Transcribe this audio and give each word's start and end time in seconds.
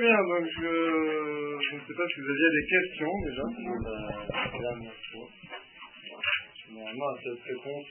Très 0.00 0.08
bien, 0.08 0.16
donc 0.16 0.48
je, 0.48 1.76
ne 1.76 1.80
sais 1.84 1.92
pas 1.92 2.08
si 2.08 2.20
vous 2.24 2.30
aviez 2.32 2.50
des 2.56 2.66
questions 2.72 3.12
déjà. 3.20 3.44
Normalement, 6.72 7.08
à 7.10 7.16
cette 7.20 7.42
réponse, 7.44 7.88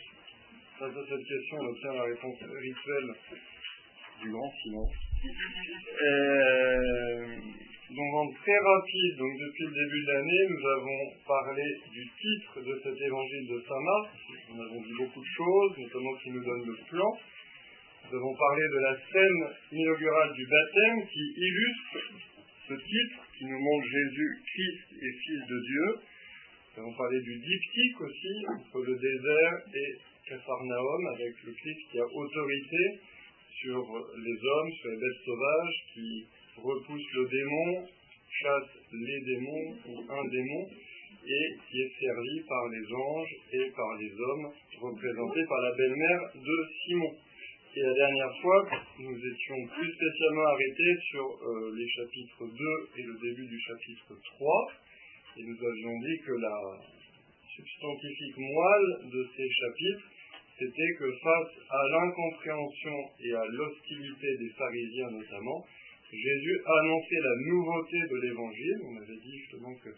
face 0.80 0.90
à 0.90 1.04
cette 1.06 1.22
question, 1.22 1.58
on 1.62 1.68
obtient 1.70 1.94
la 1.94 2.10
réponse 2.10 2.42
rituelle 2.42 3.14
du 4.24 4.32
grand 4.32 4.52
silence. 4.58 4.94
Et, 6.02 6.26
donc 7.94 8.10
en 8.16 8.26
très 8.42 8.58
rapide, 8.58 9.14
donc 9.20 9.34
depuis 9.38 9.66
le 9.70 9.74
début 9.78 10.02
de 10.02 10.10
l'année, 10.10 10.44
nous 10.50 10.66
avons 10.66 11.02
parlé 11.28 11.66
du 11.94 12.10
titre 12.10 12.58
de 12.58 12.74
cet 12.90 12.98
évangile 13.06 13.46
de 13.54 13.62
Saint 13.70 13.84
Marc. 13.86 14.18
Nous 14.50 14.60
avons 14.64 14.82
dit 14.82 14.98
beaucoup 14.98 15.22
de 15.22 15.34
choses, 15.38 15.78
notamment 15.78 16.16
qui 16.24 16.32
nous 16.32 16.44
donne 16.44 16.66
le 16.74 16.78
plan. 16.90 17.14
Nous 18.10 18.18
avons 18.18 18.34
parlé 18.34 18.64
de 18.74 18.80
la 18.82 18.96
scène 18.98 19.42
inaugurale 19.72 20.34
du 20.34 20.44
baptême 20.48 21.08
qui 21.14 21.26
illustre 21.38 22.26
ce 22.68 22.74
titre 22.74 23.22
qui 23.38 23.46
nous 23.46 23.60
montre 23.60 23.86
Jésus, 23.86 24.42
Christ 24.50 24.98
et 24.98 25.12
Fils 25.14 25.42
de 25.46 25.60
Dieu. 25.62 25.88
Nous 26.74 26.82
avons 26.82 26.98
parlé 26.98 27.22
du 27.22 27.38
diptyque 27.38 28.02
aussi, 28.02 28.34
entre 28.50 28.82
le 28.82 28.98
désert 28.98 29.54
et 29.76 29.90
Capharnaüm, 30.28 31.06
avec 31.14 31.36
le 31.46 31.54
Christ 31.54 31.82
qui 31.92 32.00
a 32.00 32.06
autorité 32.06 33.00
sur 33.62 33.78
les 33.78 34.38
hommes, 34.42 34.72
sur 34.82 34.90
les 34.90 34.98
bêtes 34.98 35.22
sauvages, 35.24 35.78
qui 35.94 36.26
repousse 36.58 37.14
le 37.14 37.30
démon, 37.30 37.86
chasse 38.42 38.74
les 38.90 39.22
démons 39.22 39.70
ou 39.86 40.02
un 40.10 40.26
démon, 40.30 40.66
et 41.30 41.46
qui 41.70 41.78
est 41.78 41.94
servi 42.00 42.42
par 42.48 42.70
les 42.70 42.86
anges 42.90 43.36
et 43.54 43.70
par 43.70 43.94
les 44.02 44.12
hommes, 44.18 44.50
représentés 44.82 45.46
par 45.48 45.62
la 45.62 45.76
belle-mère 45.76 46.22
de 46.34 46.58
Simon. 46.86 47.29
Et 47.76 47.82
la 47.82 47.94
dernière 47.94 48.34
fois, 48.42 48.68
nous 48.98 49.16
étions 49.16 49.68
plus 49.78 49.94
spécialement 49.94 50.48
arrêtés 50.48 50.96
sur 51.12 51.22
euh, 51.22 51.72
les 51.78 51.88
chapitres 51.88 52.46
2 52.48 52.50
et 52.98 53.04
le 53.04 53.14
début 53.22 53.46
du 53.46 53.60
chapitre 53.62 54.18
3, 54.38 54.72
et 55.38 55.44
nous 55.44 55.54
avions 55.54 56.00
dit 56.02 56.18
que 56.26 56.32
la 56.32 56.58
substantifique 57.56 58.38
moelle 58.38 59.10
de 59.14 59.22
ces 59.38 59.50
chapitres, 59.50 60.10
c'était 60.58 60.94
que 60.98 61.12
face 61.22 61.54
à 61.70 61.82
l'incompréhension 61.94 62.98
et 63.24 63.34
à 63.34 63.46
l'hostilité 63.46 64.28
des 64.40 64.50
pharisiens 64.58 65.12
notamment, 65.12 65.64
Jésus 66.12 66.62
a 66.66 66.74
annoncé 66.82 67.16
la 67.22 67.36
nouveauté 67.54 67.98
de 68.02 68.18
l'évangile. 68.18 68.78
On 68.84 68.98
avait 68.98 69.22
dit 69.22 69.38
justement 69.46 69.76
que 69.76 69.90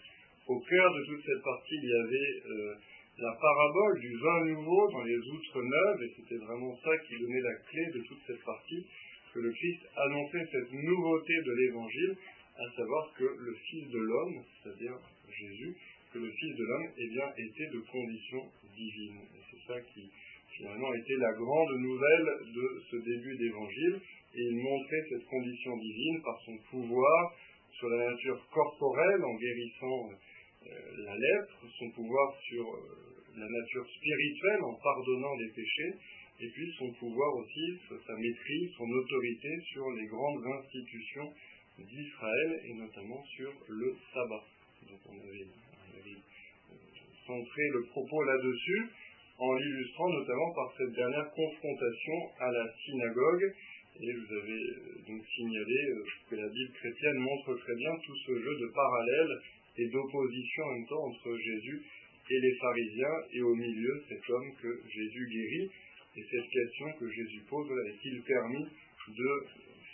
au 0.48 0.60
cœur 0.60 0.94
de 0.94 1.06
toute 1.06 1.24
cette 1.24 1.44
partie, 1.44 1.80
il 1.82 1.88
y 1.88 1.94
avait 1.94 2.32
euh, 2.52 2.76
la 3.18 3.34
parabole 3.40 4.00
du 4.00 4.18
vin 4.18 4.46
nouveau 4.46 4.92
dans 4.92 5.04
les 5.04 5.18
outres 5.18 5.62
neuves, 5.62 6.04
et 6.04 6.14
c'était 6.16 6.44
vraiment 6.46 6.76
ça 6.84 6.98
qui 7.08 7.20
donnait 7.20 7.42
la 7.42 7.56
clé 7.70 7.86
de 7.94 8.02
toute 8.08 8.22
cette 8.26 8.44
partie, 8.44 8.86
que 9.34 9.40
le 9.40 9.52
Christ 9.52 9.82
annonçait 9.96 10.48
cette 10.52 10.74
nouveauté 10.74 11.34
de 11.46 11.52
l'évangile, 11.52 12.18
à 12.58 12.76
savoir 12.76 13.14
que 13.18 13.24
le 13.24 13.54
Fils 13.70 13.90
de 13.90 14.00
l'homme, 14.00 14.44
c'est-à-dire 14.62 14.98
Jésus, 15.30 15.76
que 16.14 16.20
le 16.20 16.30
Fils 16.30 16.56
de 16.56 16.64
l'homme, 16.64 16.88
eh 16.98 17.08
bien, 17.10 17.28
était 17.38 17.70
de 17.74 17.80
condition 17.80 18.42
divine. 18.76 19.20
Et 19.36 19.42
c'est 19.50 19.74
ça 19.74 19.80
qui, 19.82 20.10
finalement, 20.58 20.94
était 20.94 21.18
la 21.18 21.34
grande 21.34 21.80
nouvelle 21.80 22.30
de 22.54 22.82
ce 22.92 22.96
début 22.98 23.38
d'évangile, 23.38 24.02
et 24.36 24.42
il 24.42 24.58
montrait 24.58 25.04
cette 25.10 25.26
condition 25.26 25.78
divine 25.78 26.22
par 26.24 26.40
son 26.46 26.58
pouvoir 26.70 27.36
sur 27.78 27.90
la 27.90 28.12
nature 28.12 28.40
corporelle 28.52 29.24
en 29.24 29.36
guérissant 29.36 30.10
la 30.66 31.16
lèpre, 31.18 31.66
son 31.78 31.90
pouvoir 31.92 32.38
sur 32.48 32.64
euh, 32.64 33.36
la 33.36 33.48
nature 33.48 33.88
spirituelle 33.88 34.62
en 34.64 34.76
pardonnant 34.76 35.36
les 35.36 35.50
péchés, 35.50 35.94
et 36.40 36.50
puis 36.50 36.74
son 36.78 36.92
pouvoir 36.94 37.36
aussi, 37.36 37.78
sa 37.90 38.16
maîtrise, 38.16 38.72
son 38.78 38.90
autorité 38.90 39.50
sur 39.72 39.90
les 39.92 40.06
grandes 40.08 40.46
institutions 40.60 41.34
d'Israël, 41.78 42.62
et 42.66 42.74
notamment 42.74 43.24
sur 43.36 43.52
le 43.68 43.96
sabbat. 44.14 44.46
Donc 44.90 45.00
on 45.06 45.18
avait, 45.18 45.48
on 45.48 46.00
avait 46.00 46.18
euh, 46.18 46.76
centré 47.26 47.62
le 47.74 47.84
propos 47.90 48.24
là-dessus, 48.24 48.90
en 49.38 49.56
l'illustrant 49.56 50.10
notamment 50.10 50.54
par 50.54 50.74
cette 50.78 50.94
dernière 50.94 51.32
confrontation 51.32 52.18
à 52.40 52.52
la 52.52 52.74
synagogue, 52.86 53.54
et 54.00 54.14
vous 54.14 54.34
avez 54.34 54.62
donc 55.08 55.22
signalé 55.36 55.80
que 56.30 56.36
la 56.36 56.48
Bible 56.48 56.74
chrétienne 56.74 57.18
montre 57.18 57.56
très 57.56 57.76
bien 57.76 57.92
tout 58.06 58.16
ce 58.26 58.32
jeu 58.40 58.60
de 58.62 58.72
parallèles 58.74 59.42
et 59.82 59.90
d'opposition 59.90 60.64
en 60.64 60.74
même 60.74 60.88
temps 60.88 61.06
entre 61.10 61.38
Jésus 61.38 61.82
et 62.30 62.40
les 62.40 62.56
pharisiens, 62.56 63.18
et 63.34 63.42
au 63.42 63.56
milieu 63.56 64.04
cet 64.08 64.30
homme 64.30 64.52
que 64.62 64.72
Jésus 64.88 65.28
guérit, 65.28 65.70
et 66.18 66.24
cette 66.30 66.50
question 66.50 66.88
que 67.00 67.10
Jésus 67.10 67.42
pose, 67.50 67.68
est-il 67.90 68.22
permis 68.22 68.66
de 68.66 69.32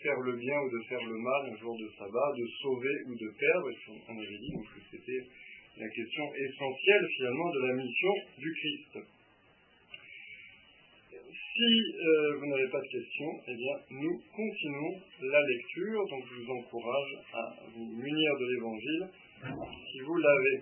faire 0.02 0.20
le 0.20 0.36
bien 0.36 0.60
ou 0.60 0.70
de 0.70 0.84
faire 0.90 1.04
le 1.04 1.18
mal 1.18 1.54
un 1.54 1.58
jour 1.58 1.78
de 1.78 1.90
sabbat, 1.98 2.34
de 2.38 2.48
sauver 2.62 2.96
ou 3.08 3.16
de 3.16 3.30
perdre? 3.40 3.70
On 4.10 4.18
avait 4.18 4.38
dit 4.38 4.52
donc, 4.54 4.66
que 4.66 4.82
c'était 4.92 5.24
la 5.78 5.90
question 5.90 6.26
essentielle 6.36 7.08
finalement 7.18 7.52
de 7.54 7.60
la 7.68 7.74
mission 7.76 8.14
du 8.40 8.52
Christ. 8.52 9.00
Si 11.58 11.64
euh, 11.64 12.38
vous 12.38 12.46
n'avez 12.48 12.70
pas 12.70 12.82
de 12.82 12.88
questions, 12.88 13.34
eh 13.48 13.56
bien, 13.56 13.76
nous 13.90 14.22
continuons 14.36 15.02
la 15.22 15.42
lecture. 15.42 16.06
Donc, 16.08 16.24
je 16.30 16.36
vous 16.42 16.52
encourage 16.52 17.18
à 17.34 17.56
vous 17.74 17.86
munir 17.98 18.32
de 18.40 18.46
l'évangile 18.46 19.10
si 19.44 20.00
vous 20.02 20.18
l'avez. 20.18 20.60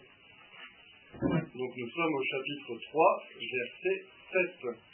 Donc, 1.55 1.71
nous 1.77 1.89
sommes 1.89 2.13
au 2.13 2.23
chapitre 2.23 2.75
3, 2.91 3.23
verset 3.39 4.05
7. 4.33 4.85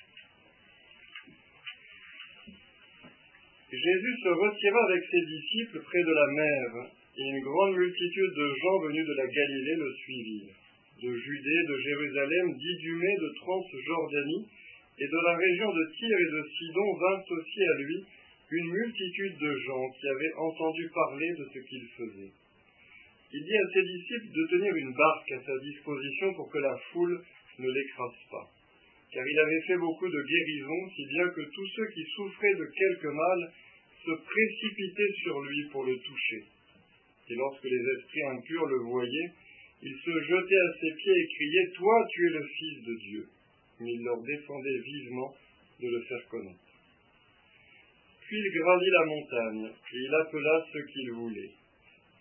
Jésus 3.71 4.15
se 4.21 4.29
retira 4.29 4.79
avec 4.89 5.03
ses 5.09 5.25
disciples 5.25 5.81
près 5.81 6.03
de 6.03 6.13
la 6.13 6.27
mer, 6.27 6.91
et 7.17 7.23
une 7.23 7.43
grande 7.43 7.75
multitude 7.77 8.33
de 8.35 8.47
gens 8.61 8.79
venus 8.87 9.07
de 9.07 9.15
la 9.15 9.27
Galilée 9.27 9.77
le 9.77 9.93
suivirent. 9.95 10.55
De 11.01 11.11
Judée, 11.15 11.63
de 11.67 11.77
Jérusalem, 11.79 12.53
d'Idumée, 12.57 13.17
de 13.21 13.33
Transjordanie, 13.39 14.47
et 14.99 15.07
de 15.07 15.19
la 15.25 15.35
région 15.35 15.71
de 15.71 15.83
Tyr 15.97 16.15
et 16.15 16.31
de 16.31 16.43
Sidon 16.51 16.93
vint 16.99 17.23
aussi 17.29 17.61
à 17.63 17.75
lui 17.81 18.05
une 18.51 18.69
multitude 18.69 19.37
de 19.39 19.55
gens 19.65 19.89
qui 19.97 20.07
avaient 20.07 20.33
entendu 20.37 20.89
parler 20.93 21.29
de 21.39 21.45
ce 21.53 21.59
qu'il 21.59 21.87
faisait. 21.97 22.40
Il 23.33 23.43
dit 23.43 23.57
à 23.57 23.67
ses 23.73 23.83
disciples 23.83 24.31
de 24.33 24.47
tenir 24.47 24.75
une 24.75 24.93
barque 24.93 25.31
à 25.31 25.41
sa 25.45 25.57
disposition 25.59 26.33
pour 26.35 26.51
que 26.51 26.57
la 26.57 26.75
foule 26.91 27.23
ne 27.59 27.69
l'écrase 27.69 28.21
pas. 28.29 28.47
Car 29.11 29.23
il 29.27 29.39
avait 29.39 29.61
fait 29.67 29.77
beaucoup 29.77 30.07
de 30.07 30.21
guérisons, 30.21 30.89
si 30.95 31.05
bien 31.07 31.27
que 31.29 31.41
tous 31.41 31.67
ceux 31.75 31.87
qui 31.93 32.03
souffraient 32.15 32.55
de 32.55 32.65
quelque 32.65 33.07
mal 33.07 33.51
se 34.05 34.11
précipitaient 34.11 35.15
sur 35.23 35.41
lui 35.41 35.69
pour 35.71 35.83
le 35.85 35.97
toucher. 35.99 36.43
Et 37.29 37.35
lorsque 37.35 37.63
les 37.63 37.83
esprits 37.97 38.23
impurs 38.23 38.65
le 38.65 38.79
voyaient, 38.89 39.31
ils 39.83 39.97
se 39.97 40.11
jetaient 40.11 40.65
à 40.67 40.73
ses 40.79 40.95
pieds 40.95 41.13
et 41.15 41.27
criaient 41.35 41.71
Toi, 41.75 42.07
tu 42.11 42.27
es 42.27 42.29
le 42.29 42.43
Fils 42.43 42.83
de 42.83 42.95
Dieu 42.95 43.27
mais 43.81 43.93
il 43.93 44.03
leur 44.03 44.21
défendait 44.21 44.79
vivement 44.79 45.35
de 45.79 45.87
le 45.87 46.01
faire 46.03 46.27
connaître. 46.29 46.59
Puis 48.21 48.37
il 48.37 48.51
gravit 48.51 48.89
la 48.89 49.05
montagne, 49.05 49.71
et 49.93 49.97
il 49.97 50.15
appela 50.15 50.65
ceux 50.71 50.85
qu'il 50.85 51.11
voulait. 51.11 51.51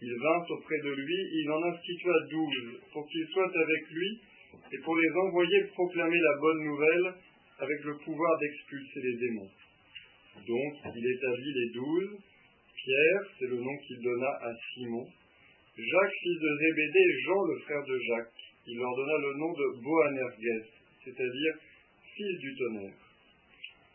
Ils 0.03 0.17
vinrent 0.17 0.51
auprès 0.51 0.79
de 0.79 0.91
lui, 0.91 1.19
il 1.43 1.51
en 1.51 1.63
institua 1.65 2.15
douze, 2.31 2.81
pour 2.93 3.07
qu'ils 3.09 3.27
soient 3.29 3.53
avec 3.55 3.91
lui, 3.91 4.21
et 4.73 4.79
pour 4.85 4.97
les 4.97 5.11
envoyer 5.11 5.65
proclamer 5.75 6.19
la 6.19 6.37
bonne 6.41 6.65
nouvelle 6.65 7.15
avec 7.59 7.85
le 7.85 7.97
pouvoir 7.99 8.39
d'expulser 8.39 9.01
les 9.03 9.17
démons. 9.17 9.51
Donc 10.47 10.73
il 10.97 11.07
établit 11.07 11.53
les 11.55 11.71
douze, 11.75 12.19
Pierre, 12.75 13.23
c'est 13.39 13.47
le 13.47 13.57
nom 13.57 13.77
qu'il 13.87 14.01
donna 14.01 14.31
à 14.41 14.51
Simon, 14.73 15.07
Jacques, 15.77 16.17
fils 16.23 16.41
de 16.41 16.59
Zébédée, 16.61 17.21
Jean, 17.25 17.45
le 17.45 17.59
frère 17.61 17.85
de 17.85 17.99
Jacques. 17.99 18.43
Il 18.67 18.77
leur 18.77 18.95
donna 18.97 19.17
le 19.19 19.33
nom 19.39 19.53
de 19.53 19.83
Boanerges, 19.83 20.69
c'est-à-dire 21.05 21.55
fils 22.15 22.39
du 22.39 22.55
tonnerre. 22.57 23.01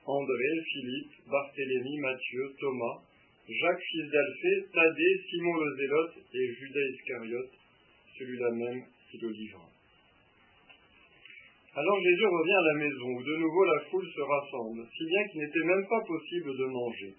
André, 0.06 0.50
Philippe, 0.72 1.12
Barthélemy, 1.30 1.98
Matthieu, 2.00 2.56
Thomas, 2.60 3.02
Jacques 3.48 3.84
fils 3.92 4.10
d'Alphée, 4.10 4.66
Thaddée, 4.74 5.22
Simon 5.30 5.54
le 5.54 5.76
Zélote 5.78 6.18
et 6.34 6.54
Judas 6.56 6.88
Iscariote, 6.94 7.54
celui-là 8.18 8.50
même 8.50 8.82
qui 9.12 9.20
le 9.20 9.30
livra. 9.30 9.70
Alors 11.76 12.00
Jésus 12.02 12.26
revient 12.26 12.58
à 12.58 12.74
la 12.74 12.80
maison 12.82 13.06
où 13.06 13.22
de 13.22 13.36
nouveau 13.38 13.66
la 13.66 13.80
foule 13.86 14.08
se 14.08 14.22
rassemble, 14.22 14.82
si 14.98 15.06
bien 15.06 15.28
qu'il 15.28 15.42
n'était 15.42 15.68
même 15.68 15.86
pas 15.88 16.02
possible 16.08 16.58
de 16.58 16.66
manger. 16.66 17.14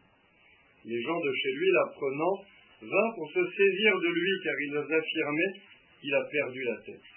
Les 0.86 1.00
gens 1.00 1.20
de 1.20 1.32
chez 1.32 1.52
lui, 1.52 1.70
l'apprenant, 1.70 2.42
vinrent 2.82 3.14
pour 3.14 3.30
se 3.30 3.44
saisir 3.46 3.92
de 3.94 4.10
lui 4.10 4.32
car 4.42 4.54
ils 4.66 4.76
affirmaient 4.98 5.54
qu'il 6.00 6.14
a 6.14 6.24
perdu 6.24 6.60
la 6.64 6.76
tête. 6.90 7.08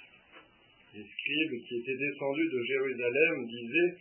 Les 0.93 1.01
scribes 1.01 1.57
qui 1.65 1.81
étaient 1.81 1.97
descendus 1.97 2.49
de 2.53 2.61
Jérusalem 2.61 3.45
disaient 3.47 3.93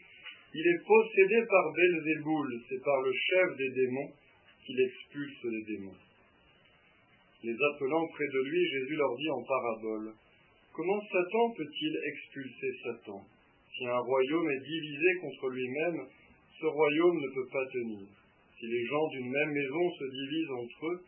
Il 0.52 0.66
est 0.68 0.84
possédé 0.84 1.46
par 1.48 1.64
Belzéboul, 1.72 2.60
c'est 2.68 2.82
par 2.84 3.00
le 3.00 3.12
chef 3.12 3.56
des 3.56 3.70
démons 3.70 4.12
qu'il 4.68 4.80
expulse 4.84 5.44
les 5.44 5.64
démons. 5.64 5.96
Les 7.42 7.56
appelant 7.56 8.06
près 8.08 8.28
de 8.28 8.40
lui, 8.44 8.68
Jésus 8.68 8.96
leur 8.96 9.16
dit 9.16 9.30
en 9.30 9.42
parabole 9.42 10.12
Comment 10.74 11.00
Satan 11.10 11.50
peut-il 11.56 11.92
expulser 12.04 12.70
Satan 12.84 13.24
Si 13.72 13.86
un 13.86 13.98
royaume 13.98 14.50
est 14.50 14.60
divisé 14.60 15.08
contre 15.22 15.48
lui-même, 15.48 16.06
ce 16.60 16.66
royaume 16.66 17.16
ne 17.16 17.34
peut 17.34 17.48
pas 17.50 17.66
tenir. 17.72 18.06
Si 18.60 18.66
les 18.66 18.84
gens 18.84 19.08
d'une 19.08 19.30
même 19.30 19.52
maison 19.52 19.90
se 19.98 20.04
divisent 20.04 20.50
entre 20.50 20.86
eux, 20.86 21.00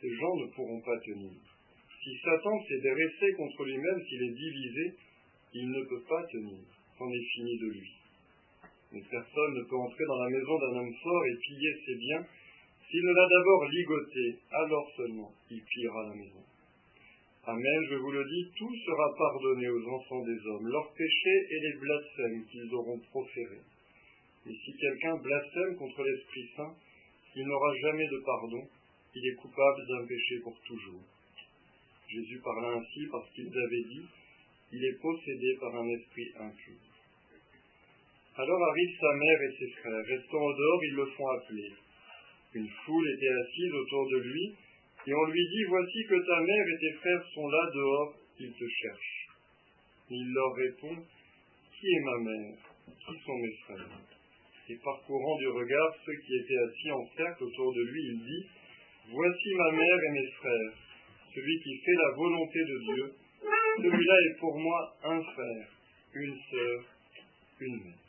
ces 0.00 0.10
gens 0.10 0.36
ne 0.36 0.46
pourront 0.50 0.80
pas 0.80 0.98
tenir. 1.06 1.38
Si 2.02 2.18
Satan 2.18 2.58
s'est 2.66 2.80
dressé 2.80 3.32
contre 3.36 3.64
lui-même, 3.64 4.02
s'il 4.08 4.22
est 4.24 4.34
divisé, 4.34 4.94
il 5.54 5.70
ne 5.70 5.84
peut 5.84 6.02
pas 6.08 6.26
tenir. 6.32 6.64
C'en 6.98 7.08
est 7.08 7.28
fini 7.34 7.58
de 7.58 7.68
lui. 7.78 7.90
Une 8.92 9.04
personne 9.04 9.54
ne 9.54 9.62
peut 9.68 9.76
entrer 9.76 10.04
dans 10.06 10.22
la 10.24 10.30
maison 10.30 10.58
d'un 10.58 10.78
homme 10.80 10.94
fort 11.02 11.26
et 11.26 11.36
piller 11.46 11.74
ses 11.86 11.94
biens. 11.94 12.26
S'il 12.90 13.02
ne 13.02 13.12
l'a 13.12 13.28
d'abord 13.28 13.64
ligoté, 13.68 14.38
alors 14.50 14.90
seulement 14.96 15.32
il 15.50 15.62
pillera 15.62 16.02
la 16.08 16.14
maison. 16.14 16.44
Amen, 17.46 17.86
je 17.90 17.96
vous 17.96 18.10
le 18.10 18.24
dis, 18.24 18.50
tout 18.56 18.74
sera 18.86 19.14
pardonné 19.18 19.68
aux 19.68 19.88
enfants 19.88 20.24
des 20.24 20.46
hommes, 20.46 20.66
leurs 20.66 20.92
péchés 20.94 21.46
et 21.50 21.60
les 21.60 21.78
blasphèmes 21.78 22.44
qu'ils 22.50 22.74
auront 22.74 22.98
proférés. 23.10 23.64
Mais 24.46 24.54
si 24.54 24.72
quelqu'un 24.76 25.16
blasphème 25.16 25.76
contre 25.76 26.02
l'Esprit 26.04 26.48
Saint, 26.56 26.74
il 27.36 27.44
n'aura 27.46 27.74
jamais 27.82 28.06
de 28.06 28.22
pardon, 28.24 28.62
il 29.14 29.26
est 29.26 29.36
coupable 29.36 29.86
d'un 29.88 30.06
péché 30.06 30.40
pour 30.42 30.58
toujours. 30.62 31.02
Jésus 32.08 32.40
parla 32.44 32.78
ainsi 32.78 33.06
parce 33.10 33.28
qu'il 33.30 33.46
avait 33.46 33.88
dit, 33.88 34.06
il 34.72 34.84
est 34.84 35.00
possédé 35.00 35.56
par 35.60 35.74
un 35.76 35.88
esprit 35.88 36.30
impur. 36.38 36.80
Alors 38.36 38.62
arrive 38.64 38.98
sa 39.00 39.14
mère 39.14 39.42
et 39.42 39.56
ses 39.58 39.70
frères. 39.80 40.04
Restant 40.06 40.42
au 40.42 40.52
dehors, 40.52 40.84
ils 40.84 40.94
le 40.94 41.06
font 41.06 41.28
appeler. 41.28 41.70
Une 42.54 42.68
foule 42.84 43.08
était 43.16 43.28
assise 43.28 43.72
autour 43.74 44.08
de 44.10 44.18
lui, 44.18 44.54
et 45.06 45.14
on 45.14 45.24
lui 45.26 45.48
dit, 45.48 45.64
Voici 45.68 46.04
que 46.08 46.14
ta 46.14 46.40
mère 46.40 46.66
et 46.68 46.78
tes 46.78 46.92
frères 46.98 47.24
sont 47.34 47.48
là 47.48 47.70
dehors, 47.74 48.14
ils 48.38 48.52
te 48.52 48.64
cherchent. 48.68 49.28
Il 50.10 50.32
leur 50.32 50.54
répond, 50.54 50.96
Qui 51.74 51.86
est 51.86 52.00
ma 52.00 52.18
mère? 52.18 52.56
Qui 52.86 53.18
sont 53.24 53.38
mes 53.38 53.56
frères? 53.64 54.00
Et 54.68 54.76
parcourant 54.76 55.36
du 55.38 55.48
regard 55.48 55.94
ceux 56.06 56.16
qui 56.24 56.36
étaient 56.36 56.56
assis 56.56 56.92
en 56.92 57.06
cercle 57.16 57.44
autour 57.44 57.74
de 57.74 57.82
lui, 57.82 58.02
il 58.12 58.18
dit, 58.20 58.46
Voici 59.10 59.54
ma 59.54 59.72
mère 59.72 59.98
et 60.08 60.12
mes 60.12 60.30
frères, 60.38 60.74
celui 61.34 61.60
qui 61.60 61.76
fait 61.84 61.94
la 61.94 62.10
volonté 62.16 62.58
de 62.60 62.94
Dieu, 62.94 63.14
celui-là 63.78 64.14
est 64.26 64.38
pour 64.38 64.58
moi 64.58 64.96
un 65.02 65.22
frère, 65.22 65.68
une 66.14 66.38
sœur, 66.50 66.84
une 67.60 67.82
mère. 67.82 68.04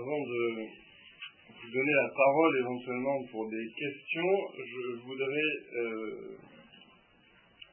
Avant 0.00 0.20
de 0.24 0.64
vous 1.60 1.70
donner 1.72 1.92
la 1.92 2.08
parole 2.16 2.58
éventuellement 2.58 3.22
pour 3.30 3.50
des 3.50 3.66
questions, 3.76 4.32
je 4.56 4.96
voudrais 5.04 5.50
euh, 5.76 6.38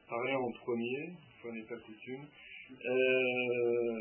parler 0.08 0.34
en 0.34 0.50
premier, 0.52 1.08
fois 1.40 1.52
n'est 1.52 1.64
pas 1.64 1.80
coutume, 1.80 2.26
euh, 2.84 3.96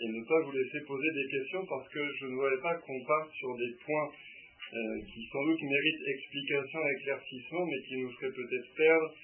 et 0.00 0.08
ne 0.08 0.24
pas 0.24 0.40
vous 0.44 0.52
laisser 0.52 0.80
poser 0.86 1.10
des 1.12 1.28
questions 1.28 1.66
parce 1.68 1.88
que 1.92 2.00
je 2.20 2.26
ne 2.26 2.34
voudrais 2.36 2.62
pas 2.62 2.74
qu'on 2.76 3.04
parte 3.04 3.30
sur 3.32 3.54
des 3.58 3.72
points 3.84 4.10
euh, 4.72 5.00
qui 5.12 5.28
sans 5.30 5.44
doute 5.44 5.60
méritent 5.60 6.08
explication, 6.08 6.80
éclaircissement, 7.00 7.66
mais 7.66 7.80
qui 7.86 7.96
nous 8.00 8.10
feraient 8.12 8.32
peut-être 8.32 8.74
perdre 8.76 9.14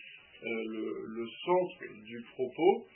le, 0.44 0.84
le, 1.08 1.26
sens 1.44 1.68
du 2.04 2.20
propos, 2.34 2.86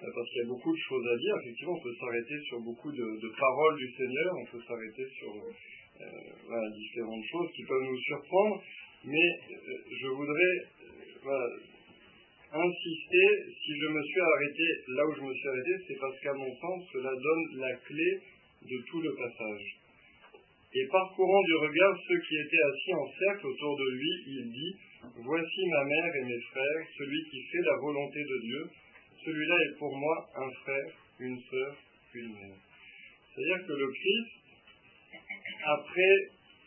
parce 0.00 0.28
qu'il 0.28 0.42
y 0.42 0.44
a 0.44 0.48
beaucoup 0.48 0.72
de 0.72 0.82
choses 0.88 1.06
à 1.06 1.16
dire. 1.16 1.34
Effectivement, 1.42 1.74
on 1.74 1.82
peut 1.82 1.94
s'arrêter 1.98 2.36
sur 2.48 2.60
beaucoup 2.60 2.92
de, 2.92 3.28
paroles 3.38 3.76
du 3.76 3.90
Seigneur, 3.92 4.34
on 4.36 4.46
peut 4.52 4.62
s'arrêter 4.66 5.06
sur 5.18 5.32
euh, 5.32 6.70
différentes 6.76 7.24
choses 7.30 7.50
qui 7.56 7.64
peuvent 7.64 7.82
nous 7.82 8.00
surprendre, 8.00 8.62
mais 9.04 9.28
euh, 9.50 9.56
je 10.00 10.08
voudrais 10.08 10.54
insister, 12.52 13.26
si 13.62 13.72
je 13.80 13.88
me 13.88 14.02
suis 14.02 14.20
arrêté 14.20 14.64
là 14.88 15.02
où 15.06 15.14
je 15.14 15.22
me 15.22 15.34
suis 15.34 15.48
arrêté, 15.48 15.84
c'est 15.86 16.00
parce 16.00 16.18
qu'à 16.20 16.34
mon 16.34 16.54
sens, 16.56 16.84
cela 16.92 17.10
donne 17.10 17.60
la 17.60 17.74
clé 17.74 18.20
de 18.62 18.82
tout 18.90 19.00
le 19.00 19.14
passage. 19.14 19.78
Et 20.74 20.86
parcourant 20.92 21.42
du 21.44 21.54
regard 21.56 21.96
ceux 22.06 22.20
qui 22.28 22.36
étaient 22.36 22.66
assis 22.68 22.94
en 22.94 23.08
cercle 23.18 23.46
autour 23.46 23.78
de 23.78 23.90
lui, 23.90 24.12
il 24.26 24.52
dit, 24.52 24.76
Voici 25.16 25.66
ma 25.66 25.84
mère 25.84 26.12
et 26.16 26.24
mes 26.24 26.40
frères, 26.52 26.86
celui 26.98 27.24
qui 27.30 27.42
fait 27.50 27.62
la 27.64 27.76
volonté 27.80 28.20
de 28.20 28.38
Dieu, 28.42 28.70
celui-là 29.24 29.56
est 29.64 29.78
pour 29.78 29.96
moi 29.96 30.28
un 30.36 30.50
frère, 30.62 30.92
une 31.20 31.40
sœur, 31.50 31.76
une 32.14 32.32
mère. 32.34 32.58
C'est-à-dire 33.34 33.66
que 33.66 33.72
le 33.72 33.88
Christ, 33.88 34.38
après 35.64 36.14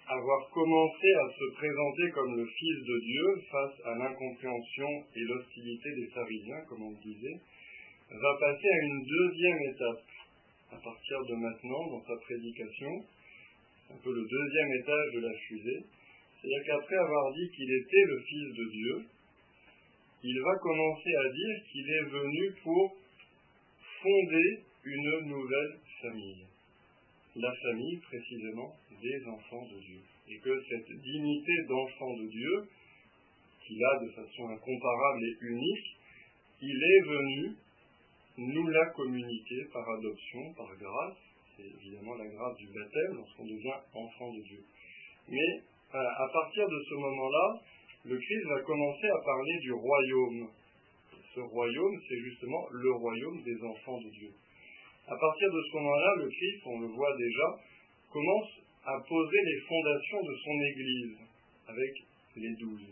avoir 0.08 0.50
commencé 0.50 1.08
à 1.24 1.28
se 1.32 1.56
présenter 1.56 2.12
comme 2.14 2.36
le 2.36 2.46
Fils 2.46 2.78
de 2.84 3.00
Dieu 3.00 3.28
face 3.52 3.86
à 3.86 3.96
l'incompréhension 3.96 4.90
et 5.16 5.22
l'hostilité 5.22 5.90
des 5.96 6.08
pharisiens, 6.08 6.62
comme 6.68 6.84
on 6.84 6.92
le 6.92 7.04
disait, 7.04 7.40
va 8.10 8.38
passer 8.40 8.68
à 8.68 8.86
une 8.86 9.06
deuxième 9.06 9.62
étape 9.74 10.06
à 10.72 10.78
partir 10.84 11.18
de 11.30 11.36
maintenant 11.36 11.84
dans 11.92 12.04
sa 12.04 12.16
prédication, 12.26 12.92
un 13.92 13.98
peu 14.04 14.14
le 14.14 14.26
deuxième 14.26 14.72
étage 14.80 15.12
de 15.14 15.20
la 15.20 15.34
fusée, 15.48 15.84
c'est-à-dire 16.42 16.64
qu'après 16.66 16.96
avoir 16.96 17.34
dit 17.34 17.50
qu'il 17.56 17.72
était 17.72 18.06
le 18.08 18.20
Fils 18.22 18.56
de 18.56 18.66
Dieu, 18.72 19.06
il 20.24 20.42
va 20.42 20.56
commencer 20.62 21.16
à 21.16 21.30
dire 21.30 21.56
qu'il 21.72 21.90
est 21.90 22.10
venu 22.10 22.54
pour 22.64 22.96
fonder 24.02 24.60
une 24.86 25.28
nouvelle 25.28 25.80
famille. 26.02 26.46
La 27.36 27.54
famille, 27.64 27.98
précisément, 27.98 28.76
des 29.02 29.26
enfants 29.28 29.66
de 29.66 29.80
Dieu. 29.80 30.00
Et 30.30 30.38
que 30.40 30.64
cette 30.70 30.92
dignité 31.02 31.54
d'enfant 31.68 32.14
de 32.18 32.28
Dieu, 32.28 32.68
qu'il 33.66 33.84
a 33.84 34.00
de 34.04 34.10
façon 34.12 34.50
incomparable 34.50 35.24
et 35.24 35.46
unique, 35.46 35.98
il 36.62 36.84
est 36.84 37.08
venu 37.08 37.56
nous 38.38 38.68
la 38.68 38.86
communiquer 38.88 39.66
par 39.74 39.88
adoption, 39.90 40.54
par 40.54 40.76
grâce. 40.78 41.18
Évidemment 41.62 42.16
la 42.16 42.28
grâce 42.28 42.58
du 42.58 42.68
baptême 42.68 43.16
lorsqu'on 43.16 43.46
devient 43.46 43.80
enfant 43.94 44.34
de 44.34 44.42
Dieu. 44.42 44.64
Mais 45.30 45.62
à 45.94 46.28
partir 46.32 46.68
de 46.68 46.80
ce 46.90 46.96
moment-là, 46.96 47.62
le 48.06 48.18
Christ 48.18 48.46
va 48.48 48.62
commencer 48.62 49.08
à 49.08 49.24
parler 49.24 49.60
du 49.62 49.74
royaume. 49.74 50.50
Ce 51.36 51.40
royaume, 51.40 52.00
c'est 52.08 52.20
justement 52.20 52.68
le 52.72 52.92
royaume 52.94 53.42
des 53.44 53.64
enfants 53.64 54.00
de 54.02 54.10
Dieu. 54.10 54.32
À 55.08 55.16
partir 55.16 55.52
de 55.52 55.62
ce 55.62 55.78
moment-là, 55.78 56.16
le 56.24 56.30
Christ, 56.30 56.62
on 56.66 56.80
le 56.80 56.88
voit 56.88 57.18
déjà, 57.18 57.60
commence 58.12 58.50
à 58.86 59.00
poser 59.08 59.38
les 59.46 59.60
fondations 59.62 60.22
de 60.24 60.36
son 60.44 60.62
Église 60.74 61.18
avec 61.68 61.92
les 62.38 62.56
douze. 62.56 62.88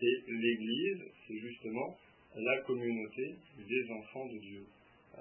Et 0.00 0.16
l'Église, 0.28 1.02
c'est 1.26 1.38
justement 1.38 1.96
la 2.36 2.58
communauté 2.62 3.34
des 3.58 3.90
enfants 3.90 4.26
de 4.26 4.38
Dieu. 4.38 4.64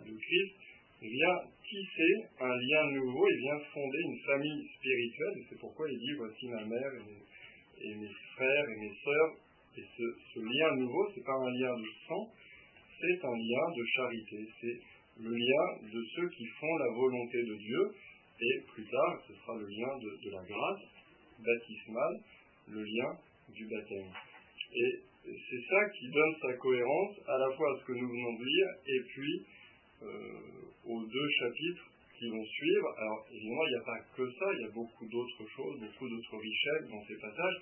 Le 0.05 0.15
Christ 0.15 0.55
vient 1.01 1.39
tisser 1.67 2.13
un 2.39 2.55
lien 2.55 2.91
nouveau, 2.91 3.27
il 3.29 3.37
vient 3.37 3.59
fonder 3.73 3.99
une 3.99 4.19
famille 4.25 4.67
spirituelle, 4.77 5.37
et 5.37 5.45
c'est 5.49 5.59
pourquoi 5.59 5.89
il 5.91 5.97
dit 5.97 6.13
voici 6.17 6.47
ma 6.47 6.65
mère 6.65 6.91
et 7.81 7.95
mes, 7.95 8.09
frères 8.35 8.69
et 8.69 8.79
mes 8.79 8.93
sœurs. 9.03 9.35
Et 9.77 9.83
ce, 9.95 10.39
lien 10.39 10.75
nouveau, 10.75 11.11
c'est 11.13 11.23
pas 11.23 11.35
un 11.35 11.51
lien 11.51 11.77
de 11.77 11.87
sang, 12.07 12.31
c'est 12.99 13.25
un 13.25 13.37
lien 13.37 13.65
de 13.77 13.85
charité, 13.95 14.37
c'est 14.59 14.79
le 15.21 15.29
lien 15.29 15.91
de 15.93 16.03
ceux 16.15 16.29
qui 16.29 16.45
font 16.59 16.77
la 16.77 16.93
volonté 16.95 17.43
de 17.43 17.55
Dieu, 17.55 17.91
et 18.39 18.61
plus 18.73 18.85
tard, 18.85 19.21
ce 19.27 19.33
sera 19.33 19.55
le 19.55 19.67
lien 19.67 19.97
de, 19.99 20.31
la 20.31 20.43
grâce 20.43 20.81
baptismale, 21.45 22.19
le 22.69 22.83
lien 22.83 23.17
du 23.53 23.65
baptême. 23.67 24.11
Et 24.73 24.99
c'est 25.23 25.61
ça 25.69 25.89
qui 25.99 26.09
donne 26.09 26.35
sa 26.41 26.53
cohérence 26.53 27.15
à 27.27 27.37
la 27.37 27.55
fois 27.55 27.73
à 27.73 27.79
ce 27.79 27.85
que 27.85 27.93
nous 27.93 28.07
venons 28.07 28.33
de 28.33 28.45
lire, 28.45 28.67
et 28.87 28.99
puis 29.09 29.45
euh, 30.03 30.66
aux 30.87 31.03
deux 31.03 31.29
chapitres 31.39 31.85
qui 32.17 32.29
vont 32.29 32.45
suivre. 32.45 32.87
Alors, 32.97 33.25
évidemment, 33.31 33.65
il 33.67 33.71
n'y 33.71 33.81
a 33.81 33.85
pas 33.85 33.99
que 34.15 34.31
ça, 34.31 34.45
il 34.53 34.61
y 34.61 34.65
a 34.65 34.73
beaucoup 34.73 35.05
d'autres 35.05 35.45
choses, 35.55 35.79
beaucoup 35.79 36.09
d'autres 36.09 36.37
richesses 36.37 36.89
dans 36.89 37.03
ces 37.05 37.15
passages, 37.15 37.57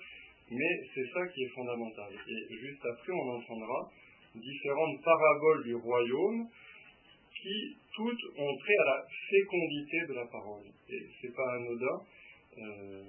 mais 0.50 0.72
c'est 0.94 1.06
ça 1.12 1.26
qui 1.28 1.42
est 1.42 1.52
fondamental. 1.54 2.12
Et 2.12 2.54
juste 2.56 2.84
après, 2.84 3.12
on 3.12 3.28
entendra 3.36 3.90
différentes 4.34 5.02
paraboles 5.02 5.64
du 5.64 5.74
royaume 5.74 6.46
qui 7.42 7.76
toutes 7.94 8.24
ont 8.38 8.56
trait 8.56 8.76
à 8.80 8.84
la 8.84 9.06
fécondité 9.30 9.96
de 10.08 10.14
la 10.14 10.26
parole. 10.26 10.64
Et 10.90 11.00
c'est 11.20 11.34
pas 11.34 11.54
anodin. 11.54 12.00
Euh, 12.58 13.02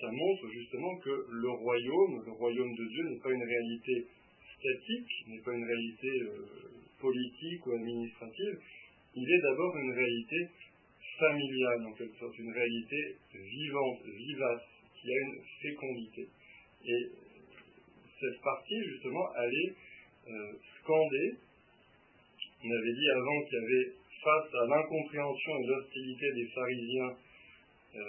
ça 0.00 0.10
montre 0.10 0.48
justement 0.50 0.96
que 0.98 1.26
le 1.30 1.50
royaume, 1.50 2.22
le 2.26 2.32
royaume 2.32 2.74
de 2.74 2.84
Dieu 2.84 3.04
n'est 3.10 3.20
pas 3.20 3.30
une 3.30 3.42
réalité 3.42 4.06
statique, 4.58 5.28
n'est 5.28 5.42
pas 5.42 5.54
une 5.54 5.64
réalité 5.64 6.08
euh, 6.22 6.46
politique 7.00 7.66
ou 7.66 7.72
administrative, 7.72 8.58
il 9.16 9.30
est 9.30 9.42
d'abord 9.42 9.76
une 9.76 9.92
réalité 9.92 10.48
familiale, 11.18 11.86
en 11.86 11.92
quelque 11.92 12.18
sorte, 12.18 12.38
une 12.38 12.52
réalité 12.52 13.16
vivante, 13.32 14.02
vivace, 14.04 14.62
qu'il 15.00 15.10
y 15.10 15.14
a 15.14 15.20
une 15.20 15.40
fécondité. 15.62 16.28
Et 16.86 17.08
cette 18.20 18.40
partie, 18.42 18.82
justement, 18.84 19.26
allait 19.36 19.74
euh, 20.28 20.52
scander. 20.80 21.36
On 22.64 22.70
avait 22.70 22.94
dit 22.94 23.10
avant 23.10 23.44
qu'il 23.44 23.58
y 23.58 23.64
avait, 23.64 23.92
face 24.24 24.54
à 24.54 24.66
l'incompréhension 24.66 25.52
et 25.58 25.66
l'hostilité 25.66 26.32
des 26.32 26.46
pharisiens, 26.54 27.16
euh, 27.96 28.00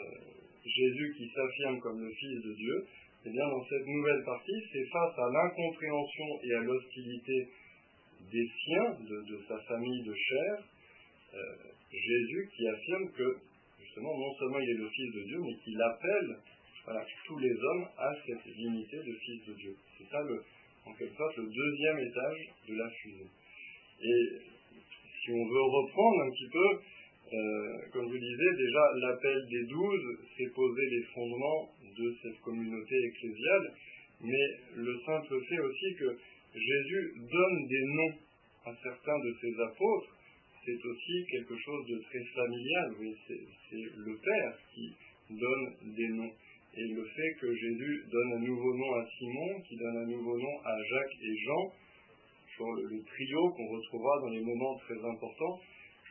Jésus 0.65 1.13
qui 1.17 1.29
s'affirme 1.29 1.79
comme 1.79 2.01
le 2.01 2.11
Fils 2.11 2.41
de 2.41 2.53
Dieu. 2.53 2.85
Et 3.25 3.29
eh 3.29 3.31
bien, 3.31 3.47
dans 3.47 3.65
cette 3.65 3.87
nouvelle 3.87 4.23
partie, 4.23 4.61
c'est 4.71 4.85
face 4.85 5.17
à 5.17 5.29
l'incompréhension 5.33 6.25
et 6.43 6.53
à 6.53 6.59
l'hostilité 6.59 7.47
des 8.31 8.47
siens, 8.63 8.97
de, 9.01 9.39
sa 9.47 9.57
famille 9.61 10.03
de 10.03 10.13
chair, 10.13 10.63
euh, 11.35 11.55
Jésus 11.91 12.49
qui 12.55 12.67
affirme 12.67 13.11
que, 13.11 13.37
justement, 13.81 14.17
non 14.17 14.33
seulement 14.39 14.59
il 14.59 14.69
est 14.69 14.81
le 14.81 14.89
Fils 14.89 15.13
de 15.13 15.23
Dieu, 15.23 15.39
mais 15.43 15.55
qu'il 15.63 15.81
appelle 15.81 16.37
tous 17.25 17.39
les 17.39 17.51
hommes 17.51 17.87
à 17.97 18.13
cette 18.25 18.53
dignité 18.55 18.97
de 18.97 19.13
Fils 19.13 19.45
de 19.47 19.53
Dieu. 19.53 19.75
C'est 19.97 20.07
ça, 20.09 20.21
le, 20.21 20.43
en 20.85 20.93
quelque 20.93 21.15
sorte, 21.15 21.37
le 21.37 21.47
deuxième 21.47 21.99
étage 21.99 22.49
de 22.69 22.75
la 22.75 22.89
fusée. 22.89 23.29
Et 24.01 24.39
si 25.23 25.31
on 25.31 25.45
veut 25.45 25.61
reprendre 25.61 26.21
un 26.21 26.29
petit 26.29 26.49
peu, 26.51 26.79
euh, 27.33 27.77
comme 27.91 28.13
je 28.13 28.17
disais, 28.17 28.55
déjà 28.57 28.81
l'appel 28.97 29.45
des 29.49 29.65
douze, 29.65 30.17
c'est 30.37 30.53
poser 30.53 30.85
les 30.91 31.03
fondements 31.13 31.71
de 31.97 32.15
cette 32.21 32.39
communauté 32.41 32.95
ecclésiale, 32.95 33.73
mais 34.21 34.47
le 34.75 34.99
simple 35.05 35.41
fait 35.49 35.59
aussi 35.59 35.95
que 35.97 36.17
Jésus 36.53 37.13
donne 37.17 37.67
des 37.67 37.83
noms 37.85 38.13
à 38.65 38.75
certains 38.83 39.19
de 39.19 39.35
ses 39.41 39.61
apôtres, 39.61 40.14
c'est 40.65 40.85
aussi 40.85 41.25
quelque 41.29 41.55
chose 41.57 41.85
de 41.87 41.99
très 41.99 42.23
familial. 42.33 42.95
c'est 43.69 43.85
le 43.97 44.17
Père 44.17 44.57
qui 44.73 44.93
donne 45.29 45.93
des 45.95 46.07
noms. 46.09 46.33
Et 46.77 46.87
le 46.93 47.05
fait 47.05 47.33
que 47.39 47.55
Jésus 47.55 48.03
donne 48.11 48.33
un 48.33 48.39
nouveau 48.39 48.75
nom 48.75 48.93
à 48.95 49.05
Simon, 49.17 49.61
qui 49.61 49.77
donne 49.77 49.97
un 49.97 50.07
nouveau 50.07 50.37
nom 50.37 50.59
à 50.65 50.75
Jacques 50.83 51.17
et 51.21 51.37
Jean, 51.45 51.71
le, 52.59 53.03
trio 53.03 53.49
qu'on 53.51 53.67
retrouvera 53.67 54.19
dans 54.21 54.29
les 54.29 54.41
moments 54.41 54.77
très 54.79 54.97
importants, 54.97 55.59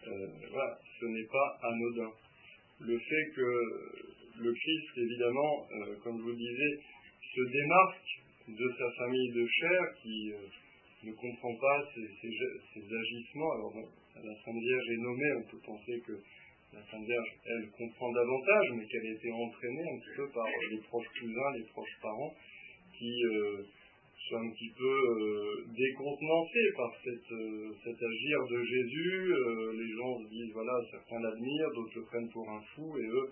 euh, 0.06 0.26
voilà, 0.50 0.78
ce 1.00 1.06
n'est 1.06 1.26
pas 1.30 1.58
anodin. 1.62 2.12
Le 2.80 2.98
fait 2.98 3.30
que 3.34 4.40
le 4.40 4.52
Christ, 4.52 4.98
évidemment, 4.98 5.66
euh, 5.70 5.96
comme 6.02 6.18
je 6.18 6.22
vous 6.22 6.30
le 6.30 6.36
disais, 6.36 6.80
se 7.34 7.40
démarque 7.40 8.24
de 8.48 8.74
sa 8.78 8.90
famille 8.98 9.32
de 9.32 9.46
chair 9.46 9.80
qui 10.02 10.32
euh, 10.32 10.36
ne 11.06 11.12
comprend 11.12 11.54
pas 11.56 11.78
ses, 11.94 12.82
agissements. 12.82 13.52
Alors, 13.52 13.72
la 14.16 14.34
Sainte 14.44 14.60
Vierge 14.60 14.88
est 14.90 15.02
nommée, 15.02 15.32
on 15.38 15.50
peut 15.50 15.62
penser 15.64 16.00
que 16.06 16.12
la 16.72 16.82
Sainte 16.90 17.06
Vierge, 17.06 17.30
elle, 17.46 17.70
comprend 17.70 18.10
davantage, 18.12 18.68
mais 18.74 18.86
qu'elle 18.86 19.06
a 19.06 19.14
été 19.14 19.30
entraînée 19.30 19.86
un 19.90 19.98
petit 19.98 20.16
peu 20.16 20.28
par 20.30 20.46
les 20.70 20.80
proches 20.88 21.12
cousins, 21.20 21.50
les 21.56 21.66
proches 21.72 21.98
parents, 22.02 22.34
qui 22.98 23.14
euh, 23.24 23.62
sont 24.28 24.36
un 24.36 24.50
petit 24.50 24.72
peu 24.76 24.94
euh, 24.94 25.64
décontenancés 25.76 26.68
par 26.76 26.90
cet 27.04 27.98
agir 28.02 28.38
de 28.50 28.64
Jésus. 28.64 29.34
les 29.76 29.90
gens 29.96 30.18
se 30.22 30.28
disent, 30.30 30.52
voilà, 30.52 30.72
certains 30.90 31.20
l'admirent, 31.20 31.70
d'autres 31.74 31.98
le 31.98 32.04
prennent 32.04 32.30
pour 32.30 32.48
un 32.48 32.60
fou, 32.74 32.98
et 32.98 33.06
eux, 33.06 33.30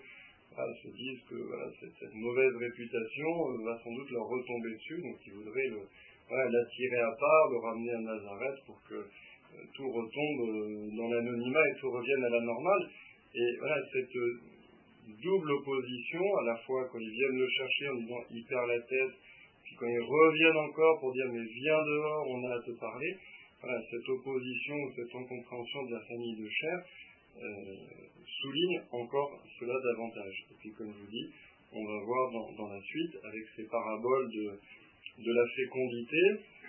se 0.83 0.89
disent 0.89 1.23
que 1.29 1.39
cette, 1.79 2.13
mauvaise 2.13 2.55
réputation 2.55 3.31
euh, 3.49 3.65
va 3.65 3.79
sans 3.83 3.91
doute 3.91 4.09
leur 4.11 4.27
retomber 4.27 4.73
dessus, 4.73 5.01
donc 5.01 5.17
ils 5.25 5.33
voudraient 5.33 5.69
l'attirer 6.49 7.01
à 7.01 7.11
part, 7.19 7.45
le 7.51 7.57
ramener 7.57 7.93
à 7.93 7.99
Nazareth 7.99 8.59
pour 8.65 8.81
que 8.89 8.95
euh, 8.95 9.63
tout 9.75 9.89
retombe 9.89 10.41
euh, 10.49 10.89
dans 10.97 11.09
l'anonymat 11.09 11.63
et 11.69 11.79
tout 11.79 11.91
revienne 11.91 12.23
à 12.25 12.29
la 12.29 12.41
normale. 12.41 12.83
Et 13.35 13.57
voilà, 13.59 13.77
cette 13.91 14.13
double 15.21 15.51
opposition, 15.51 16.23
à 16.39 16.43
la 16.43 16.57
fois 16.65 16.87
quand 16.91 16.99
ils 16.99 17.11
viennent 17.11 17.39
le 17.39 17.49
chercher 17.49 17.89
en 17.89 17.95
disant 17.95 18.21
il 18.31 18.43
perd 18.45 18.67
la 18.67 18.79
tête, 18.79 19.15
puis 19.63 19.75
quand 19.79 19.87
ils 19.87 20.05
reviennent 20.05 20.57
encore 20.69 20.99
pour 20.99 21.13
dire 21.13 21.25
mais 21.31 21.43
viens 21.43 21.83
dehors, 21.83 22.27
on 22.29 22.43
a 22.45 22.55
à 22.55 22.61
te 22.61 22.71
parler, 22.79 23.17
voilà, 23.61 23.81
cette 23.89 24.09
opposition, 24.09 24.75
cette 24.95 25.15
incompréhension 25.15 25.83
de 25.85 25.91
la 25.95 26.01
famille 26.01 26.35
de 26.35 26.49
chair, 26.49 26.77
euh, 27.37 27.75
souligne 28.27 28.81
encore 28.91 29.41
cela 29.59 29.73
davantage. 29.81 30.35
Et 30.51 30.55
puis, 30.59 30.71
comme 30.77 30.91
je 30.91 30.99
vous 30.99 31.11
dis, 31.11 31.31
on 31.71 31.83
va 31.83 32.05
voir 32.05 32.31
dans, 32.57 32.67
la 32.67 32.81
suite, 32.81 33.15
avec 33.23 33.43
ces 33.55 33.63
paraboles 33.63 34.29
de, 34.29 34.59
de 35.19 35.31
la 35.31 35.45
fécondité, 35.55 36.23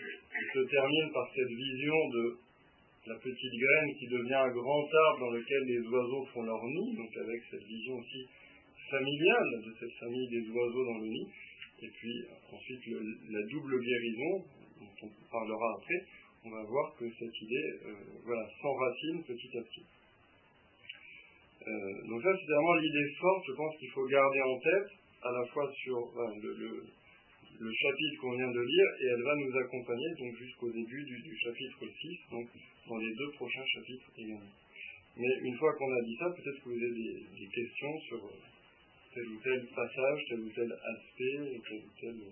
qui 0.04 0.44
se 0.52 0.62
termine 0.68 1.12
par 1.12 1.30
cette 1.34 1.48
vision 1.48 2.08
de 2.10 2.36
la 3.06 3.14
petite 3.16 3.56
graine 3.60 3.94
qui 3.98 4.06
devient 4.06 4.34
un 4.34 4.50
grand 4.50 4.88
arbre 5.08 5.20
dans 5.20 5.30
lequel 5.30 5.62
les 5.66 5.80
oiseaux 5.88 6.24
font 6.32 6.42
leur 6.42 6.62
nid, 6.64 6.96
donc 6.96 7.16
avec 7.16 7.42
cette 7.50 7.64
vision 7.64 7.94
aussi 7.96 8.26
familiale 8.90 9.50
de 9.64 9.72
cette 9.80 9.92
famille 10.00 10.28
des 10.28 10.48
oiseaux 10.50 10.84
dans 10.84 10.98
le 10.98 11.08
nid, 11.08 11.28
et 11.82 11.88
puis 11.88 12.14
ensuite 12.52 12.80
la 13.30 13.42
double 13.42 13.80
guérison, 13.80 14.44
dont 14.80 15.08
on 15.08 15.30
parlera 15.30 15.76
après, 15.78 16.00
on 16.44 16.50
va 16.50 16.62
voir 16.64 16.94
que 16.98 17.04
cette 17.08 17.42
idée 17.42 17.68
euh, 17.86 17.94
voilà, 18.24 18.46
s'enracine 18.60 19.24
petit 19.24 19.58
à 19.58 19.62
petit. 19.62 19.86
Euh, 21.66 22.08
donc 22.08 22.22
ça, 22.22 22.28
c'est 22.36 22.52
vraiment 22.52 22.74
l'idée 22.74 23.14
forte, 23.18 23.44
je 23.48 23.52
pense 23.52 23.76
qu'il 23.78 23.90
faut 23.90 24.06
garder 24.06 24.40
en 24.42 24.58
tête, 24.58 24.90
à 25.22 25.32
la 25.32 25.44
fois 25.46 25.72
sur 25.72 25.98
le, 26.42 26.84
chapitre 27.58 28.20
qu'on 28.20 28.37
vient 28.37 28.50
de 28.50 28.61
lire, 28.61 28.88
et 29.00 29.06
elle 29.06 29.23
va 29.23 29.34
nous 29.37 29.56
accompagner 29.56 30.08
donc 30.18 30.37
jusqu'au 30.37 30.70
début 30.70 31.04
du, 31.04 31.37
chapitre 31.38 31.87
6, 32.00 32.18
donc 32.30 32.49
dans 32.88 32.99
les 32.99 33.14
deux 33.14 33.30
prochains 33.32 33.64
chapitres 33.66 34.11
également. 34.18 34.52
Mais 35.16 35.28
une 35.42 35.56
fois 35.56 35.73
qu'on 35.75 35.92
a 35.92 36.02
dit 36.02 36.16
ça, 36.18 36.30
peut-être 36.30 36.61
que 36.62 36.68
vous 36.68 36.82
avez 36.82 36.90
des, 36.90 37.46
questions 37.46 38.00
sur 38.08 38.25
euh, 38.25 38.30
tel 39.14 39.28
ou 39.28 39.40
tel 39.42 39.66
passage, 39.68 40.25
tel 40.28 40.40
ou 40.40 40.50
tel 40.50 40.73
aspect, 40.73 41.61
tel 41.68 41.78
ou 41.78 41.90
tel 42.00 42.16
euh, 42.20 42.30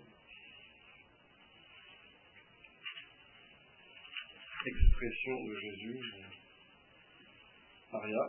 expression 4.66 5.44
de 5.44 5.54
Jésus. 5.60 6.00
Maria 7.92 8.26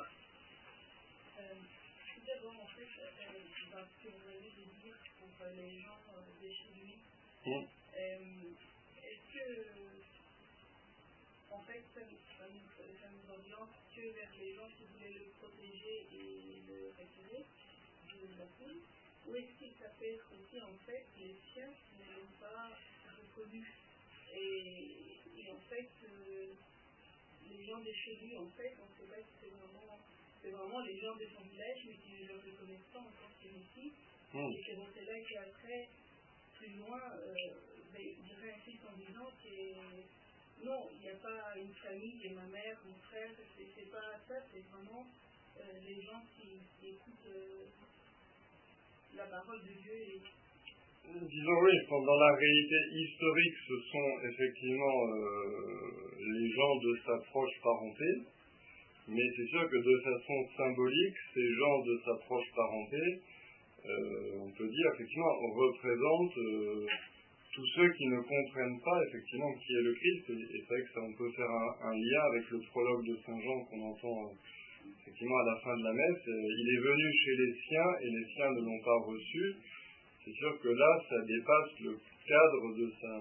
les 5.55 5.79
gens 5.81 5.97
de 6.41 6.49
chez 6.49 6.71
lui. 6.75 6.95
Est-ce 7.95 9.25
que, 9.33 9.47
en 11.51 11.61
fait, 11.63 11.83
ça, 11.93 12.01
nous, 12.01 13.33
oriente 13.33 13.69
que 13.95 14.01
vers 14.01 14.31
les 14.39 14.55
gens 14.55 14.67
qui 14.77 14.83
voulaient 14.93 15.13
le 15.19 15.25
protéger 15.39 16.07
et 16.11 16.61
le 16.67 16.93
retirer 16.97 17.45
de 18.11 18.39
la 18.39 18.45
foule? 18.57 18.79
Ou 19.27 19.35
est-ce 19.35 19.53
que 19.59 19.71
ça 19.79 19.89
peut 19.99 20.05
être 20.05 20.27
aussi, 20.33 20.61
en 20.61 20.75
fait, 20.85 21.05
les 21.19 21.35
siens 21.53 21.71
qui 21.71 21.95
ne 22.03 22.15
l'ont 22.15 22.35
pas 22.39 22.77
reconnu? 23.17 23.63
Et, 24.35 25.51
en 25.51 25.59
fait, 25.69 25.89
euh, 26.03 26.53
les 27.49 27.65
gens 27.65 27.79
de 27.79 27.93
chez 27.93 28.15
lui, 28.15 28.37
en 28.37 28.49
fait, 28.57 28.75
on 28.81 28.85
ne 28.89 28.95
sait 28.97 29.15
pas 29.15 29.21
si 29.21 29.33
c'est 29.41 29.49
vraiment, 29.49 29.99
c'est 30.41 30.49
vraiment 30.49 30.79
les 30.81 30.99
gens 30.99 31.15
de 31.15 31.27
son 31.35 31.43
village, 31.43 31.79
mais 31.85 31.95
qui 31.95 32.23
ne 32.23 32.27
le 32.27 32.35
reconnaissent 32.35 32.91
pas 32.91 32.99
encore 32.99 33.31
comme 33.41 33.61
ici. 33.61 33.93
Hmm. 34.33 34.49
Et 34.49 34.63
c'est 34.65 34.73
c'est 34.73 35.05
là 35.05 35.19
qu'après, 35.29 35.87
plus 36.57 36.73
loin, 36.81 36.97
euh, 36.97 37.33
ben, 37.93 38.01
je 38.01 38.33
réinsiste 38.41 38.81
en 38.89 38.97
disant 38.97 39.29
que 39.29 40.65
non, 40.65 40.89
il 40.89 41.05
n'y 41.05 41.09
a 41.09 41.19
pas 41.21 41.53
une 41.55 41.73
famille, 41.75 42.17
et 42.25 42.33
ma 42.33 42.47
mère, 42.49 42.77
mon 42.83 42.97
frère, 43.09 43.29
c'est 43.37 43.91
pas 43.91 44.17
ça, 44.27 44.33
c'est 44.51 44.63
vraiment 44.73 45.05
euh, 45.59 45.77
les 45.85 46.01
gens 46.01 46.23
qui, 46.33 46.57
écoutent 46.81 47.29
euh, 47.29 47.69
la 49.17 49.25
parole 49.25 49.61
de 49.61 49.73
Dieu. 49.83 50.01
Et... 50.01 50.21
Disons 51.13 51.57
oui, 51.61 51.77
dans 51.89 52.17
la 52.17 52.35
réalité 52.35 52.79
historique, 52.91 53.57
ce 53.67 53.77
sont 53.91 54.11
effectivement 54.31 55.13
les 56.17 56.49
gens 56.49 56.75
de 56.77 56.97
sa 57.05 57.17
proche 57.29 57.61
parenté, 57.61 58.09
mais 59.09 59.29
c'est 59.35 59.47
sûr 59.47 59.69
que 59.69 59.77
de 59.77 59.99
façon 59.99 60.47
symbolique, 60.57 61.17
ces 61.35 61.53
gens 61.53 61.79
de 61.85 62.01
sa 62.05 62.15
proche 62.25 62.49
parenté, 62.55 63.21
euh, 63.83 64.39
on 64.39 64.51
peut 64.51 64.67
dire 64.67 64.87
effectivement, 64.95 65.33
on 65.43 65.51
représente 65.59 66.37
euh, 66.37 66.87
tous 67.53 67.67
ceux 67.75 67.89
qui 67.91 68.07
ne 68.07 68.19
comprennent 68.21 68.79
pas 68.79 68.99
effectivement 69.09 69.51
qui 69.59 69.75
est 69.75 69.81
le 69.81 69.93
Christ. 69.93 70.29
Et, 70.29 70.47
c'est 70.55 70.73
vrai 70.73 70.81
que 70.83 70.91
ça, 70.93 71.01
on 71.03 71.13
peut 71.13 71.31
faire 71.35 71.51
un, 71.51 71.91
lien 71.91 72.21
avec 72.31 72.49
le 72.49 72.59
prologue 72.71 73.05
de 73.05 73.17
Saint 73.25 73.39
Jean 73.41 73.59
qu'on 73.65 73.81
entend 73.91 74.23
euh, 74.23 74.87
effectivement 75.03 75.35
à 75.35 75.45
la 75.51 75.59
fin 75.59 75.75
de 75.75 75.83
la 75.83 75.93
messe. 75.93 76.23
il 76.27 76.67
est 76.75 76.81
venu 76.81 77.07
chez 77.11 77.35
les 77.43 77.53
siens 77.67 77.91
et 78.03 78.07
les 78.07 78.25
siens 78.33 78.51
ne 78.51 78.61
l'ont 78.61 78.83
pas 78.83 78.99
reçu. 79.03 79.55
C'est 80.23 80.33
sûr 80.33 80.59
que 80.61 80.69
là, 80.69 80.91
ça 81.09 81.19
dépasse 81.27 81.79
le 81.83 81.99
cadre 82.25 82.77
de 82.79 82.87
sa 83.01 83.19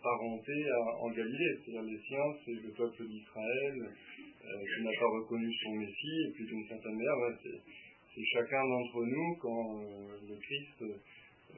parenté 0.00 0.54
en 1.02 1.10
Galilée. 1.10 1.58
C'est-à-dire 1.58 1.90
les 1.90 1.98
siens, 2.06 2.30
c'est 2.44 2.54
le 2.54 2.70
peuple 2.70 3.02
d'Israël 3.08 3.74
qui 4.38 4.82
n'a 4.84 4.90
pas 5.00 5.10
reconnu 5.18 5.52
son 5.64 5.72
Messie. 5.74 6.18
Et 6.28 6.32
puis 6.34 6.46
d'une 6.46 6.66
certaine 6.68 6.94
manière, 6.94 7.38
c'est 7.42 7.58
c'est 8.14 8.24
chacun 8.32 8.62
d'entre 8.68 9.04
nous, 9.04 9.36
quand 9.40 9.78
euh, 9.78 10.18
le 10.28 10.36
Christ, 10.36 10.82
euh, 10.82 10.94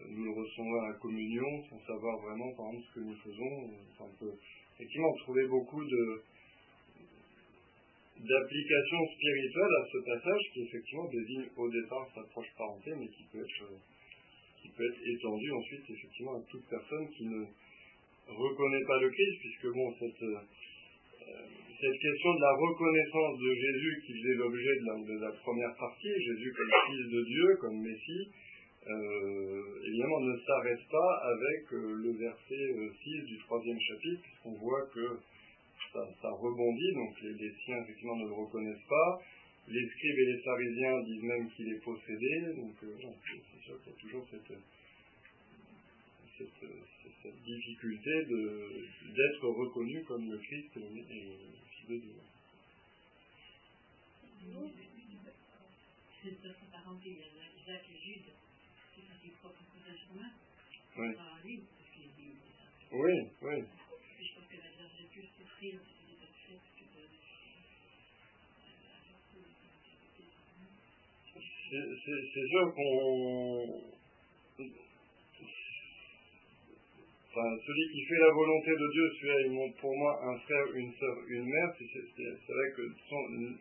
nous 0.08 0.24
le 0.24 0.30
recevons 0.30 0.74
à 0.80 0.88
la 0.88 0.94
communion, 0.94 1.64
sans 1.68 1.80
savoir 1.86 2.16
vraiment, 2.22 2.52
par 2.56 2.68
exemple, 2.68 2.86
ce 2.88 2.94
que 2.94 3.04
nous 3.04 3.16
faisons, 3.16 3.70
on 4.00 4.08
peut 4.18 4.34
effectivement 4.74 5.12
trouver 5.24 5.46
beaucoup 5.48 5.84
de 5.84 6.22
d'applications 8.16 9.04
spirituelles 9.12 9.76
à 9.76 9.86
ce 9.92 9.98
passage 9.98 10.42
qui 10.54 10.62
effectivement 10.62 11.08
désigne 11.10 11.44
au 11.54 11.68
départ 11.68 12.08
sa 12.14 12.22
proche 12.32 12.48
parenté, 12.56 12.90
mais 12.96 13.08
qui 13.08 13.24
peut 13.30 13.44
être, 13.44 13.68
qui 14.62 14.68
peut 14.70 14.88
être 14.88 15.00
étendu 15.04 15.52
ensuite 15.52 15.84
effectivement 15.90 16.36
à 16.36 16.42
toute 16.48 16.64
personne 16.64 17.10
qui 17.10 17.26
ne 17.26 17.44
reconnaît 18.26 18.84
pas 18.86 19.00
le 19.00 19.10
Christ, 19.10 19.38
puisque 19.40 19.74
bon, 19.74 19.94
cette, 20.00 20.22
euh, 20.22 20.40
cette 21.80 22.00
question 22.00 22.34
de 22.34 22.40
la 22.40 22.54
reconnaissance 22.56 23.38
de 23.38 23.52
Jésus 23.54 24.02
qui 24.06 24.12
faisait 24.14 24.34
l'objet 24.34 24.74
de, 24.80 25.20
la, 25.20 25.32
première 25.44 25.74
partie, 25.76 26.08
Jésus 26.08 26.52
comme 26.56 26.72
fils 26.88 27.06
de 27.12 27.24
Dieu, 27.24 27.56
comme 27.60 27.76
Messie, 27.82 28.30
euh, 28.88 29.86
évidemment 29.86 30.20
ne 30.20 30.36
s'arrête 30.38 30.88
pas 30.90 31.12
avec 31.24 31.72
euh, 31.72 31.94
le 32.00 32.12
verset 32.16 32.64
6 33.02 33.22
du 33.26 33.38
troisième 33.40 33.78
chapitre, 33.80 34.22
puisqu'on 34.22 34.54
voit 34.54 34.86
que 34.94 35.18
ça, 35.92 36.30
rebondit, 36.30 36.92
donc 36.94 37.20
les, 37.22 37.52
siens 37.64 37.82
effectivement 37.82 38.16
ne 38.16 38.26
le 38.26 38.32
reconnaissent 38.32 38.88
pas, 38.88 39.20
les 39.68 39.86
scribes 39.88 40.18
et 40.18 40.32
les 40.32 40.42
pharisiens 40.42 41.00
disent 41.02 41.22
même 41.24 41.50
qu'il 41.50 41.68
est 41.72 41.84
possédé, 41.84 42.40
donc 42.56 42.74
c'est 42.80 43.64
sûr 43.64 43.82
qu'il 43.82 43.92
y 43.92 43.96
a 43.96 44.00
toujours 44.00 44.26
cette, 44.30 44.52
cette, 46.38 47.42
difficulté 47.44 48.10
d'être 48.26 49.48
reconnu 49.48 50.04
comme 50.04 50.30
le 50.30 50.38
Christ 50.38 50.76
et 50.76 51.65
C'est 51.86 51.94
parenté, 56.72 57.06
il 57.06 57.18
y 57.18 57.22
a 57.22 57.26
Jacques 57.64 57.88
et 57.88 57.98
Jude. 58.04 58.26
Oui. 60.98 61.14
Par 61.14 61.38
lui, 61.44 61.62
parce 61.78 61.90
qu'il 61.92 62.04
est 62.04 62.16
dit 62.16 62.34
ça. 62.58 62.66
Oui, 62.90 63.14
oui. 63.42 63.64
Je 64.18 64.34
pense 64.34 64.46
que 64.48 64.56
la 64.56 64.70
Vierge 64.76 64.98
a 64.98 65.04
pu 65.12 65.20
souffrir 65.38 65.74
de 65.74 65.78
ce 65.78 66.26
fait 66.48 66.58
que 66.66 66.86
c'est 72.34 72.48
sûr 72.48 72.66
qu'on 72.74 73.96
celui 77.36 77.84
qui 77.92 78.02
fait 78.06 78.18
la 78.18 78.32
volonté 78.32 78.70
de 78.70 78.88
Dieu, 78.92 79.10
celui-là 79.20 79.72
pour 79.80 79.94
moi 79.96 80.18
un 80.24 80.38
frère, 80.38 80.66
une 80.74 80.92
sœur, 80.94 81.16
une 81.28 81.44
mère. 81.44 81.74
C'est 81.76 82.52
vrai 82.52 82.68
que 82.76 82.82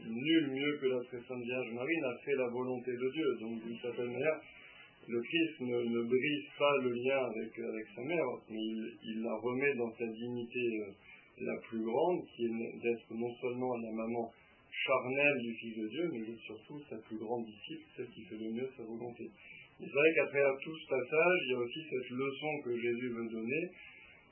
nul 0.08 0.52
mieux 0.52 0.78
que 0.80 0.88
la 0.88 1.04
très 1.04 1.20
sainte 1.28 1.44
Vierge 1.44 1.72
Marie 1.74 2.00
n'a 2.02 2.16
fait 2.24 2.36
la 2.36 2.48
volonté 2.48 2.92
de 2.92 3.12
Dieu. 3.12 3.38
Donc 3.42 3.64
d'une 3.64 3.78
certaine 3.80 4.12
manière, 4.12 4.40
le 5.08 5.22
Christ 5.22 5.60
ne, 5.60 6.02
brise 6.04 6.46
pas 6.58 6.78
le 6.84 6.92
lien 6.94 7.20
avec, 7.20 7.60
avec 7.60 7.86
sa 7.96 8.02
mère, 8.02 8.26
mais 8.50 8.64
il, 9.04 9.22
la 9.22 9.36
remet 9.36 9.76
dans 9.76 9.92
sa 9.92 10.08
dignité 10.08 10.80
euh, 10.80 10.92
la 11.42 11.58
plus 11.68 11.84
grande, 11.84 12.26
qui 12.28 12.46
est 12.46 12.82
d'être 12.82 13.14
non 13.14 13.34
seulement 13.42 13.76
la 13.78 13.92
maman 13.92 14.32
charnelle 14.72 15.38
du 15.42 15.54
Fils 15.54 15.78
de 15.78 15.88
Dieu, 15.90 16.10
mais 16.12 16.22
surtout 16.46 16.82
sa 16.90 16.98
plus 16.98 17.18
grande 17.18 17.46
disciple, 17.46 17.84
celle 17.96 18.10
qui 18.10 18.24
fait 18.24 18.38
le 18.38 18.52
mieux 18.52 18.70
sa 18.78 18.84
volonté. 18.84 19.30
C'est 19.78 19.92
vrai 19.92 20.14
travers 20.16 20.56
tout 20.64 20.78
ce 20.78 20.88
passage, 20.88 21.40
il 21.44 21.52
y 21.52 21.56
a 21.56 21.60
aussi 21.60 21.80
cette 21.90 22.10
leçon 22.12 22.62
que 22.64 22.80
Jésus 22.80 23.10
veut 23.10 23.28
donner 23.28 23.70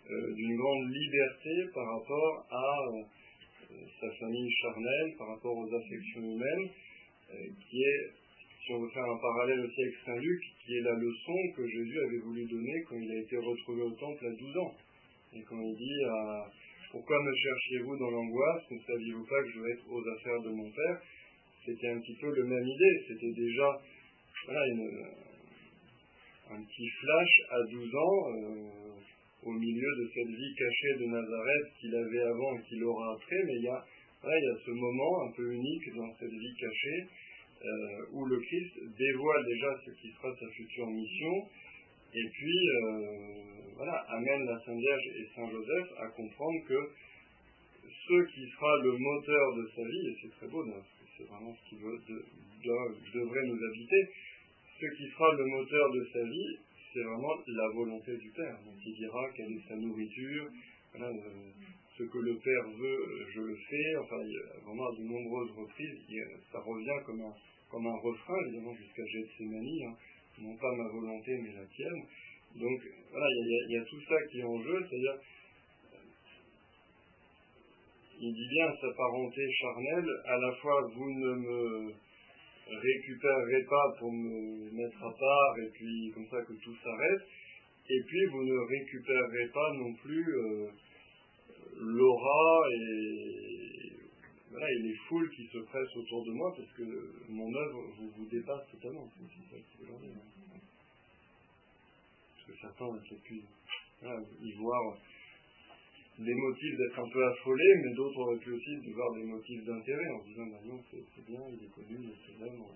euh, 0.10 0.34
d'une 0.34 0.56
grande 0.56 0.90
liberté 0.90 1.52
par 1.74 1.86
rapport 1.86 2.46
à 2.50 2.78
euh, 2.88 3.76
sa 4.00 4.10
famille 4.20 4.50
charnelle, 4.62 5.16
par 5.18 5.28
rapport 5.28 5.58
aux 5.58 5.68
affections 5.76 6.22
humaines, 6.22 6.70
euh, 7.32 7.36
qui 7.60 7.84
est, 7.84 8.12
si 8.64 8.72
on 8.72 8.80
veut 8.80 8.90
faire 8.92 9.04
un 9.04 9.18
parallèle 9.18 9.60
aussi 9.60 9.82
avec 9.82 9.96
Saint 10.06 10.16
Luc, 10.16 10.42
qui 10.64 10.78
est 10.78 10.82
la 10.82 10.96
leçon 10.96 11.38
que 11.58 11.68
Jésus 11.68 12.00
avait 12.08 12.24
voulu 12.24 12.46
donner 12.46 12.84
quand 12.88 12.96
il 12.96 13.12
a 13.12 13.20
été 13.20 13.36
retrouvé 13.36 13.82
au 13.82 13.92
temple 13.92 14.26
à 14.26 14.32
12 14.32 14.58
ans. 14.58 14.76
Et 15.36 15.42
quand 15.44 15.60
il 15.60 15.76
dit 15.76 16.00
Pourquoi 16.92 17.22
me 17.22 17.36
cherchiez-vous 17.36 17.98
dans 17.98 18.12
l'angoisse? 18.12 18.64
Ne 18.72 18.80
saviez-vous 18.80 19.26
pas 19.26 19.44
que 19.44 19.52
je 19.52 19.60
vais 19.60 19.72
être 19.72 19.92
aux 19.92 20.08
affaires 20.08 20.42
de 20.42 20.50
mon 20.52 20.72
Père? 20.72 21.02
C'était 21.66 21.90
un 21.90 22.00
petit 22.00 22.16
peu 22.16 22.32
le 22.34 22.44
même 22.46 22.66
idée. 22.66 23.04
C'était 23.10 23.32
déjà 23.32 23.82
voilà, 24.46 24.68
une, 24.68 24.90
un 26.52 26.64
petit 26.64 26.89
flash 27.02 27.34
à 27.50 27.60
12 27.72 27.96
ans, 27.96 28.17
euh, 28.30 28.94
au 29.46 29.52
milieu 29.52 29.91
de 30.00 30.10
cette 30.13 30.30
vie 30.30 30.56
cachée 30.56 30.94
de 31.00 31.06
Nazareth 31.06 31.67
qu'il 31.80 31.96
avait 31.96 32.24
avant 32.24 32.58
et 32.58 32.63
qu'il 32.67 32.84
aura 32.84 33.13
après, 33.13 33.44
mais 33.46 33.56
il 33.56 33.63
y, 33.63 33.67
a, 33.67 33.84
il 34.24 34.44
y 34.44 34.52
a 34.52 34.58
ce 34.65 34.72
moment 34.72 35.28
un 35.28 35.32
peu 35.32 35.52
unique 35.52 35.96
dans 35.96 36.15
cette 36.15 36.32
vie 36.32 36.56
cachée 36.60 37.08
euh, 37.63 38.13
où 38.13 38.26
le 38.26 38.39
Christ 38.39 38.74
dévoile 38.98 39.46
déjà 39.46 39.67
ce 39.86 39.91
qui 40.02 40.12
sera 40.12 40.34
sa 40.36 40.50
future 40.52 40.88
mission 40.88 41.34
et 42.13 42.30
puis 42.32 42.70
euh, 42.70 43.74
voilà, 43.76 44.06
amène 44.10 44.46
la 44.46 44.60
Sainte 44.65 44.78
Vierge 44.78 45.08
et 45.17 45.26
Saint 45.36 45.50
Joseph 45.50 45.88
à 46.00 46.08
comprendre 46.10 46.60
que 46.67 46.80
ce 47.84 48.34
qui 48.34 48.48
sera 48.52 48.72
le 48.84 48.98
moteur 48.98 49.56
de 49.56 49.67
sa 49.76 49.82
vie, 49.82 50.08
et 50.10 50.15
c'est 50.22 50.32
très 50.38 50.48
beau, 50.48 50.63
c'est 51.17 51.24
vraiment 51.24 51.56
ce 51.56 51.70
qui 51.70 51.76
devrait 51.78 53.48
nous 53.48 53.63
habiter, 53.63 54.10
ce 54.84 54.98
qui 54.98 55.10
sera 55.12 55.34
le 55.34 55.46
moteur 55.46 55.91
de 55.91 56.08
sa 56.12 56.24
vie, 56.24 56.58
c'est 56.93 57.04
vraiment 57.04 57.36
la 57.48 57.67
volonté 57.69 58.17
du 58.17 58.30
Père. 58.32 58.58
Donc 58.65 58.76
il 58.86 58.93
dira 58.96 59.30
quelle 59.36 59.52
est 59.52 59.67
sa 59.67 59.76
nourriture, 59.76 60.48
euh, 61.00 61.12
ce 61.98 62.04
que 62.04 62.17
le 62.17 62.36
Père 62.36 62.69
veut, 62.78 63.28
je 63.34 63.41
le 63.41 63.56
fais. 63.56 63.96
Enfin, 64.02 64.17
vraiment 64.65 64.88
à 64.88 64.96
de 64.98 65.04
nombreuses 65.04 65.52
reprises, 65.52 66.00
ça 66.52 66.60
revient 66.60 67.00
comme 67.06 67.22
un, 67.22 67.34
comme 67.72 67.88
un 67.88 67.98
refrain, 67.98 68.36
évidemment, 68.48 68.76
jusqu'à 68.76 69.06
Gethsemane, 69.06 69.65
hein, 69.88 69.96
non 70.41 70.56
pas 70.58 70.72
ma 70.76 70.89
volonté, 70.89 71.32
mais 71.41 71.54
la 71.54 71.65
tienne. 71.65 72.04
Donc 72.56 72.80
voilà, 73.10 73.28
il 73.30 73.72
y, 73.72 73.78
a, 73.78 73.86
tout 73.86 74.02
ça 74.08 74.15
qui 74.30 74.41
est 74.41 74.43
en 74.43 74.62
jeu, 74.62 74.86
c'est-à-dire, 74.89 75.15
il 78.19 78.34
dit 78.34 78.48
bien 78.50 78.67
sa 78.80 78.93
parenté 78.96 79.41
charnelle, 79.54 80.10
à 80.26 80.38
la 80.38 80.52
fois 80.56 80.82
vous 80.93 81.10
ne 81.10 81.34
me 81.36 81.93
récupérerai 82.67 83.63
pas 83.69 83.95
pour 83.99 84.12
me 84.12 84.71
mettre 84.71 85.04
à 85.04 85.12
part 85.12 85.60
et 85.60 85.69
puis 85.73 86.12
comme 86.13 86.28
ça 86.28 86.41
que 86.41 86.54
tout 86.54 86.76
s'arrête. 86.84 87.21
Et 87.89 88.02
puis 88.08 88.26
vous 88.32 88.43
ne 88.43 88.58
récupérerez 88.69 89.47
pas 89.54 89.73
non 89.73 89.93
plus 89.95 90.26
euh, 90.36 90.69
l'aura 91.78 92.69
et, 92.71 93.10
les 94.82 94.95
foules 95.10 95.30
qui 95.32 95.45
se 95.47 95.58
pressent 95.58 95.97
autour 95.97 96.23
de 96.26 96.32
moi 96.32 96.54
parce 96.56 96.71
que 96.73 96.84
mon 97.28 97.54
œuvre 97.54 97.82
vous, 98.15 98.26
dépasse 98.28 98.65
totalement. 98.71 99.10
Parce 102.36 102.47
que 102.47 102.54
certains 102.62 102.86
ont 102.86 102.99
pu 103.26 103.41
y 104.41 104.52
voir 104.54 104.97
des 106.19 106.34
motifs 106.34 106.78
d'être 106.78 106.99
un 106.99 107.10
peu 107.10 107.26
affolé, 107.26 107.65
mais 107.84 107.93
d'autres 107.95 108.19
auraient 108.19 108.39
pu 108.39 108.52
aussi 108.52 108.76
voir 108.93 109.13
des 109.13 109.23
motifs 109.23 109.63
d'intérêt 109.65 110.10
en 110.10 110.23
disant 110.23 110.45
bah 110.45 110.60
non, 110.65 110.80
c'est 110.91 111.26
bien, 111.26 111.39
il 111.49 111.65
est 111.65 111.71
connu, 111.73 111.97
il 111.99 112.10
est 112.10 112.38
célèbre, 112.38 112.69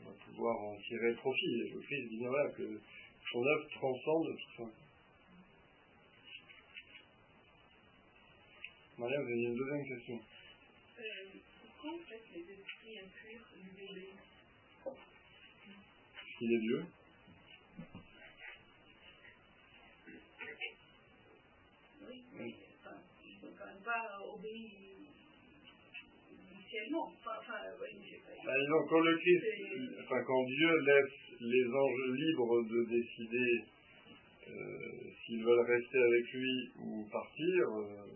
on 0.00 0.04
va 0.08 0.14
pouvoir 0.24 0.58
en 0.58 0.76
tirer 0.76 1.14
profit. 1.14 1.60
Et 1.60 1.68
le 1.74 1.80
Christ 1.80 2.08
dit 2.08 2.18
bien 2.18 2.28
voilà, 2.28 2.50
que 2.50 2.80
son 3.32 3.44
œuvre 3.44 3.68
transcende 3.74 4.36
tout 4.36 4.62
ça. 4.62 4.70
Maria, 8.98 9.20
vous 9.20 9.28
avez 9.28 9.42
une 9.44 9.56
deuxième 9.56 9.86
question. 9.86 10.20
Euh, 10.98 11.02
pourquoi 11.62 11.98
en 11.98 12.04
fait 12.04 12.22
les 12.34 12.40
esprits 12.40 12.98
impurs 12.98 13.46
lui 13.62 13.88
obéissent 13.88 14.30
qu'il 16.38 16.52
est 16.52 16.60
Dieu 16.60 16.84
initialement. 26.70 27.12
Enfin, 27.18 27.36
enfin, 27.40 27.58
oui, 27.80 27.88
bah, 28.44 28.52
quand 28.88 29.00
le 29.00 29.16
Christ, 29.18 29.44
enfin, 30.04 30.22
quand 30.26 30.44
Dieu 30.44 30.78
laisse 30.80 31.12
les 31.40 31.66
anges 31.66 32.10
libres 32.12 32.62
de 32.62 32.84
décider 32.84 33.64
euh, 34.48 35.10
s'ils 35.24 35.42
veulent 35.42 35.66
rester 35.66 35.98
avec 35.98 36.32
lui 36.32 36.70
ou 36.78 37.04
partir, 37.10 37.68
euh, 37.76 38.06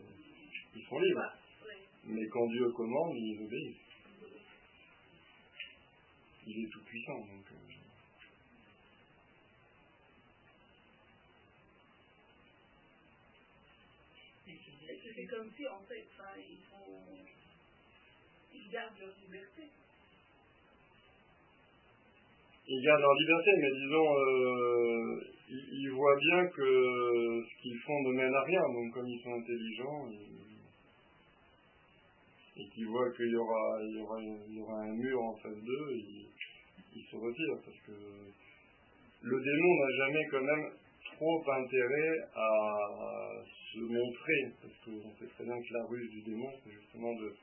ils 0.74 0.84
sont 0.84 0.98
libres. 0.98 1.20
Bah. 1.20 1.34
Mais 2.06 2.26
quand 2.28 2.46
Dieu 2.48 2.70
commande, 2.70 3.16
ils 3.16 3.40
obéissent. 3.42 3.76
Il 6.46 6.64
est 6.64 6.68
tout 6.68 6.84
puissant, 6.84 7.18
donc. 7.20 7.46
Euh, 7.52 7.74
c'est 15.16 15.26
comme 15.26 15.50
si, 15.56 15.66
en 15.68 15.80
fait, 15.84 16.04
gardent 18.74 18.98
leur 18.98 19.14
liberté. 19.22 19.62
Ils 22.66 22.82
gardent 22.82 23.00
leur 23.02 23.14
liberté, 23.14 23.50
mais 23.60 23.70
disons, 23.70 24.08
euh, 24.18 25.20
ils, 25.48 25.90
voient 25.90 26.16
bien 26.16 26.46
que 26.48 27.44
ce 27.46 27.62
qu'ils 27.62 27.78
font 27.86 28.02
ne 28.02 28.12
mène 28.14 28.34
à 28.34 28.42
rien. 28.42 28.62
Donc, 28.62 28.94
comme 28.94 29.06
ils 29.06 29.22
sont 29.22 29.34
intelligents, 29.34 30.10
et 32.56 32.68
qu'ils 32.74 32.86
voient 32.86 33.12
qu'il 33.12 33.30
y 33.30 33.36
aura, 33.36 33.78
il 33.82 33.96
y, 33.96 34.00
aura, 34.00 34.20
il 34.20 34.54
y 34.56 34.60
aura 34.60 34.80
un 34.82 34.94
mur 34.94 35.22
en 35.22 35.36
face 35.36 35.62
d'eux, 35.62 35.90
ils, 35.92 36.28
ils 36.96 37.04
se 37.04 37.16
retirent. 37.16 37.62
Parce 37.64 37.78
que 37.86 37.92
le 39.22 39.40
démon 39.40 39.74
n'a 39.78 39.96
jamais 39.98 40.26
quand 40.30 40.42
même 40.42 40.70
trop 41.14 41.50
intérêt 41.50 42.18
à 42.34 43.42
se 43.72 43.78
montrer, 43.78 44.42
parce 44.62 44.74
qu'on 44.84 45.14
sait 45.18 45.30
très 45.34 45.44
bien 45.44 45.60
que 45.60 45.74
la 45.74 45.84
ruse 45.84 46.10
du 46.10 46.22
démon, 46.22 46.50
c'est 46.64 46.72
justement 46.72 47.12
de, 47.14 47.34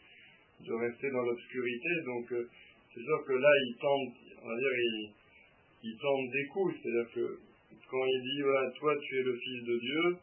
de 0.66 0.74
rester 0.74 1.10
dans 1.12 1.24
l'obscurité. 1.24 1.90
Donc, 2.06 2.32
euh, 2.32 2.48
c'est 2.94 3.02
sûr 3.02 3.26
que 3.26 3.34
là, 3.34 3.50
il 3.68 3.76
tente, 3.78 4.16
on 4.44 4.48
va 4.48 4.58
dire, 4.58 5.14
il, 5.84 5.98
tente 5.98 6.32
des 6.32 6.46
coups. 6.48 6.76
C'est-à-dire 6.82 7.12
que 7.14 7.40
quand 7.90 8.06
il 8.06 8.22
dit 8.22 8.42
voilà, 8.42 8.72
toi 8.72 8.96
tu 9.02 9.20
es 9.20 9.24
le 9.24 9.36
Fils 9.38 9.64
de 9.64 9.80
Dieu, 9.80 10.18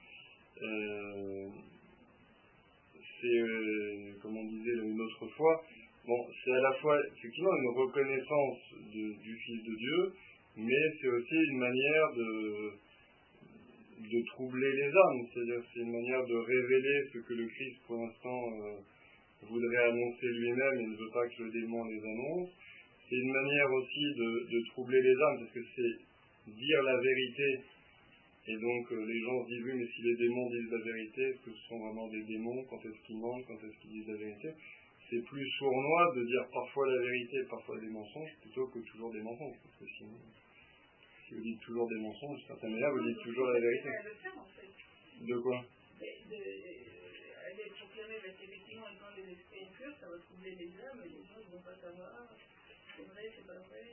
euh, 0.63 1.49
c'est, 3.21 3.27
euh, 3.27 4.13
comme 4.23 4.37
on 4.37 4.45
disait 4.45 4.73
une 4.83 5.01
autre 5.01 5.27
fois, 5.37 5.63
bon, 6.07 6.27
c'est 6.45 6.53
à 6.53 6.61
la 6.61 6.73
fois 6.75 6.99
effectivement 7.17 7.55
une 7.57 7.79
reconnaissance 7.81 8.59
du 8.93 9.37
Fils 9.45 9.65
de 9.65 9.75
Dieu, 9.77 10.13
mais 10.57 10.83
c'est 11.01 11.09
aussi 11.09 11.35
une 11.35 11.59
manière 11.59 12.13
de, 12.17 12.73
de 14.11 14.27
troubler 14.29 14.73
les 14.73 14.89
âmes, 14.89 15.27
c'est-à-dire 15.33 15.63
c'est 15.73 15.81
une 15.81 15.93
manière 15.93 16.25
de 16.25 16.37
révéler 16.37 17.05
ce 17.13 17.19
que 17.19 17.35
le 17.35 17.47
Christ 17.47 17.77
pour 17.87 17.97
l'instant 17.97 18.45
voudrait 19.47 19.85
annoncer 19.85 20.27
lui-même 20.27 20.81
et 20.81 20.87
ne 20.87 20.97
veut 20.97 21.11
pas 21.13 21.29
que 21.29 21.43
le 21.43 21.51
démon 21.51 21.85
les 21.85 22.03
annonce. 22.03 22.51
C'est 23.09 23.17
une 23.17 23.33
manière 23.33 23.73
aussi 23.73 24.05
de, 24.17 24.61
troubler 24.73 25.01
les 25.01 25.15
âmes, 25.15 25.39
parce 25.41 25.53
que 25.53 25.65
c'est 25.77 26.53
dire 26.53 26.83
la 26.83 26.97
vérité. 27.01 27.61
Et 28.49 28.57
donc 28.57 28.93
euh, 28.93 29.05
les 29.05 29.21
gens 29.21 29.45
se 29.45 29.49
disent 29.51 29.65
oui, 29.65 29.73
mais 29.77 29.87
si 29.95 30.03
les 30.03 30.17
démons 30.17 30.49
disent 30.51 30.71
la 30.71 30.85
vérité, 30.93 31.23
est-ce 31.23 31.45
que 31.45 31.53
ce 31.53 31.69
sont 31.69 31.79
vraiment 31.79 32.09
des 32.09 32.23
démons? 32.23 32.65
Quand 32.69 32.81
est-ce 32.81 33.07
qu'ils 33.07 33.19
mentent? 33.19 33.45
Quand 33.47 33.61
est-ce 33.61 33.81
qu'ils 33.81 33.91
disent 33.91 34.09
la 34.09 34.17
vérité? 34.17 34.49
C'est 35.11 35.25
plus 35.25 35.47
sournois 35.59 36.13
de 36.17 36.25
dire 36.25 36.45
parfois 36.53 36.87
la 36.87 37.03
vérité, 37.03 37.37
parfois 37.49 37.79
des 37.79 37.89
mensonges, 37.89 38.31
plutôt 38.43 38.67
que 38.69 38.79
toujours 38.81 39.13
des 39.13 39.23
mensonges. 39.23 39.57
Parce 39.63 39.77
que 39.77 39.97
sinon, 39.97 40.19
si 41.27 41.35
vous 41.35 41.43
dites 41.43 41.61
toujours 41.61 41.89
des 41.89 42.01
mensonges, 42.01 42.39
d'une 42.39 42.47
certaine 42.47 42.73
manière, 42.73 42.91
vous 42.93 43.07
dites 43.07 43.23
toujours 43.23 43.47
la 43.49 43.61
vérité. 43.61 43.89
De 45.21 45.39
quoi? 45.41 45.65
Vrai. 53.69 53.85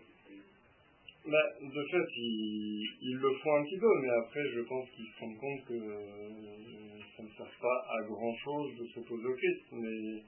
Bah, 1.25 1.47
de 1.61 1.83
fait, 1.89 2.07
ils, 2.17 2.85
ils, 3.01 3.17
le 3.17 3.33
font 3.41 3.55
un 3.55 3.63
petit 3.63 3.79
peu, 3.79 3.93
mais 4.01 4.09
après, 4.09 4.45
je 4.53 4.61
pense 4.61 4.89
qu'ils 4.91 5.07
se 5.07 5.19
rendent 5.19 5.39
compte 5.39 5.65
que 5.65 5.73
euh, 5.73 7.01
ça 7.17 7.23
ne 7.23 7.29
sert 7.29 7.59
pas 7.61 7.85
à 7.97 8.03
grand 8.03 8.35
chose 8.37 8.77
de 8.77 8.85
s'opposer 8.93 9.25
au 9.25 9.35
Christ. 9.35 9.65
Mais 9.71 10.21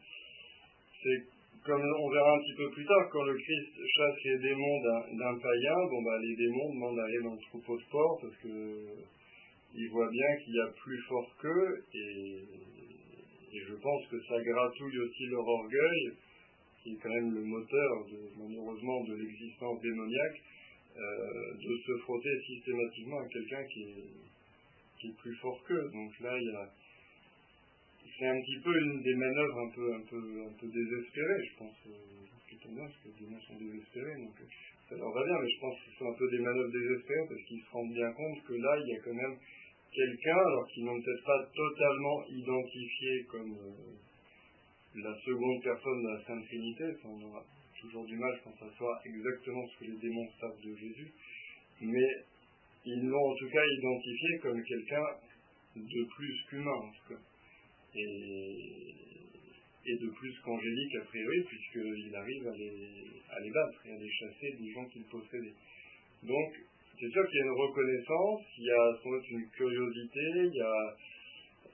c'est 1.04 1.38
comme 1.68 1.82
on 1.82 2.10
verra 2.10 2.34
un 2.34 2.40
petit 2.40 2.56
peu 2.56 2.70
plus 2.72 2.86
tard, 2.86 3.10
quand 3.12 3.24
le 3.24 3.36
Christ 3.36 3.74
chasse 3.96 4.24
les 4.24 4.40
démons 4.40 4.80
d'un 5.20 5.38
païen, 5.38 5.76
bon 5.90 6.02
bah 6.02 6.18
les 6.22 6.36
démons 6.36 6.74
demandent 6.74 6.96
d'aller 6.96 7.22
dans 7.24 7.34
le 7.34 7.42
troupeau 7.50 7.78
de 7.78 7.84
porc 7.92 8.20
parce 8.22 8.38
que 8.38 9.04
ils 9.76 9.90
voient 9.90 10.10
bien 10.10 10.36
qu'il 10.44 10.54
y 10.56 10.62
a 10.62 10.68
plus 10.68 11.02
fort 11.10 11.36
qu'eux 11.42 11.84
et, 11.94 12.44
je 13.54 13.74
pense 13.76 14.08
que 14.08 14.20
ça 14.22 14.42
gratouille 14.42 15.00
aussi 15.00 15.26
leur 15.28 15.48
orgueil, 15.48 16.12
qui 16.84 16.94
est 16.94 16.98
quand 17.02 17.10
même 17.10 17.34
le 17.34 17.44
moteur 17.44 18.06
malheureusement 18.38 19.04
de 19.04 19.16
l'existence 19.16 19.82
démoniaque, 19.82 20.42
euh, 20.98 21.54
de 21.54 21.78
se 21.86 21.98
frotter 22.04 22.42
systématiquement 22.48 23.20
à 23.20 23.28
quelqu'un 23.28 23.64
qui 23.66 23.84
est, 23.84 25.16
plus 25.22 25.36
fort 25.36 25.64
qu'eux. 25.68 25.90
Donc 25.94 26.20
là, 26.20 26.38
il 26.38 26.48
y 26.48 26.56
a 26.56 26.70
c'est 28.18 28.26
un 28.26 28.40
petit 28.42 28.60
peu 28.64 28.74
une 28.74 29.02
des 29.04 29.16
manœuvres 29.16 29.60
un 29.60 29.70
peu, 29.70 30.68
désespérées, 30.68 31.44
je 31.52 31.58
pense, 31.58 31.76
plutôt 32.48 32.70
bien, 32.70 32.86
parce 32.86 32.98
que 33.04 33.24
les 33.24 33.30
gens 33.30 33.42
sont 33.46 33.60
désespérés, 33.60 34.16
donc 34.18 34.34
euh, 34.42 34.46
ça 34.90 34.96
leur 34.96 35.12
va 35.12 35.24
bien, 35.24 35.38
mais 35.40 35.50
je 35.50 35.60
pense 35.60 35.76
que 35.78 35.92
ce 35.92 35.98
sont 36.00 36.10
un 36.10 36.18
peu 36.18 36.28
des 36.32 36.40
manœuvres 36.40 36.72
désespérées, 36.72 37.28
parce 37.30 37.42
qu'ils 37.44 37.62
se 37.62 37.70
rendent 37.70 37.94
bien 37.94 38.12
compte 38.14 38.44
que 38.44 38.54
là, 38.54 38.80
il 38.82 38.88
y 38.90 38.96
a 38.96 39.00
quand 39.02 39.14
même 39.14 39.38
quelqu'un, 39.94 40.38
alors 40.38 40.68
qu'ils 40.68 40.86
n'ont 40.86 41.02
peut-être 41.02 41.24
pas 41.24 41.50
totalement 41.56 42.26
identifié 42.28 43.24
comme 43.30 43.54
euh, 43.54 45.02
la 45.02 45.16
seconde 45.26 45.64
personne 45.64 46.04
de 46.04 46.10
la 46.10 46.24
Sainte 46.26 46.46
Trinité, 46.46 46.84
on 47.06 47.22
aura 47.24 47.44
toujours 47.80 48.06
du 48.06 48.18
mal, 48.18 48.40
pense, 48.44 48.62
à 48.62 48.72
savoir 48.72 49.00
exactement 49.06 49.68
ce 49.68 49.80
que 49.80 49.92
les 49.92 49.98
démons 49.98 50.28
savent 50.40 50.62
de 50.64 50.76
Jésus, 50.76 51.12
mais 51.82 52.10
ils 52.86 53.06
l'ont 53.06 53.32
en 53.32 53.36
tout 53.36 53.50
cas 53.50 53.66
identifié 53.66 54.40
comme 54.42 54.64
quelqu'un 54.64 55.06
de 55.76 56.04
plus 56.16 56.46
qu'humain, 56.50 56.72
en 56.72 56.92
tout 56.92 57.14
cas 57.14 57.22
et, 57.96 58.94
de 59.88 60.10
plus 60.10 60.34
qu'angélique 60.44 60.96
a 60.96 61.06
priori, 61.06 61.44
puisqu'il 61.48 62.16
arrive 62.16 62.48
à 62.48 62.58
les, 62.58 63.22
à 63.30 63.40
les 63.40 63.52
battre 63.52 63.86
et 63.86 63.94
à 63.94 63.98
les 63.98 64.12
chasser 64.12 64.52
des 64.60 64.72
gens 64.72 64.86
qu'il 64.86 65.04
possédait. 65.04 65.54
Donc, 66.24 66.54
c'est 67.00 67.10
sûr 67.10 67.28
qu'il 67.28 67.38
y 67.38 67.42
a 67.42 67.46
une 67.46 67.60
reconnaissance, 67.62 68.42
il 68.58 68.66
y 68.66 68.72
a 68.72 68.98
sans 69.04 69.10
doute 69.10 69.30
une 69.30 69.50
curiosité, 69.50 70.26
il 70.36 70.56
y 70.56 70.62
a 70.62 70.96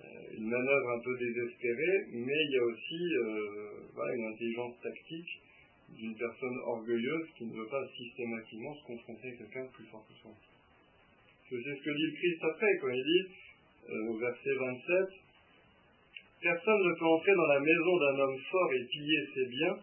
euh, 0.04 0.38
une 0.38 0.50
manœuvre 0.50 0.90
un 0.90 1.00
peu 1.00 1.18
désespérée, 1.18 1.98
mais 2.12 2.40
il 2.46 2.52
y 2.52 2.58
a 2.58 2.64
aussi 2.64 3.02
euh, 3.16 4.16
une 4.16 4.26
intelligence 4.34 4.76
tactique 4.82 5.42
d'une 5.90 6.16
personne 6.16 6.58
orgueilleuse 6.66 7.28
qui 7.38 7.46
ne 7.46 7.54
veut 7.54 7.68
pas 7.68 7.88
systématiquement 7.96 8.76
se 8.76 8.84
confronter 8.84 9.28
à 9.30 9.38
quelqu'un 9.38 9.66
de 9.66 9.72
plus 9.72 9.86
fort 9.86 10.06
que 10.08 10.14
soi. 10.22 10.32
C'est 11.50 11.58
ce 11.58 11.84
que 11.84 11.92
dit 11.92 12.06
le 12.08 12.16
Christ 12.18 12.44
après, 12.44 12.78
quand 12.82 12.90
il 12.90 13.04
dit, 13.04 13.28
euh, 13.90 14.10
au 14.10 14.18
verset 14.18 14.56
27, 14.56 15.24
Personne 16.44 16.84
ne 16.84 17.00
peut 17.00 17.06
entrer 17.06 17.32
dans 17.32 17.48
la 17.48 17.60
maison 17.62 17.98
d'un 18.00 18.20
homme 18.20 18.38
fort 18.52 18.74
et 18.74 18.84
piller 18.92 19.20
ses 19.34 19.46
biens 19.46 19.78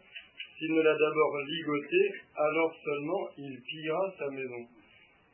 s'il 0.58 0.74
ne 0.74 0.82
l'a 0.82 0.92
d'abord 0.92 1.38
ligoté, 1.40 2.12
alors 2.36 2.76
seulement 2.84 3.30
il 3.38 3.58
pillera 3.62 4.14
sa 4.18 4.28
maison. 4.28 4.68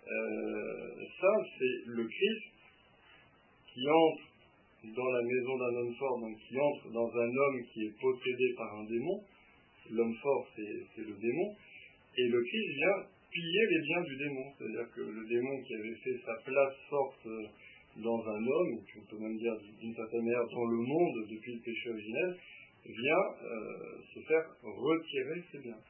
Euh, 0.06 1.04
ça, 1.20 1.32
c'est 1.58 1.86
le 1.86 2.04
Christ 2.04 2.44
qui 3.72 3.80
entre 3.88 4.22
dans 4.94 5.10
la 5.10 5.22
maison 5.22 5.58
d'un 5.58 5.74
homme 5.78 5.94
fort, 5.94 6.20
donc 6.20 6.36
qui 6.38 6.58
entre 6.58 6.90
dans 6.90 7.10
un 7.10 7.36
homme 7.36 7.62
qui 7.72 7.86
est 7.86 8.00
possédé 8.00 8.54
par 8.56 8.78
un 8.78 8.84
démon. 8.84 9.20
L'homme 9.90 10.14
fort, 10.22 10.46
c'est 10.54 11.02
le 11.02 11.14
démon. 11.14 11.54
Et 12.18 12.28
le 12.28 12.42
Christ 12.42 12.68
vient 12.74 13.06
piller 13.30 13.66
les 13.70 13.82
biens 13.82 14.02
du 14.02 14.16
démon. 14.16 14.44
C'est-à-dire 14.56 14.88
que 14.94 15.00
le 15.00 15.26
démon 15.28 15.62
qui 15.62 15.74
avait 15.74 15.94
fait 15.96 16.18
sa 16.24 16.34
place 16.44 16.74
forte 16.88 17.28
dans 17.96 18.20
un 18.20 18.46
homme, 18.46 18.72
et 18.78 18.82
puis 18.86 19.00
on 19.00 19.10
peut 19.10 19.22
même 19.22 19.38
dire 19.38 19.54
d'une 19.80 19.94
certaine 19.94 20.22
manière 20.22 20.46
dans 20.46 20.66
le 20.66 20.76
monde 20.76 21.28
depuis 21.30 21.54
le 21.54 21.60
péché 21.60 21.90
originel, 21.90 22.36
vient 22.84 23.26
euh, 23.42 23.98
se 24.14 24.20
faire 24.20 24.46
retirer 24.62 25.42
ses 25.50 25.58
biens. 25.58 25.80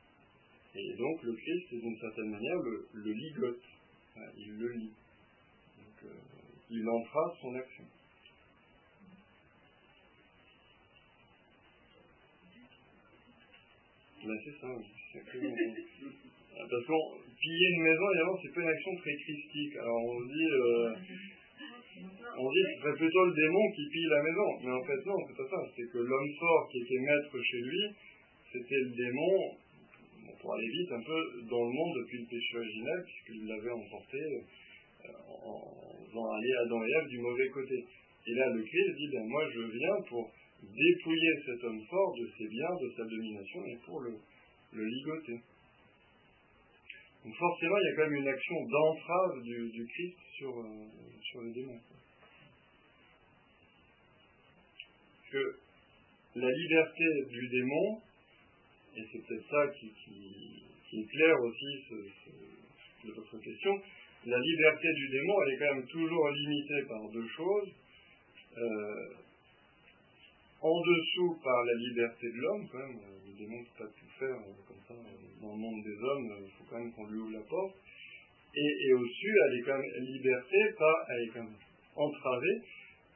Et 0.75 0.97
donc 0.97 1.23
le 1.23 1.33
Christ, 1.35 1.75
d'une 1.75 1.99
certaine 1.99 2.31
manière, 2.31 2.57
le, 2.57 2.87
le 2.95 3.13
ligote, 3.13 3.63
il 4.37 4.59
le 4.59 4.73
lit. 4.73 4.93
Donc 5.79 6.05
euh, 6.05 6.15
il 6.71 6.89
entrave 6.89 7.33
son 7.41 7.55
action. 7.55 7.85
Ben, 14.25 14.37
c'est 14.45 14.61
ça, 14.61 14.67
oui. 14.67 14.85
Parce 16.69 16.87
qu'on 16.87 17.27
piller 17.41 17.69
une 17.77 17.83
maison, 17.83 18.05
évidemment, 18.11 18.39
c'est 18.43 18.55
pas 18.55 18.63
une 18.63 18.69
action 18.69 18.97
très 18.97 19.15
christique. 19.15 19.77
Alors 19.77 20.03
on 20.03 20.21
dit, 20.25 20.49
euh, 20.51 20.95
on 22.39 22.49
dit 22.51 22.63
que 22.65 22.73
ce 22.73 22.81
serait 22.81 22.97
plutôt 22.97 23.25
le 23.25 23.35
démon 23.35 23.65
qui 23.73 23.85
pille 23.93 24.09
la 24.11 24.23
maison. 24.23 24.49
Mais 24.65 24.73
en 24.73 24.85
fait, 24.85 25.01
non, 25.07 25.19
c'est 25.29 25.37
pas 25.37 25.49
ça. 25.49 25.61
C'est 25.77 25.89
que 25.93 25.99
l'homme 25.99 26.33
fort 26.41 26.69
qui 26.73 26.79
était 26.81 26.99
maître 26.99 27.43
chez 27.43 27.61
lui, 27.61 27.85
c'était 28.53 28.83
le 28.83 28.91
démon, 28.97 29.57
pour 30.41 30.55
aller 30.55 30.69
vite, 30.69 30.93
un 30.93 31.03
peu 31.03 31.21
dans 31.49 31.65
le 31.65 31.73
monde 31.73 31.95
depuis 32.03 32.19
le 32.19 32.27
péché 32.27 32.57
originel, 32.57 33.05
puisqu'il 33.05 33.47
l'avait 33.47 33.71
emporté 33.71 34.19
euh, 34.19 35.11
en 35.45 36.05
faisant 36.07 36.33
aller 36.33 36.53
Adam 36.65 36.83
et 36.85 36.91
Ève 36.91 37.09
du 37.09 37.19
mauvais 37.19 37.49
côté. 37.49 37.85
Et 38.27 38.35
là, 38.35 38.49
le 38.51 38.63
Christ 38.63 38.97
dit, 38.97 39.09
ben, 39.13 39.27
moi 39.27 39.49
je 39.53 39.61
viens 39.61 40.03
pour 40.09 40.31
dépouiller 40.63 41.33
cet 41.45 41.65
homme 41.65 41.83
fort 41.89 42.15
de 42.19 42.29
ses 42.39 42.49
biens, 42.49 42.75
de 42.81 42.91
sa 42.97 43.05
domination, 43.05 43.65
et 43.67 43.77
pour 43.85 44.01
le, 44.01 44.15
le 44.73 44.85
ligoter. 44.85 45.41
Donc 47.25 47.35
forcément, 47.35 47.77
il 47.79 47.85
y 47.85 47.93
a 47.93 47.97
quand 47.97 48.11
même 48.11 48.21
une 48.21 48.29
action 48.29 48.55
d'entrave 48.67 49.43
du, 49.43 49.87
Christ 49.87 50.17
sur, 50.39 50.61
euh, 50.61 50.87
sur 51.23 51.43
les 51.43 51.53
démons. 51.53 51.81
Parce 55.19 55.31
que 55.33 55.59
la 56.37 56.51
liberté 56.51 57.05
du 57.31 57.49
démon, 57.49 58.01
et 58.97 59.05
c'est 59.13 59.27
peut-être 59.27 59.49
ça 59.51 59.69
qui, 59.79 59.93
qui, 60.05 61.01
éclaire 61.01 61.37
aussi 61.43 61.85
ce, 61.89 63.09
votre 63.13 63.39
question, 63.39 63.81
la 64.25 64.39
liberté 64.39 64.89
du 64.95 65.09
démon, 65.11 65.35
elle 65.43 65.55
est 65.55 65.59
quand 65.59 65.75
même 65.75 65.87
toujours 65.87 66.29
limitée 66.31 66.83
par 66.89 67.09
deux 67.11 67.29
choses. 67.29 67.69
Euh, 68.57 69.27
en 70.63 70.81
dessous 70.81 71.39
par 71.45 71.65
la 71.65 71.75
liberté 71.75 72.27
de 72.27 72.41
l'homme, 72.41 72.67
quand 72.73 72.79
même, 72.79 72.99
le 73.27 73.33
démon 73.39 73.61
ne 73.61 73.65
peut 73.65 73.85
pas 73.85 73.91
tout 73.93 74.11
faire 74.19 74.35
euh, 74.35 74.57
comme 74.67 74.83
ça 74.89 74.95
euh, 74.95 75.43
dans 75.43 75.53
le 75.53 75.61
monde 75.61 75.85
des 75.85 75.99
hommes, 76.03 76.33
il 76.43 76.51
faut 76.57 76.65
quand 76.71 76.79
même 76.79 76.93
qu'on 76.93 77.07
lui 77.07 77.21
ouvre 77.21 77.33
la 77.33 77.45
porte. 77.45 77.77
Et, 78.57 78.95
au-dessus, 78.95 79.35
elle 79.47 79.59
est 79.59 79.63
quand 79.65 79.77
même 79.77 80.05
liberté 80.05 80.57
par, 80.79 80.97
elle 81.11 81.23
est 81.25 81.33
quand 81.35 81.47
entravée 81.97 82.63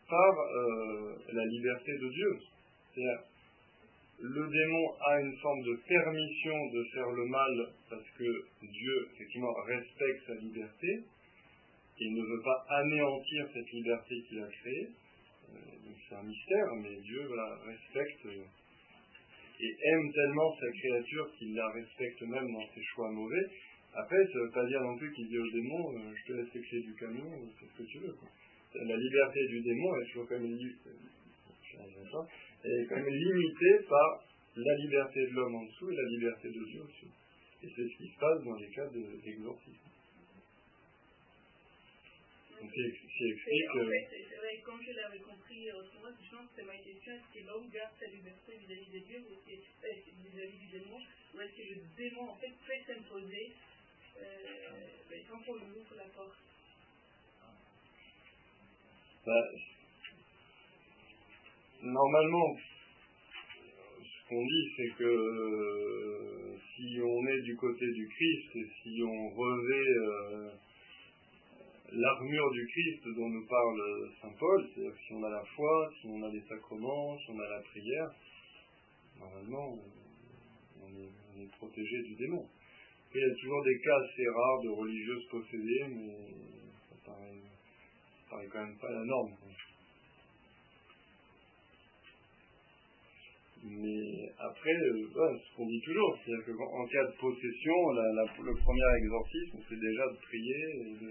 par 0.06 0.38
euh, 0.38 1.16
la 1.32 1.46
liberté 1.46 1.92
de 1.92 2.08
Dieu. 2.08 2.38
C'est-à-dire, 2.92 3.24
le 4.22 4.48
démon 4.48 4.86
a 5.00 5.20
une 5.20 5.36
forme 5.38 5.62
de 5.62 5.76
permission 5.88 6.54
de 6.72 6.84
faire 6.92 7.10
le 7.10 7.24
mal 7.26 7.72
parce 7.88 8.10
que 8.18 8.44
Dieu, 8.62 9.08
effectivement, 9.14 9.52
respecte 9.66 10.26
sa 10.26 10.34
liberté 10.34 11.00
et 12.00 12.10
ne 12.10 12.22
veut 12.22 12.42
pas 12.42 12.66
anéantir 12.68 13.48
cette 13.52 13.70
liberté 13.72 14.14
qu'il 14.28 14.40
a 14.40 14.48
créée. 14.48 14.88
Euh, 15.50 15.92
c'est 16.08 16.14
un 16.14 16.22
mystère, 16.22 16.66
mais 16.82 16.96
Dieu 17.00 17.28
respecte 17.66 18.26
et 19.62 19.76
aime 19.92 20.12
tellement 20.12 20.56
sa 20.58 20.70
créature 20.70 21.30
qu'il 21.38 21.54
la 21.54 21.68
respecte 21.68 22.22
même 22.22 22.50
dans 22.52 22.66
ses 22.74 22.82
choix 22.94 23.10
mauvais, 23.10 23.46
après, 23.92 24.24
ça 24.24 24.38
ne 24.38 24.44
veut 24.44 24.50
pas 24.52 24.66
dire 24.66 24.80
non 24.82 24.96
plus 24.96 25.12
qu'il 25.12 25.26
dit 25.28 25.38
au 25.38 25.50
démon, 25.50 25.92
euh, 25.94 26.14
je 26.14 26.32
te 26.32 26.32
laisse 26.38 26.54
les 26.54 26.60
clés 26.60 26.80
du 26.80 26.94
camion, 26.94 27.26
c'est 27.58 27.66
ce 27.66 27.82
que 27.82 27.88
tu 27.90 27.98
veux. 27.98 28.14
La 28.74 28.96
liberté 28.96 29.46
du 29.48 29.60
démon 29.62 29.96
est 29.96 30.06
toujours 30.06 30.28
quand 30.28 30.38
même, 30.38 30.56
est 32.64 32.86
quand 32.88 32.96
même 32.96 33.08
limitée 33.08 33.86
par 33.88 34.24
la 34.56 34.74
liberté 34.76 35.26
de 35.26 35.32
l'homme 35.32 35.54
en 35.54 35.64
dessous 35.64 35.90
et 35.90 35.96
la 35.96 36.08
liberté 36.08 36.48
de 36.48 36.64
Dieu 36.64 36.80
au-dessus. 36.82 37.10
Et 37.62 37.68
c'est 37.74 37.88
ce 37.88 37.96
qui 37.96 38.08
se 38.08 38.18
passe 38.18 38.42
dans 38.44 38.56
les 38.56 38.68
cas 38.68 38.86
d'exorcisme. 38.86 39.90
Donc, 42.60 42.70
c'est. 42.74 42.92
En 43.72 43.84
fait, 43.84 44.08
c'est 44.28 44.36
vrai, 44.36 44.60
comme 44.64 44.82
je 44.82 44.92
l'avais 44.92 45.18
compris 45.18 45.72
autrement, 45.72 46.08
je 46.20 46.36
pense 46.36 46.46
que 46.48 46.52
c'est 46.56 46.66
ma 46.66 46.76
question 46.76 47.12
est-ce 47.12 47.40
que 47.40 47.46
l'homme 47.46 47.68
garde 47.72 47.92
sa 47.98 48.06
liberté 48.06 48.52
vis-à-vis 48.60 48.92
de 48.92 48.98
Dieu 48.98 49.24
ou 49.24 49.36
vis-à-vis 49.48 50.58
du 50.58 50.78
démon 50.78 51.00
Ou 51.34 51.40
est-ce 51.40 51.56
que 51.56 51.74
le 51.74 51.80
démon, 51.96 52.28
en 52.28 52.36
fait, 52.36 52.52
peut 52.66 52.92
s'imposer 52.92 53.52
euh, 54.20 55.16
quand 55.28 55.40
on 55.48 55.54
lui 55.54 55.72
ouvre 55.78 55.94
la 55.96 56.08
porte 56.14 56.36
bah, 59.26 59.50
Normalement, 61.82 62.56
ce 64.02 64.28
qu'on 64.28 64.44
dit, 64.44 64.72
c'est 64.76 64.98
que 64.98 65.04
euh, 65.04 66.54
si 66.76 67.00
on 67.02 67.26
est 67.26 67.40
du 67.40 67.56
côté 67.56 67.90
du 67.90 68.06
Christ 68.06 68.56
et 68.56 68.66
si 68.82 69.02
on 69.02 69.30
revêt 69.30 69.88
euh, 69.98 70.50
l'armure 71.92 72.50
du 72.50 72.66
Christ 72.66 73.04
dont 73.16 73.30
nous 73.30 73.46
parle 73.46 74.10
Saint 74.20 74.34
Paul, 74.38 74.68
c'est-à-dire 74.68 74.94
si 75.06 75.14
on 75.14 75.22
a 75.24 75.30
la 75.30 75.42
foi, 75.56 75.90
si 75.98 76.06
on 76.08 76.22
a 76.22 76.28
les 76.28 76.42
sacrements, 76.42 77.16
si 77.18 77.30
on 77.30 77.40
a 77.40 77.48
la 77.48 77.62
prière, 77.62 78.10
normalement, 79.18 79.78
on 80.82 80.88
est, 80.88 81.12
on 81.34 81.40
est 81.42 81.50
protégé 81.56 82.02
du 82.02 82.14
démon. 82.16 82.46
il 83.14 83.20
y 83.22 83.24
a 83.24 83.34
toujours 83.36 83.64
des 83.64 83.80
cas 83.80 83.96
assez 83.96 84.28
rares 84.28 84.62
de 84.64 84.68
religieuses 84.68 85.26
possédées, 85.30 85.86
mais 85.88 86.28
ça 86.90 86.96
paraît, 87.06 87.40
ça 87.40 88.30
paraît 88.30 88.48
quand 88.52 88.66
même 88.66 88.78
pas 88.78 88.90
la 88.90 89.04
norme. 89.04 89.32
Mais 93.62 94.32
après, 94.38 94.72
euh, 94.72 95.36
ce 95.36 95.56
qu'on 95.56 95.66
dit 95.66 95.80
toujours, 95.84 96.16
c'est-à-dire 96.24 96.56
qu'en 96.56 96.86
cas 96.86 97.04
de 97.04 97.16
possession, 97.20 97.76
le 97.92 98.54
premier 98.56 98.88
exorcisme, 98.98 99.58
c'est 99.68 99.80
déjà 99.80 100.04
de 100.08 100.16
prier 100.16 100.62
et 100.80 100.94
de, 101.04 101.10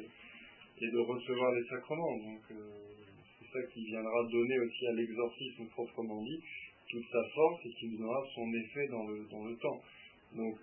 et 0.81 0.91
de 0.91 0.97
recevoir 0.97 1.51
les 1.53 1.65
sacrements. 1.69 2.17
Donc 2.17 2.41
euh, 2.51 2.89
c'est 3.37 3.45
ça 3.53 3.65
qui 3.71 3.85
viendra 3.85 4.23
donner 4.31 4.59
aussi 4.59 4.87
à 4.87 4.93
l'exorcisme 4.93 5.67
proprement 5.69 6.23
dit 6.23 6.41
toute 6.89 7.05
sa 7.11 7.23
force 7.35 7.61
et 7.65 7.69
qui 7.79 7.89
donnera 7.95 8.23
son 8.33 8.51
effet 8.53 8.87
dans 8.87 9.05
le, 9.05 9.27
dans 9.29 9.45
le 9.45 9.55
temps. 9.57 9.81
Donc 10.35 10.55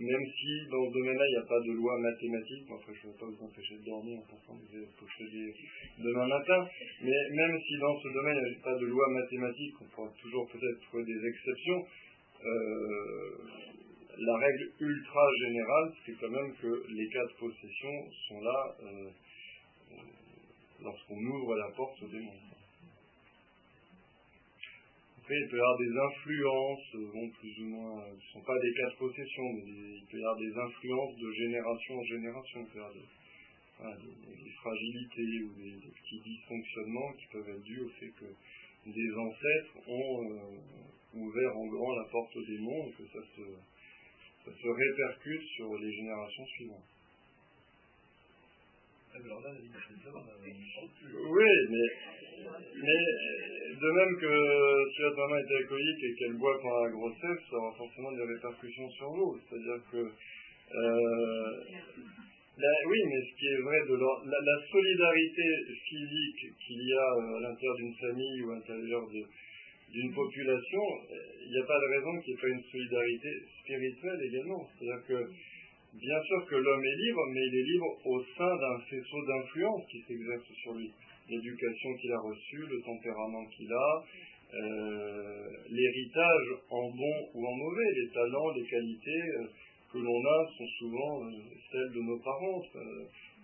même 0.00 0.26
si 0.26 0.66
dans 0.70 0.84
ce 0.86 0.92
domaine-là, 0.92 1.24
il 1.24 1.32
n'y 1.38 1.44
a 1.44 1.48
pas 1.48 1.60
de 1.60 1.72
loi 1.72 1.98
mathématique, 2.00 2.66
après 2.66 2.94
je 2.94 3.06
ne 3.06 3.12
vais 3.12 3.18
pas 3.18 3.26
vous 3.26 3.44
empêcher 3.46 3.78
de 3.78 3.84
dormir 3.84 4.18
en 4.18 4.26
pensant 4.26 4.58
que 4.58 4.66
vous 4.66 4.76
allez 4.76 4.90
posséder 4.98 5.54
demain 5.98 6.26
matin, 6.26 6.66
mais 7.00 7.20
même 7.30 7.54
si 7.60 7.78
dans 7.78 7.96
ce 8.00 8.08
domaine, 8.08 8.36
il 8.36 8.50
n'y 8.50 8.58
a 8.58 8.64
pas 8.64 8.78
de 8.78 8.86
loi 8.86 9.06
mathématique, 9.10 9.74
on 9.80 9.84
pourra 9.94 10.10
toujours 10.20 10.50
peut-être 10.50 10.80
trouver 10.88 11.04
des 11.04 11.20
exceptions, 11.28 11.86
euh, 12.44 13.38
la 14.18 14.36
règle 14.36 14.70
ultra 14.80 15.26
générale, 15.40 15.92
c'est 16.04 16.14
quand 16.20 16.30
même 16.30 16.54
que 16.60 16.86
les 16.88 17.08
cas 17.08 17.24
de 17.24 17.38
possession 17.38 17.94
sont 18.28 18.40
là 18.40 18.76
euh, 18.82 19.10
euh, 19.92 19.96
lorsqu'on 20.82 21.18
ouvre 21.18 21.56
la 21.56 21.70
porte 21.76 22.02
au 22.02 22.08
démon. 22.08 22.32
Après, 25.24 25.40
il 25.40 25.48
peut 25.48 25.56
y 25.56 25.60
avoir 25.60 25.78
des 25.78 25.96
influences, 25.96 26.94
euh, 26.96 27.10
bon, 27.14 27.30
plus 27.40 27.58
ou 27.64 27.64
moins, 27.64 28.04
ce 28.12 28.12
ne 28.12 28.32
sont 28.34 28.44
pas 28.44 28.60
des 28.60 28.74
cas 28.74 28.90
de 28.90 28.96
possession, 28.96 29.42
mais 29.54 29.62
il 29.64 30.04
peut 30.10 30.18
y 30.18 30.20
avoir 30.20 30.36
des 30.36 30.52
influences 30.52 31.16
de 31.16 31.32
génération 31.32 31.94
en 31.96 32.04
génération. 32.04 32.60
Il 32.60 32.66
peut 32.66 32.76
y 32.76 32.82
avoir 32.84 33.96
des, 34.04 34.50
fragilités 34.60 35.42
ou 35.48 35.54
des, 35.56 35.80
petits 35.80 36.20
dysfonctionnements 36.28 37.12
qui 37.16 37.26
peuvent 37.32 37.48
être 37.56 37.64
dus 37.64 37.80
au 37.80 37.88
fait 37.88 38.12
que 38.20 38.28
des 38.84 39.12
ancêtres 39.16 39.88
ont 39.88 40.60
ouvert 41.14 41.56
en 41.56 41.66
grand 41.68 41.96
la 41.96 42.04
porte 42.12 42.36
au 42.36 42.44
démon 42.44 42.88
et 42.88 42.92
que 42.92 43.08
ça 43.08 44.52
se 44.52 44.68
répercute 44.68 45.48
sur 45.56 45.74
les 45.78 45.90
générations 45.90 46.46
suivantes. 46.48 46.93
Oui, 51.14 51.52
mais, 51.70 51.88
mais 52.82 53.02
de 53.74 53.90
même 53.90 54.16
que 54.18 54.32
si 54.94 55.02
votre 55.02 55.16
maman 55.18 55.36
est 55.36 55.54
alcoolique 55.54 56.02
et 56.02 56.14
qu'elle 56.14 56.34
boit 56.34 56.60
pendant 56.60 56.84
la 56.84 56.90
grossesse, 56.90 57.40
ça 57.50 57.56
aura 57.56 57.72
forcément 57.76 58.12
des 58.12 58.24
répercussions 58.24 58.90
sur 58.90 59.10
vous. 59.10 59.38
C'est-à-dire 59.48 59.80
que 59.92 60.10
euh, 60.74 61.64
oui, 62.56 62.98
mais 63.06 63.20
ce 63.20 63.38
qui 63.38 63.46
est 63.46 63.62
vrai 63.62 63.78
de 63.88 63.94
la, 63.94 64.38
la, 64.40 64.66
solidarité 64.70 65.42
physique 65.88 66.54
qu'il 66.66 66.82
y 66.86 66.92
a 66.92 67.08
euh, 67.12 67.36
à 67.36 67.40
l'intérieur 67.40 67.76
d'une 67.76 67.94
famille 67.94 68.42
ou 68.42 68.50
à 68.52 68.54
l'intérieur 68.54 69.02
d'une 69.90 70.14
population, 70.14 70.82
il 71.42 71.50
n'y 71.50 71.58
a 71.58 71.66
pas 71.66 71.78
de 71.78 71.98
raison 71.98 72.20
qu'il 72.20 72.34
n'y 72.34 72.38
ait 72.38 72.42
pas 72.42 72.48
une 72.48 72.62
solidarité 72.70 73.30
spirituelle 73.60 74.20
également. 74.22 74.68
C'est-à-dire 74.70 75.06
que, 75.06 75.30
bien 75.94 76.22
sûr 76.22 76.46
que 76.46 76.56
l'homme 76.56 76.84
est 76.84 76.98
libre, 77.06 77.22
mais 77.32 77.40
il 77.46 77.54
est 77.54 77.68
libre 77.72 78.06
au 78.06 78.24
sein 78.36 78.56
d'un 78.56 78.78
faisceau 78.90 79.26
d'influence 79.26 79.86
qui 79.90 80.02
s'exerce 80.02 80.52
sur 80.62 80.74
lui. 80.74 80.90
L'éducation 81.28 81.94
qu'il 81.94 82.12
a 82.12 82.20
reçue, 82.20 82.66
le 82.66 82.80
tempérament 82.82 83.46
qu'il 83.56 83.72
a, 83.72 84.04
euh, 84.54 85.48
l'héritage 85.68 86.46
en 86.70 86.90
bon 86.90 87.16
ou 87.34 87.46
en 87.46 87.56
mauvais, 87.56 87.90
les 87.96 88.08
talents, 88.12 88.50
les 88.54 88.64
qualités 88.64 89.22
euh, 89.38 89.46
que 89.92 89.98
l'on 89.98 90.24
a 90.24 90.46
sont 90.56 90.68
souvent 90.78 91.24
euh, 91.24 91.30
celles 91.72 91.92
de 91.92 92.00
nos 92.00 92.18
parents, 92.20 92.62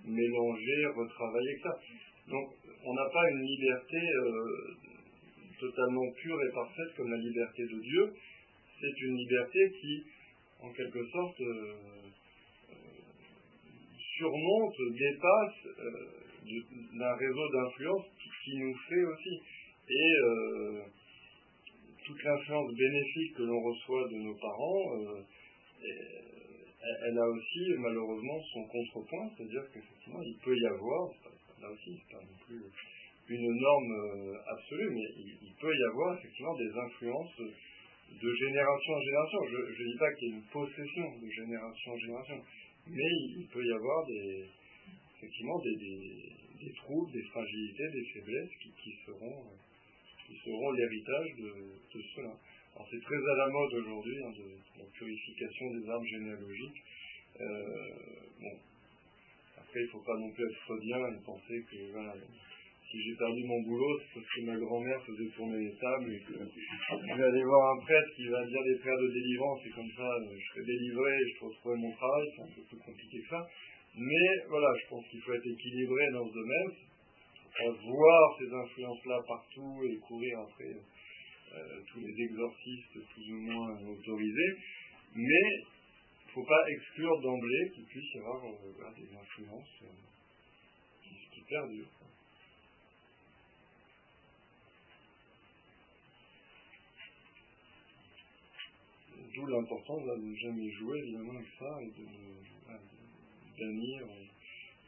mélangées, 0.04 0.86
retravaillées, 0.96 1.52
etc. 1.52 1.68
Donc, 2.28 2.50
on 2.84 2.94
n'a 2.94 3.08
pas 3.12 3.30
une 3.30 3.42
liberté 3.42 4.00
totalement 5.58 6.10
pure 6.12 6.38
et 6.42 6.54
parfaite 6.54 6.94
comme 6.96 7.10
la 7.10 7.18
liberté 7.18 7.62
de 7.64 7.80
Dieu, 7.80 8.12
c'est 8.80 9.02
une 9.02 9.16
liberté 9.16 9.72
qui, 9.80 10.04
en 10.62 10.72
quelque 10.72 11.04
sorte, 11.06 11.42
surmonte, 14.20 14.76
dépasse 14.92 15.66
euh, 15.66 17.00
un 17.00 17.14
réseau 17.16 17.46
d'influence 17.52 18.04
qui, 18.44 18.56
nous 18.56 18.74
fait 18.88 19.04
aussi. 19.04 19.40
Et 19.88 20.12
toute 22.04 22.22
l'influence 22.22 22.72
bénéfique 22.74 23.34
que 23.36 23.42
l'on 23.42 23.60
reçoit 23.60 24.08
de 24.08 24.16
nos 24.16 24.34
parents, 24.36 25.16
elle 26.80 27.18
a 27.18 27.28
aussi 27.28 27.74
malheureusement 27.78 28.40
son 28.52 28.64
contrepoint, 28.66 29.30
c'est-à-dire 29.36 29.64
qu'effectivement 29.72 30.22
il 30.22 30.36
peut 30.44 30.56
y 30.56 30.66
avoir, 30.66 31.10
là 31.60 31.70
aussi 31.70 31.98
c'est 31.98 32.16
pas 32.16 32.22
non 32.22 32.36
plus 32.46 32.62
une 33.30 33.60
norme 33.60 33.92
euh, 33.92 34.34
absolue, 34.46 34.90
mais 34.90 35.06
il, 35.16 35.54
peut 35.60 35.72
y 35.72 35.84
avoir 35.84 36.18
effectivement 36.18 36.56
des 36.56 36.70
influences 36.70 37.36
de 37.38 38.34
génération 38.34 38.92
en 38.94 39.00
génération. 39.00 39.38
Je 39.50 39.82
ne 39.82 39.92
dis 39.92 39.98
pas 39.98 40.12
qu'il 40.14 40.28
y 40.28 40.32
ait 40.32 40.34
une 40.34 40.50
possession 40.50 41.06
de 41.22 41.30
génération 41.30 41.92
en 41.92 41.98
génération, 41.98 42.38
mais 42.90 43.10
il, 43.38 43.46
peut 43.52 43.64
y 43.64 43.72
avoir 43.72 44.06
des, 44.06 44.44
effectivement 45.16 45.58
des, 45.60 46.72
troubles, 46.76 47.12
des 47.12 47.22
fragilités, 47.22 47.88
des 47.90 48.04
faiblesses 48.12 48.50
qui, 48.60 48.92
seront, 49.06 49.44
qui 50.26 50.36
seront 50.44 50.72
l'héritage 50.72 51.28
de, 51.38 52.02
cela. 52.14 52.34
Alors 52.74 52.88
c'est 52.90 53.00
très 53.02 53.16
à 53.16 53.34
la 53.34 53.48
mode 53.48 53.74
aujourd'hui, 53.74 54.16
hein, 54.24 54.30
de, 54.30 54.80
la 54.80 54.86
purification 54.92 55.70
des 55.74 55.88
arbres 55.88 56.06
généalogiques. 56.06 56.82
Euh, 57.40 57.88
bon. 58.40 58.58
Après, 59.56 59.80
il 59.80 59.86
ne 59.86 59.90
faut 59.90 60.02
pas 60.02 60.18
non 60.18 60.30
plus 60.32 60.44
être 60.44 60.60
freudien 60.64 60.98
et 60.98 61.24
penser 61.24 61.64
que 61.70 61.92
si 62.90 62.98
j'ai 62.98 63.14
perdu 63.14 63.44
mon 63.46 63.62
boulot, 63.62 64.00
c'est 64.02 64.18
parce 64.18 64.26
que 64.34 64.40
ma 64.50 64.56
grand-mère 64.58 65.00
faisait 65.06 65.30
tourner 65.36 65.58
les 65.62 65.74
tables 65.78 66.10
et 66.12 66.18
que 66.26 66.34
je 66.34 67.14
vais 67.14 67.22
aller 67.22 67.44
voir 67.44 67.76
un 67.76 67.80
prêtre 67.86 68.10
qui 68.16 68.26
va 68.26 68.44
dire 68.44 68.62
des 68.66 68.78
prières 68.82 68.98
de 68.98 69.08
délivrance 69.14 69.60
et 69.64 69.70
comme 69.70 69.90
ça 69.96 70.10
euh, 70.10 70.34
je 70.34 70.46
serai 70.50 70.64
délivré 70.66 71.10
et 71.14 71.28
je 71.30 71.38
peux 71.38 71.46
retrouver 71.46 71.76
mon 71.78 71.92
travail, 71.92 72.26
c'est 72.34 72.42
un 72.42 72.50
peu 72.50 72.62
plus 72.66 72.78
compliqué 72.78 73.20
que 73.22 73.28
ça. 73.28 73.46
Mais 73.94 74.28
voilà, 74.48 74.68
je 74.82 74.88
pense 74.90 75.06
qu'il 75.06 75.20
faut 75.22 75.32
être 75.34 75.46
équilibré 75.46 76.10
dans 76.10 76.26
ce 76.26 76.34
domaine, 76.34 76.70
voir 77.78 78.38
ces 78.38 78.50
influences-là 78.52 79.18
partout 79.26 79.82
et 79.84 79.96
courir 79.98 80.40
après 80.40 80.74
euh, 80.74 81.80
tous 81.92 82.00
les 82.00 82.24
exorcistes 82.24 82.98
plus 83.14 83.32
ou 83.34 83.38
moins 83.38 83.70
autorisés. 83.86 84.54
Mais 85.14 85.46
il 85.54 86.26
ne 86.26 86.32
faut 86.32 86.44
pas 86.44 86.62
exclure 86.70 87.20
d'emblée 87.20 87.70
qu'il 87.74 87.84
puisse 87.84 88.14
y 88.14 88.18
avoir 88.18 88.44
euh, 88.46 88.90
des 88.98 89.14
influences 89.14 89.78
qui 91.32 91.40
perdurent. 91.48 91.99
D'où 99.34 99.46
l'importance 99.46 100.02
de 100.04 100.26
ne 100.26 100.34
jamais 100.34 100.70
jouer 100.72 100.98
évidemment 100.98 101.34
avec 101.34 101.46
ça 101.56 101.78
et 101.82 101.86
de, 101.86 102.04
bannir 103.58 104.02
euh, 104.02 104.24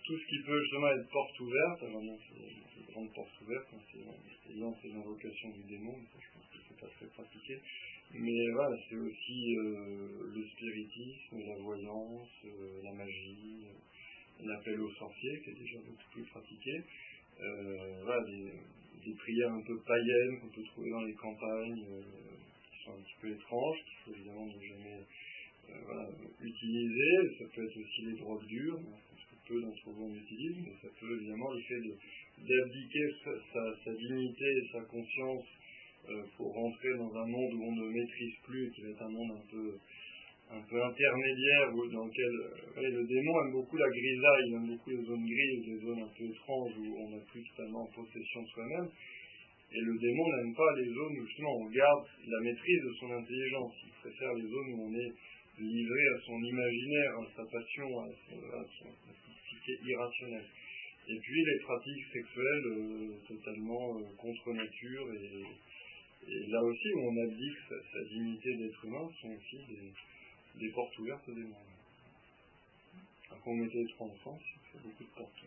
tout 0.04 0.18
ce 0.18 0.26
qui 0.26 0.42
peut 0.44 0.60
justement 0.62 0.88
être 0.88 1.08
porte 1.10 1.40
ouverte. 1.40 1.82
Alors 1.84 2.02
non, 2.02 2.18
c'est 2.26 2.80
une 2.80 2.86
grande 2.92 3.12
porte 3.14 3.40
ouverte, 3.42 3.68
hein, 3.74 3.78
c'est 3.92 4.88
une 4.88 4.96
invocation 4.96 5.50
du 5.50 5.62
démon, 5.62 5.94
je 5.94 6.26
pense 6.34 6.46
que 6.50 6.58
c'est 6.68 6.80
pas 6.80 6.88
très 6.88 7.06
pratiqué. 7.06 7.60
Mais 8.14 8.50
voilà, 8.52 8.76
c'est 8.88 8.96
aussi 8.96 9.54
le 9.54 10.44
spiritisme, 10.52 11.38
la 11.46 11.56
voyance, 11.58 12.28
la 12.82 12.92
magie, 12.92 13.64
l'appel 14.44 14.80
aux 14.80 14.92
sorciers, 14.92 15.40
qui 15.42 15.50
est 15.50 15.54
déjà 15.54 15.78
beaucoup 15.78 16.10
plus 16.12 16.24
pratiqué. 16.24 16.82
voilà, 17.38 18.24
des, 18.24 19.14
prières 19.14 19.52
un 19.52 19.62
peu 19.62 19.78
païennes 19.86 20.40
qu'on 20.40 20.48
peut 20.48 20.62
trouver 20.64 20.90
dans 20.90 21.02
les 21.02 21.14
campagnes, 21.14 21.84
sont 22.84 22.92
un 22.92 23.02
petit 23.02 23.18
peu 23.20 23.30
étranges, 23.30 23.78
qu'il 23.84 23.98
faut 24.04 24.18
évidemment 24.18 24.46
ne 24.46 24.60
jamais 24.60 25.00
voilà, 25.86 26.08
utiliser. 26.40 27.38
Ça 27.38 27.44
peut 27.54 27.64
être 27.64 27.76
aussi 27.76 28.02
les 28.02 28.18
drogues 28.18 28.46
dures, 28.46 28.80
peu 29.46 29.60
d'entre 29.60 29.90
vous 29.90 30.04
en 30.04 30.14
utilisent, 30.14 30.62
mais 30.64 30.74
ça 30.80 30.88
peut 31.00 31.16
évidemment 31.16 31.52
le 31.52 31.60
fait 31.60 31.82
d'abdiquer 32.38 33.06
sa, 33.84 33.92
dignité 33.92 34.44
et 34.44 34.68
sa 34.72 34.80
conscience 34.82 35.44
euh, 36.08 36.22
pour 36.36 36.54
rentrer 36.54 36.96
dans 36.96 37.14
un 37.14 37.26
monde 37.26 37.54
où 37.54 37.62
on 37.62 37.72
ne 37.72 37.88
maîtrise 37.88 38.34
plus, 38.44 38.70
qui 38.72 38.82
va 38.82 38.88
être 38.90 39.02
un 39.02 39.10
monde 39.10 39.32
un 39.32 39.50
peu, 39.50 39.78
un 40.50 40.60
peu 40.62 40.82
intermédiaire, 40.82 41.72
dans 41.72 42.06
lequel 42.06 42.34
euh, 42.76 42.90
le 42.90 43.06
démon 43.06 43.32
aime 43.44 43.52
beaucoup 43.52 43.76
la 43.76 43.88
grisaille, 43.88 44.48
il 44.48 44.54
aime 44.54 44.68
beaucoup 44.68 44.90
les 44.90 45.04
zones 45.04 45.26
grises, 45.26 45.66
les 45.66 45.78
zones 45.80 46.02
un 46.02 46.12
peu 46.16 46.24
étranges 46.24 46.72
où 46.78 46.96
on 46.98 47.10
n'a 47.10 47.22
plus 47.30 47.42
totalement 47.50 47.86
possession 47.94 48.42
de 48.42 48.48
soi-même. 48.48 48.88
Et 49.74 49.80
le 49.80 49.98
démon 49.98 50.26
n'aime 50.36 50.54
pas 50.54 50.76
les 50.76 50.88
zones 50.92 51.16
où 51.18 51.26
justement 51.26 51.56
on 51.56 51.70
garde 51.70 52.06
la 52.26 52.40
maîtrise 52.40 52.82
de 52.84 52.92
son 53.00 53.10
intelligence. 53.12 53.72
Il 53.84 53.92
préfère 54.00 54.34
les 54.34 54.48
zones 54.48 54.72
où 54.74 54.82
on 54.84 54.94
est 54.94 55.12
livré 55.58 56.02
à 56.14 56.20
son 56.26 56.42
imaginaire, 56.42 57.12
à 57.18 57.26
sa 57.36 57.44
passion, 57.44 57.88
à, 58.00 58.08
son, 58.78 58.88
qui 59.64 59.72
est 59.72 59.92
irrationnel. 59.92 60.44
Et 61.08 61.18
puis 61.18 61.44
les 61.44 61.58
pratiques 61.60 62.06
sexuelles 62.12 62.66
euh, 62.66 63.18
totalement 63.26 63.98
euh, 63.98 64.04
contre 64.18 64.52
nature 64.52 65.06
et, 65.14 65.42
là 66.48 66.62
aussi 66.62 66.88
où 66.94 67.10
on 67.10 67.16
abdique 67.24 67.58
sa, 67.68 68.04
dignité 68.04 68.56
d'être 68.56 68.84
humain 68.84 69.10
sont 69.20 69.30
aussi 69.30 69.58
des, 70.60 70.70
portes 70.70 70.96
ouvertes 70.98 71.28
des 71.28 71.42
mondes. 71.42 71.74
Alors 73.28 73.42
qu'on 73.42 73.56
mettait 73.56 73.84
trois 73.94 74.08
ça 74.08 74.30
fait 74.72 74.82
beaucoup 74.84 75.02
de 75.02 75.08
portes. 75.16 75.42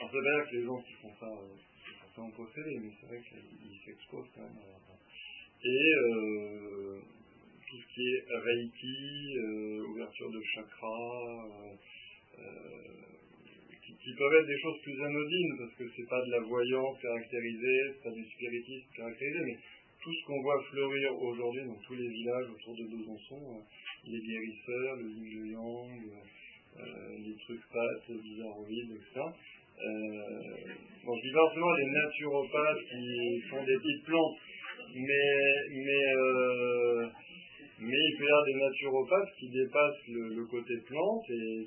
Alors 0.00 0.10
c'est 0.10 0.18
vrai 0.18 0.50
que 0.50 0.56
les 0.56 0.64
gens 0.64 0.80
qui 0.80 0.92
font 0.94 1.12
ça, 1.20 1.28
euh, 1.28 1.54
c'est 1.84 1.96
forcément 2.00 2.30
possédé, 2.32 2.80
mais 2.80 2.90
c'est 2.98 3.06
vrai 3.06 3.20
qu'ils 3.20 3.78
s'exposent 3.84 4.32
quand 4.34 4.42
même 4.42 4.58
à, 4.58 4.90
et 5.62 5.92
tout 7.70 7.76
ce 7.76 7.94
qui 7.94 8.02
est 8.02 8.24
Reiki, 8.34 9.38
euh, 9.38 9.86
ouverture 9.92 10.30
de 10.30 10.40
chakras, 10.42 11.46
euh, 11.46 12.40
euh, 12.40 12.44
qui, 14.02 14.14
peuvent 14.16 14.34
être 14.40 14.46
des 14.46 14.58
choses 14.58 14.80
plus 14.82 15.00
anodines, 15.00 15.56
parce 15.58 15.74
que 15.74 15.84
c'est 15.94 16.08
pas 16.08 16.20
de 16.24 16.30
la 16.32 16.40
voyance 16.40 17.00
caractérisée, 17.00 17.80
c'est 17.94 18.02
pas 18.02 18.14
du 18.14 18.24
spiritisme 18.24 18.86
caractérisé, 18.96 19.38
mais 19.44 19.58
tout 20.02 20.12
ce 20.12 20.26
qu'on 20.26 20.42
voit 20.42 20.62
fleurir 20.70 21.22
aujourd'hui 21.22 21.64
dans 21.66 21.78
tous 21.86 21.94
les 21.94 22.08
villages 22.08 22.50
autour 22.50 22.74
de 22.76 22.84
Besançon, 22.84 23.62
les 24.06 24.18
guérisseurs, 24.18 24.96
le 24.96 25.10
yin 25.10 25.46
yang, 25.52 26.00
les 27.18 27.36
trucs 27.44 27.68
pattes, 27.70 28.10
bizarroïdes, 28.10 28.92
etc. 28.92 29.20
Euh, 29.80 30.74
bon, 31.04 31.16
je 31.16 31.22
dis 31.22 31.32
les 31.32 31.90
naturopathes 31.90 32.84
qui 32.90 33.40
font 33.48 33.64
des 33.64 33.76
petites 33.76 34.04
plantes, 34.04 34.38
mais, 34.94 35.32
mais 35.70 37.10
mais 37.80 37.96
il 37.96 38.16
peut 38.18 38.24
y 38.24 38.28
avoir 38.28 38.44
des 38.44 38.60
naturopathes 38.60 39.34
qui 39.38 39.48
dépassent 39.48 40.06
le, 40.08 40.44
côté 40.44 40.76
plante 40.86 41.24
et 41.30 41.66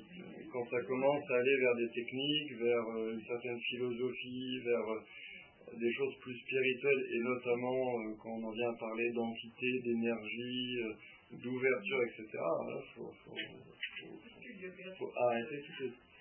quand 0.52 0.64
ça 0.70 0.80
commence 0.82 1.28
à 1.28 1.34
aller 1.34 1.56
vers 1.58 1.74
des 1.74 1.90
techniques, 1.90 2.52
vers 2.52 2.86
euh, 2.96 3.14
une 3.14 3.24
certaine 3.26 3.58
philosophie, 3.58 4.60
vers 4.64 4.88
euh, 4.90 5.00
des 5.76 5.92
choses 5.92 6.14
plus 6.20 6.38
spirituelles 6.38 7.04
et 7.10 7.18
notamment 7.18 7.98
euh, 7.98 8.14
quand 8.22 8.30
on 8.30 8.44
en 8.44 8.52
vient 8.52 8.70
à 8.70 8.78
parler 8.78 9.10
d'entité, 9.10 9.80
d'énergie, 9.82 10.78
d'ouverture, 11.32 12.02
etc. 12.04 12.28
Il 12.30 12.94
faut, 14.94 15.12
arrêter 15.16 15.62
tout 15.66 15.72
ça 15.82 16.13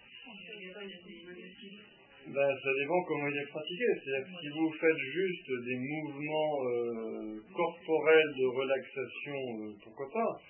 ben, 2.26 2.56
ça 2.64 2.70
dépend 2.80 3.04
comment 3.04 3.28
il 3.28 3.38
est 3.38 3.48
pratiqué. 3.48 3.84
C'est-à-dire 4.00 4.40
si 4.40 4.48
vous 4.50 4.72
faites 4.80 4.98
juste 4.98 5.52
des 5.66 5.76
mouvements 5.76 6.66
euh, 6.66 7.44
corporels 7.54 8.34
de 8.38 8.46
relaxation, 8.46 9.36
euh, 9.60 9.76
pourquoi 9.84 10.10
pas 10.12 10.42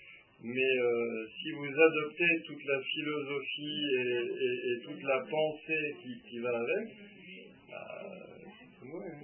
Mais 0.41 0.77
euh, 0.79 1.27
si 1.41 1.51
vous 1.51 1.65
adoptez 1.65 2.41
toute 2.45 2.63
la 2.65 2.79
philosophie 2.81 3.85
et, 3.97 4.79
toute 4.85 5.01
la 5.01 5.19
pensée 5.21 5.95
qui, 6.29 6.39
va 6.39 6.49
avec, 6.55 6.87
bah, 7.69 8.05
c'est 8.79 8.85
mauvais. 8.87 9.09
Hein. 9.09 9.23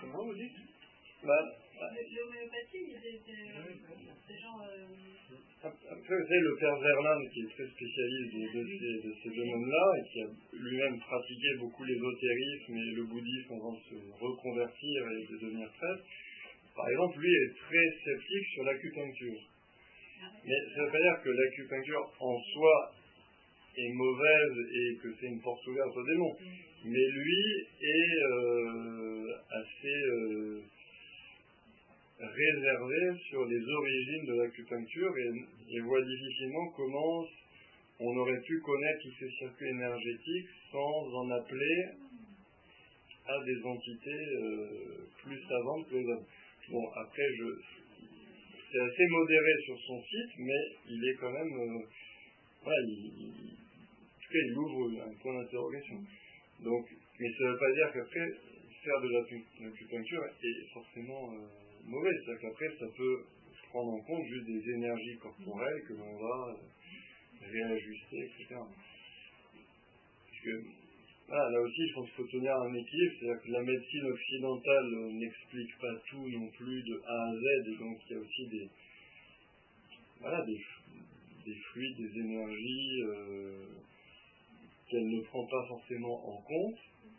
Comment 0.00 0.24
vous 0.24 0.34
dites 0.34 0.56
bah, 1.24 1.34
L'homéopathie, 1.78 2.82
il 2.82 2.90
y 2.90 2.96
a 2.96 3.00
des, 3.00 4.38
gens. 4.38 4.58
Après, 5.62 6.14
vous 6.16 6.26
savez, 6.26 6.40
le 6.40 6.56
père 6.58 6.78
Verlaine, 6.78 7.30
qui 7.30 7.40
est 7.40 7.50
très 7.54 7.66
spécialiste 7.66 8.34
de, 8.34 8.62
de, 8.62 9.14
ces, 9.22 9.30
domaines-là, 9.30 9.86
et 9.98 10.08
qui 10.10 10.22
a 10.22 10.26
lui-même 10.58 10.98
pratiqué 10.98 11.48
beaucoup 11.58 11.84
l'ésotérisme 11.84 12.74
et 12.74 12.92
le 12.94 13.04
bouddhisme 13.04 13.52
avant 13.54 13.72
de 13.72 13.82
se 13.90 13.94
reconvertir 14.18 15.02
et 15.10 15.32
de 15.32 15.38
devenir 15.38 15.70
prêtre, 15.78 16.02
par 16.74 16.88
exemple, 16.88 17.18
lui 17.18 17.34
est 17.34 17.54
très 17.58 17.86
sceptique 18.04 18.46
sur 18.54 18.64
l'acupuncture. 18.64 19.40
Mais 20.44 20.58
ça 20.74 20.80
ne 20.80 20.86
veut 20.86 20.92
pas 20.92 20.98
dire 20.98 21.22
que 21.22 21.30
l'acupuncture 21.30 22.12
en 22.20 22.38
soi 22.40 22.92
est 23.76 23.92
mauvaise 23.92 24.56
et 24.74 24.96
que 25.02 25.08
c'est 25.20 25.26
une 25.26 25.40
porte 25.40 25.64
ouverte 25.66 25.96
au 25.96 26.04
démon. 26.04 26.36
Mais 26.84 27.06
lui 27.10 27.66
est 27.82 28.22
euh, 28.32 29.26
assez. 29.50 30.02
Euh, 30.10 30.62
réservé 32.20 33.18
sur 33.28 33.44
les 33.44 33.62
origines 33.62 34.24
de 34.26 34.42
l'acupuncture 34.42 35.14
et, 35.18 35.80
voit 35.80 36.02
difficilement 36.02 36.68
comment 36.76 37.26
on 38.00 38.16
aurait 38.16 38.40
pu 38.40 38.60
connaître 38.60 39.02
tous 39.02 39.14
ces 39.20 39.30
circuits 39.38 39.68
énergétiques 39.68 40.48
sans 40.72 41.14
en 41.14 41.30
appeler 41.30 41.84
à 43.26 43.44
des 43.44 43.62
entités 43.62 44.24
euh, 44.40 45.06
plus 45.22 45.40
savantes 45.42 45.88
que 45.88 45.96
les 45.96 46.06
hommes. 46.06 46.24
Bon, 46.70 46.88
après, 46.96 47.28
c'est 48.72 48.80
assez 48.80 49.06
modéré 49.06 49.52
sur 49.64 49.78
son 49.86 50.02
site, 50.02 50.38
mais 50.38 50.62
il 50.88 51.08
est 51.08 51.14
quand 51.20 51.30
même, 51.30 51.52
euh, 51.60 52.72
il, 52.86 53.30
en 53.30 54.20
tout 54.20 54.32
cas, 54.32 54.38
il 54.44 54.58
ouvre 54.58 55.02
un 55.02 55.14
point 55.22 55.34
d'interrogation. 55.40 55.96
Donc, 56.64 56.86
mais 57.20 57.28
ça 57.38 57.44
ne 57.44 57.50
veut 57.50 57.58
pas 57.58 57.72
dire 57.72 57.92
qu'après, 57.92 58.26
faire 58.84 59.00
de 59.02 59.08
l'acupuncture 59.64 60.24
est 60.42 60.72
forcément 60.72 61.32
euh, 61.32 61.67
mauvais. 61.88 62.10
C'est-à-dire 62.12 62.48
qu'après, 62.48 62.68
ça 62.78 62.86
peut 62.96 63.24
prendre 63.70 63.92
en 63.92 64.00
compte 64.00 64.26
juste 64.26 64.46
des 64.46 64.70
énergies 64.72 65.18
corporelles 65.18 65.82
que 65.86 65.94
l'on 65.94 66.16
va 66.16 66.56
réajuster, 67.40 68.18
etc. 68.24 68.46
Parce 68.54 70.40
que, 70.44 70.64
là 71.28 71.60
aussi, 71.60 71.88
je 71.88 71.94
pense 71.94 72.06
qu'il 72.06 72.14
faut 72.16 72.30
tenir 72.30 72.54
un 72.56 72.74
équilibre. 72.74 73.14
C'est-à-dire 73.18 73.42
que 73.42 73.50
la 73.50 73.62
médecine 73.62 74.04
occidentale 74.06 74.90
n'explique 75.12 75.78
pas 75.78 75.94
tout 76.10 76.28
non 76.28 76.48
plus 76.50 76.82
de 76.82 77.02
A 77.06 77.28
à 77.28 77.34
Z, 77.34 77.68
et 77.68 77.76
donc 77.78 77.98
il 78.08 78.12
y 78.12 78.16
a 78.16 78.20
aussi 78.20 78.46
des, 78.48 78.68
voilà, 80.20 80.44
des, 80.46 80.60
des 81.44 81.54
fluides, 81.72 81.96
des 81.96 82.20
énergies 82.20 83.02
euh, 83.02 83.66
qu'elle 84.90 85.08
ne 85.08 85.20
prend 85.22 85.46
pas 85.46 85.66
forcément 85.68 86.36
en 86.36 86.42
compte 86.42 86.78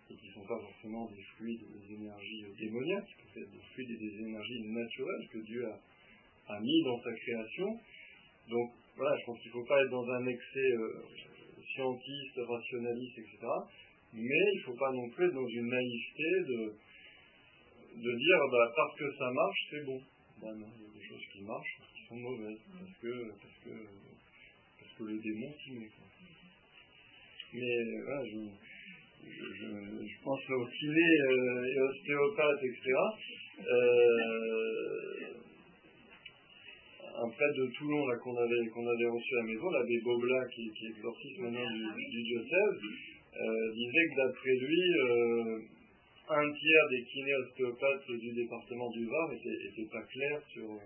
et 0.10 0.16
qui 0.16 0.28
ne 0.28 0.34
sont 0.34 0.48
pas 0.48 0.60
forcément 0.60 1.06
des 1.12 1.22
fluides, 1.38 1.62
des 1.62 1.94
énergies 1.94 2.46
démoniaques, 2.58 3.06
qui 3.06 3.34
peuvent 3.34 3.44
être 3.44 3.52
des 3.52 3.66
fluides 3.74 3.92
et 3.92 3.98
des 3.98 4.16
énergies 4.26 4.62
naturelles 4.64 5.28
que 5.32 5.38
Dieu 5.40 5.66
a, 6.48 6.60
mis 6.60 6.84
dans 6.84 7.00
sa 7.04 7.14
création. 7.14 7.80
Donc 8.50 8.72
voilà, 8.96 9.16
je 9.20 9.26
pense 9.26 9.40
qu'il 9.40 9.50
ne 9.50 9.54
faut 9.54 9.66
pas 9.66 9.82
être 9.84 9.92
dans 9.92 10.10
un 10.10 10.26
excès 10.26 10.72
euh, 10.74 11.04
scientiste, 11.76 12.38
rationaliste, 12.38 13.20
etc. 13.20 13.38
Mais 14.14 14.44
il 14.54 14.58
ne 14.58 14.64
faut 14.64 14.80
pas 14.80 14.92
non 14.92 15.10
plus 15.10 15.28
être 15.28 15.34
dans 15.36 15.48
une 15.48 15.70
naïveté 15.70 16.30
de, 16.48 16.74
de 17.98 18.18
dire 18.18 18.40
bah, 18.52 18.74
parce 18.76 18.98
que 18.98 19.14
ça 19.18 19.32
marche, 19.32 19.68
c'est 19.70 19.86
bon. 19.86 20.02
Ben 20.42 20.56
non, 20.56 20.68
il 20.76 20.84
y 20.84 20.88
a 20.88 21.00
des 21.00 21.06
choses 21.08 21.26
qui 21.32 21.42
marchent 21.44 21.80
qui 21.94 22.08
sont 22.08 22.16
mauvaises, 22.16 22.60
parce 22.72 22.98
que, 23.02 23.30
parce 23.30 23.60
que, 23.64 23.86
parce 24.80 24.94
que 24.98 25.04
le 25.04 25.20
démon 25.20 25.54
s'y 25.64 25.72
met. 25.74 25.90
Mais 27.54 28.02
voilà, 28.06 28.26
je, 28.26 28.38
je, 29.30 30.24
pense 30.24 30.40
aux 30.50 30.66
kinés 30.66 31.22
euh, 31.22 31.66
et 31.66 31.80
ostéopathes, 31.82 32.64
etc. 32.64 32.94
Euh, 33.60 34.20
un 37.22 37.30
prêtre 37.30 37.58
de 37.58 37.68
Toulon 37.78 38.08
là, 38.08 38.16
qu'on 38.18 38.38
avait, 38.38 39.08
reçu 39.08 39.36
à 39.36 39.38
la 39.38 39.44
maison, 39.44 39.70
l'abbé 39.70 40.00
Bobla, 40.04 40.46
qui, 40.56 40.72
qui 40.72 40.88
exorcise 40.88 41.38
maintenant 41.40 41.70
du, 41.70 42.24
diocèse, 42.24 42.82
euh, 43.36 43.74
disait 43.74 44.08
que 44.10 44.16
d'après 44.16 44.56
lui, 44.56 44.82
un 46.30 46.52
tiers 46.54 46.90
des 46.90 47.04
kinés 47.04 47.36
ostéopathes 47.36 48.12
du 48.12 48.32
département 48.34 48.90
du 48.92 49.06
Var 49.06 49.32
n'étaient 49.32 49.92
pas 49.92 50.04
clairs 50.04 50.42
sur, 50.54 50.80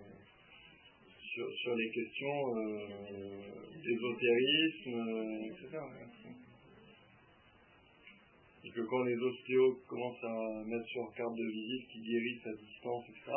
sur, 1.34 1.52
sur 1.62 1.74
les 1.76 1.90
questions 1.90 2.54
d'ésotérisme, 3.84 4.96
etc. 5.46 5.78
Et 8.64 8.70
que 8.70 8.80
quand 8.80 9.02
les 9.04 9.16
ostéos 9.16 9.78
commencent 9.86 10.24
à 10.24 10.64
mettre 10.64 10.86
sur 10.88 11.12
carte 11.14 11.34
de 11.34 11.44
visite 11.44 11.88
qui 11.88 12.00
guérissent 12.00 12.46
à 12.46 12.52
distance, 12.52 13.04
etc., 13.10 13.32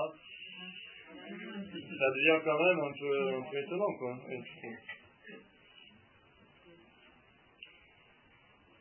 ça 1.27 2.09
devient 2.15 2.39
quand 2.43 2.59
même 2.63 2.79
un 2.79 2.93
peu, 2.93 3.57
étonnant, 3.59 3.93
quoi. 3.99 4.19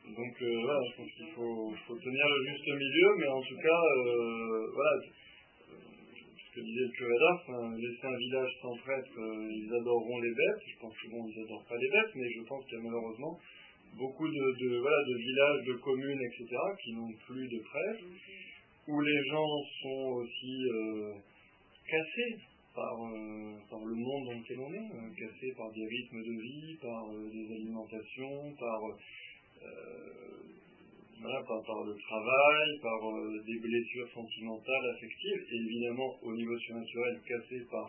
Donc 0.07 0.41
euh, 0.41 0.61
voilà, 0.63 0.81
je 0.89 0.97
pense 0.97 1.11
qu'il 1.13 1.27
faut, 1.35 1.97
tenir 1.99 2.25
le 2.29 2.47
juste 2.47 2.69
milieu, 2.69 3.09
mais 3.19 3.27
en 3.27 3.43
tout 3.43 3.57
cas, 3.57 3.83
euh, 4.07 4.71
voilà, 4.73 4.93
ce 5.03 6.55
que 6.55 6.61
disait 6.61 6.87
le 6.87 6.93
curé 6.97 7.15
d'Ars, 7.19 7.77
laisser 7.77 8.07
un 8.07 8.17
village 8.17 8.53
sans 8.63 8.77
prêtre, 8.77 9.11
euh, 9.19 9.51
ils 9.51 9.75
adoreront 9.75 10.21
les 10.21 10.31
bêtes. 10.31 10.63
Je 10.69 10.79
pense 10.81 10.95
que 10.97 11.11
bon, 11.11 11.27
ils 11.29 11.41
n'adorent 11.41 11.67
pas 11.69 11.77
les 11.77 11.91
bêtes, 11.91 12.15
mais 12.15 12.31
je 12.31 12.43
pense 12.47 12.65
a 12.65 12.77
malheureusement 12.83 13.39
beaucoup 13.97 14.29
de, 14.29 15.17
villages, 15.17 15.67
de 15.67 15.75
communes, 15.75 16.21
etc., 16.21 16.57
qui 16.83 16.93
n'ont 16.95 17.13
plus 17.27 17.49
de 17.49 17.59
prêtre, 17.59 18.05
où 18.89 19.01
les 19.01 19.25
gens 19.31 19.53
sont 19.83 20.23
aussi 20.23 20.65
cassés 21.89 22.39
par, 22.75 22.95
par 23.71 23.81
le 23.85 23.95
monde 23.95 24.25
dans 24.27 24.39
lequel 24.39 24.61
on 24.61 24.73
est, 24.73 25.17
cassés 25.19 25.53
par 25.57 25.73
des 25.73 25.87
rythmes 25.87 26.23
de 26.23 26.41
vie, 26.41 26.77
par 26.81 27.09
des 27.33 27.55
alimentations, 27.55 28.55
par 28.59 28.81
euh, 31.23 31.47
par, 31.49 31.85
le 31.85 31.97
travail, 31.97 32.79
par 32.83 33.09
euh, 33.09 33.43
des 33.47 33.59
blessures 33.59 34.09
sentimentales, 34.13 34.91
affectives, 34.95 35.43
et 35.51 35.57
évidemment 35.57 36.15
au 36.23 36.35
niveau 36.35 36.59
surnaturel 36.59 37.21
cassé 37.27 37.67
par 37.71 37.89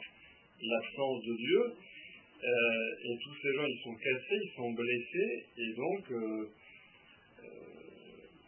l'absence 0.62 1.24
de 1.24 1.36
Dieu. 1.36 1.64
Euh, 2.44 3.04
et 3.04 3.18
tous 3.24 3.36
ces 3.42 3.54
gens, 3.54 3.66
ils 3.66 3.82
sont 3.84 3.96
cassés, 3.96 4.40
ils 4.44 4.56
sont 4.56 4.72
blessés, 4.72 5.46
et 5.58 5.74
donc 5.74 6.04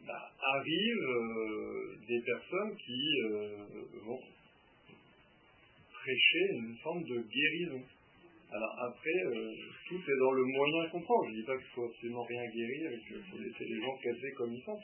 bah, 0.05 0.31
arrivent 0.41 1.97
des 2.07 2.21
personnes 2.21 2.75
qui 2.77 3.21
vont 4.05 4.19
prêcher 5.91 6.45
une 6.53 6.75
forme 6.77 7.03
de 7.03 7.21
guérison. 7.21 7.83
Alors 8.51 8.75
après, 8.81 9.19
euh, 9.27 9.53
tout 9.87 10.01
est 10.01 10.19
dans 10.19 10.31
le 10.31 10.43
moyen 10.43 10.89
qu'on 10.89 11.01
prend. 11.01 11.23
Je 11.25 11.31
ne 11.31 11.35
dis 11.35 11.45
pas 11.45 11.57
qu'il 11.57 11.67
faut 11.75 11.85
absolument 11.85 12.23
rien 12.23 12.49
guérir 12.49 12.91
et 12.91 12.99
qu'il 13.05 13.21
faut 13.29 13.37
laisser 13.37 13.65
les 13.65 13.79
gens 13.79 13.95
casser 14.01 14.31
comme 14.37 14.53
ils 14.53 14.63
sont. 14.63 14.79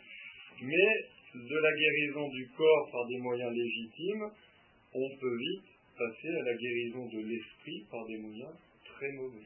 Mais 0.62 0.92
de 1.34 1.58
la 1.58 1.72
guérison 1.74 2.30
du 2.30 2.48
corps 2.56 2.90
par 2.92 3.08
des 3.08 3.18
moyens 3.18 3.52
légitimes, 3.52 4.30
on 4.94 5.10
peut 5.20 5.38
vite 5.38 5.70
passer 5.98 6.30
à 6.30 6.44
la 6.44 6.54
guérison 6.54 7.08
de 7.08 7.20
l'esprit 7.26 7.86
par 7.90 8.06
des 8.06 8.18
moyens 8.18 8.54
très 8.96 9.12
mauvais. 9.14 9.46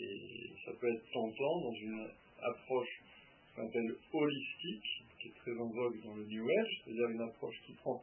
Et 0.00 0.50
ça 0.64 0.72
peut 0.80 0.92
être 0.92 1.04
tentant 1.12 1.60
dans 1.60 1.74
une 1.74 2.08
approche 2.42 3.00
qu'on 3.54 3.66
appelle 3.66 3.94
holistique, 4.12 5.04
qui 5.20 5.28
est 5.28 5.36
très 5.38 5.52
en 5.52 5.68
vogue 5.68 6.02
dans 6.04 6.14
le 6.14 6.24
New 6.24 6.44
Age, 6.48 6.82
c'est-à-dire 6.84 7.08
une 7.08 7.22
approche 7.22 7.56
qui 7.66 7.72
prend 7.74 8.02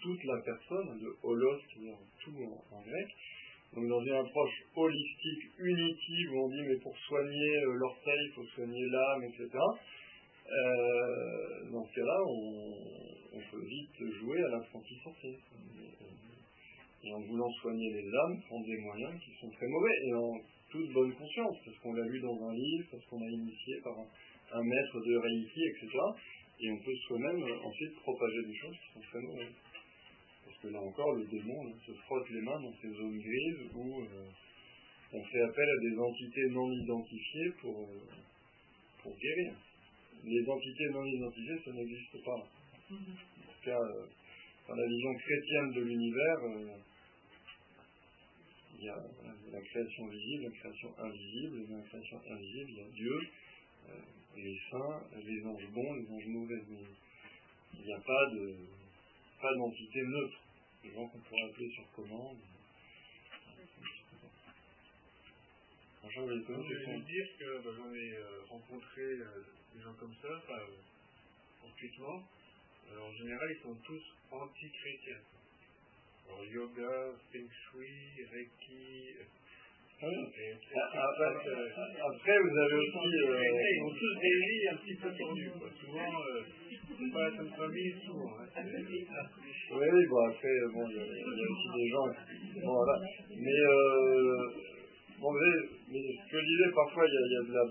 toute 0.00 0.24
la 0.24 0.40
personne, 0.42 0.98
de 1.00 1.16
holos, 1.22 1.60
qui 1.68 1.78
veut 1.78 1.84
dire 1.86 1.98
tout 2.22 2.32
en 2.72 2.80
grec, 2.82 3.08
donc 3.74 3.88
dans 3.88 4.02
une 4.02 4.14
approche 4.14 4.62
holistique, 4.74 5.44
unitive, 5.58 6.32
où 6.32 6.44
on 6.44 6.48
dit 6.48 6.62
mais 6.62 6.76
pour 6.78 6.96
soigner 6.98 7.56
euh, 7.56 7.74
l'orteil, 7.74 8.18
il 8.26 8.32
faut 8.34 8.44
soigner 8.54 8.86
l'âme, 8.86 9.24
etc. 9.24 9.48
Euh, 10.50 11.70
dans 11.70 11.84
ce 11.86 11.94
cas-là, 11.94 12.18
on, 12.26 13.40
peut 13.50 13.64
vite 13.64 14.12
jouer 14.20 14.42
à 14.44 14.48
l'apprenti 14.48 14.94
sorcier. 15.02 15.38
Et 17.02 17.12
en 17.12 17.20
voulant 17.20 17.50
soigner 17.62 17.90
les 17.92 18.06
âmes, 18.06 18.40
prendre 18.46 18.66
des 18.66 18.78
moyens 18.78 19.20
qui 19.24 19.30
sont 19.40 19.50
très 19.50 19.66
mauvais, 19.66 19.96
et 20.04 20.14
en 20.14 20.32
toute 20.70 20.92
bonne 20.92 21.14
conscience, 21.14 21.56
parce 21.64 21.78
qu'on 21.78 21.94
l'a 21.94 22.04
lu 22.04 22.20
dans 22.20 22.48
un 22.48 22.54
livre, 22.54 22.86
parce 22.90 23.04
qu'on 23.06 23.22
a 23.22 23.28
initié 23.28 23.80
par 23.82 23.94
un, 23.98 24.62
maître 24.62 25.00
de 25.00 25.16
Reiki, 25.16 25.62
etc. 25.64 25.88
Et 26.60 26.70
on 26.70 26.78
peut 26.78 26.96
soi-même 27.08 27.42
ensuite 27.64 27.94
propager 28.02 28.42
des 28.46 28.54
choses 28.54 28.76
qui 28.76 28.92
sont 28.94 29.00
très 29.00 29.20
mauvaises 29.20 29.54
que 30.62 30.68
là 30.68 30.80
encore, 30.80 31.14
le 31.14 31.24
démon 31.26 31.72
se 31.86 31.92
frotte 32.04 32.28
les 32.30 32.40
mains 32.42 32.60
dans 32.60 32.74
ces 32.82 32.90
zones 32.90 33.18
grises 33.18 33.70
où 33.74 34.02
euh, 34.02 34.28
on 35.12 35.24
fait 35.24 35.40
appel 35.40 35.68
à 35.68 35.80
des 35.80 35.98
entités 35.98 36.48
non 36.50 36.70
identifiées 36.70 37.50
pour, 37.60 37.80
euh, 37.80 38.00
pour 39.02 39.16
guérir. 39.16 39.54
Les 40.24 40.48
entités 40.48 40.88
non 40.90 41.04
identifiées, 41.04 41.60
ça 41.64 41.72
n'existe 41.72 42.24
pas. 42.24 42.46
En 42.90 42.96
tout 42.96 43.64
cas, 43.64 43.80
euh, 43.80 44.06
dans 44.68 44.74
la 44.74 44.86
vision 44.86 45.14
chrétienne 45.14 45.72
de 45.72 45.80
l'univers, 45.80 46.38
il 48.80 48.86
y 48.86 48.88
a 48.88 48.96
la 49.52 49.60
création 49.60 50.06
visible, 50.06 50.44
la 50.44 50.50
création 50.50 50.94
invisible, 50.98 51.60
et 51.60 51.66
dans 51.66 51.76
la 51.76 51.82
création 51.82 52.20
invisible, 52.30 52.70
il 52.70 52.76
y 52.76 52.80
a 52.80 52.88
Dieu, 52.94 53.20
les 54.36 54.58
saints, 54.70 55.02
les 55.22 55.44
anges 55.44 55.68
bons, 55.74 55.94
les 55.94 56.10
anges 56.10 56.26
mauvais. 56.26 56.62
Mais 56.70 56.84
il 57.78 57.84
n'y 57.84 57.92
a 57.92 58.00
pas 58.00 58.30
de 58.32 58.54
pas 59.40 59.54
d'entité 59.54 60.02
neutre 60.02 60.40
des 60.82 60.92
gens 60.92 61.06
qu'on 61.08 61.18
pourrait 61.18 61.42
appeler 61.50 61.70
sur 61.70 61.84
commande. 61.92 62.36
je 66.12 66.90
vais 66.90 67.00
dire 67.00 67.26
que 67.38 67.58
bah, 67.62 67.70
j'en 67.76 67.94
ai 67.94 68.16
euh, 68.16 68.42
rencontré 68.48 69.02
euh, 69.02 69.44
des 69.74 69.82
gens 69.82 69.94
comme 69.94 70.14
ça, 70.20 70.28
euh, 70.28 71.66
ensuitement. 71.66 72.22
en 72.98 73.12
général, 73.12 73.56
ils 73.56 73.62
sont 73.62 73.74
tous 73.84 74.02
anti-chrétiens. 74.30 75.20
Alors, 76.30 76.46
yoga, 76.46 77.18
feng 77.32 77.50
shui, 77.50 78.22
reiki, 78.30 79.16
ah 80.02 80.06
après, 82.08 82.38
vous 82.40 82.56
avez 82.56 82.74
aussi. 82.74 82.96
Euh, 82.96 83.36
ils 83.76 83.82
ont 83.82 83.90
tous 83.90 84.14
des 84.16 84.36
vies 84.40 84.68
un 84.70 84.76
petit 84.76 84.94
peu 84.94 85.10
tordues. 85.12 85.50
Souvent, 85.84 86.00
euh, 86.00 86.40
c'est 86.70 87.12
pas 87.12 87.24
la 87.24 87.30
même 87.36 87.52
famille, 87.52 87.94
souvent. 88.06 88.32
Hein. 88.40 88.64
Oui, 89.72 89.86
oui, 89.92 90.06
bon, 90.08 90.20
après, 90.26 90.56
bon, 90.72 90.88
il 90.88 90.96
y, 90.96 91.00
a 91.00 91.04
aussi 91.04 91.68
des 91.76 91.88
gens. 91.90 92.08
Bon, 92.64 92.72
voilà. 92.72 92.96
Mais, 93.28 93.60
euh, 93.60 94.48
bon, 95.20 95.32
mais 95.32 95.52
ce 95.92 96.30
que 96.30 96.38
je 96.40 96.46
disais, 96.46 96.70
parfois, 96.74 97.04
il 97.06 97.12
y 97.12 97.18
a, 97.18 97.20
y 97.20 97.36
a 97.36 97.48
de 97.48 97.52
la. 97.52 97.64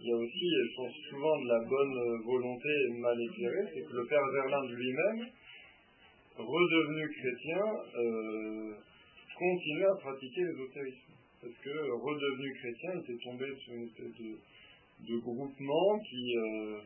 Il 0.00 0.06
y 0.06 0.12
a 0.12 0.16
aussi, 0.16 0.46
je 0.50 0.76
pense, 0.76 0.94
souvent 1.10 1.42
de 1.42 1.48
la 1.48 1.60
bonne 1.60 2.22
volonté 2.24 2.70
mal 2.98 3.18
éclairée, 3.20 3.66
c'est 3.74 3.82
que 3.82 3.96
le 3.96 4.06
père 4.06 4.26
Verlin 4.32 4.66
lui-même, 4.70 5.26
redevenu 6.38 7.08
chrétien, 7.10 7.64
euh, 7.96 8.74
continue 9.36 9.84
à 9.84 9.94
pratiquer 10.00 10.42
l'ésotérisme 10.42 11.08
parce 11.40 11.54
que 11.62 11.70
redevenu 11.70 12.54
chrétien, 12.54 12.90
il 12.94 13.00
était 13.00 13.24
tombé 13.24 13.46
sur 13.62 13.74
une 13.74 13.84
espèce 13.84 14.14
de, 15.06 15.18
groupement 15.20 15.98
qui, 16.00 16.36
euh, 16.36 16.80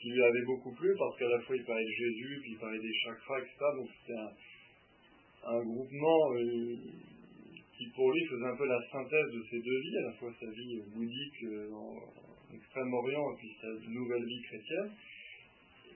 qui 0.00 0.10
lui 0.10 0.22
avait 0.22 0.44
beaucoup 0.46 0.72
plu, 0.72 0.94
parce 0.96 1.18
qu'à 1.18 1.28
la 1.28 1.40
fois 1.40 1.56
il 1.56 1.64
parlait 1.64 1.84
de 1.84 1.90
Jésus, 1.90 2.38
puis 2.42 2.52
il 2.52 2.58
parlait 2.58 2.78
des 2.78 2.94
chakras, 3.02 3.40
etc. 3.40 3.56
Donc 3.76 3.88
c'était 3.98 4.20
un, 5.44 5.64
groupement 5.64 6.34
euh, 6.34 6.76
qui 7.76 7.86
pour 7.96 8.12
lui 8.12 8.24
faisait 8.26 8.46
un 8.46 8.56
peu 8.56 8.66
la 8.66 8.80
synthèse 8.92 9.30
de 9.34 9.42
ses 9.50 9.58
deux 9.58 9.80
vies, 9.80 9.96
à 9.98 10.02
la 10.02 10.12
fois 10.12 10.32
sa 10.38 10.46
vie 10.46 10.80
bouddhique 10.94 11.44
euh, 11.44 11.72
en, 11.74 12.22
Extrême-Orient 12.54 13.32
et 13.32 13.36
puis 13.38 13.56
sa 13.62 13.68
nouvelle 13.88 14.24
vie 14.26 14.42
chrétienne. 14.42 14.90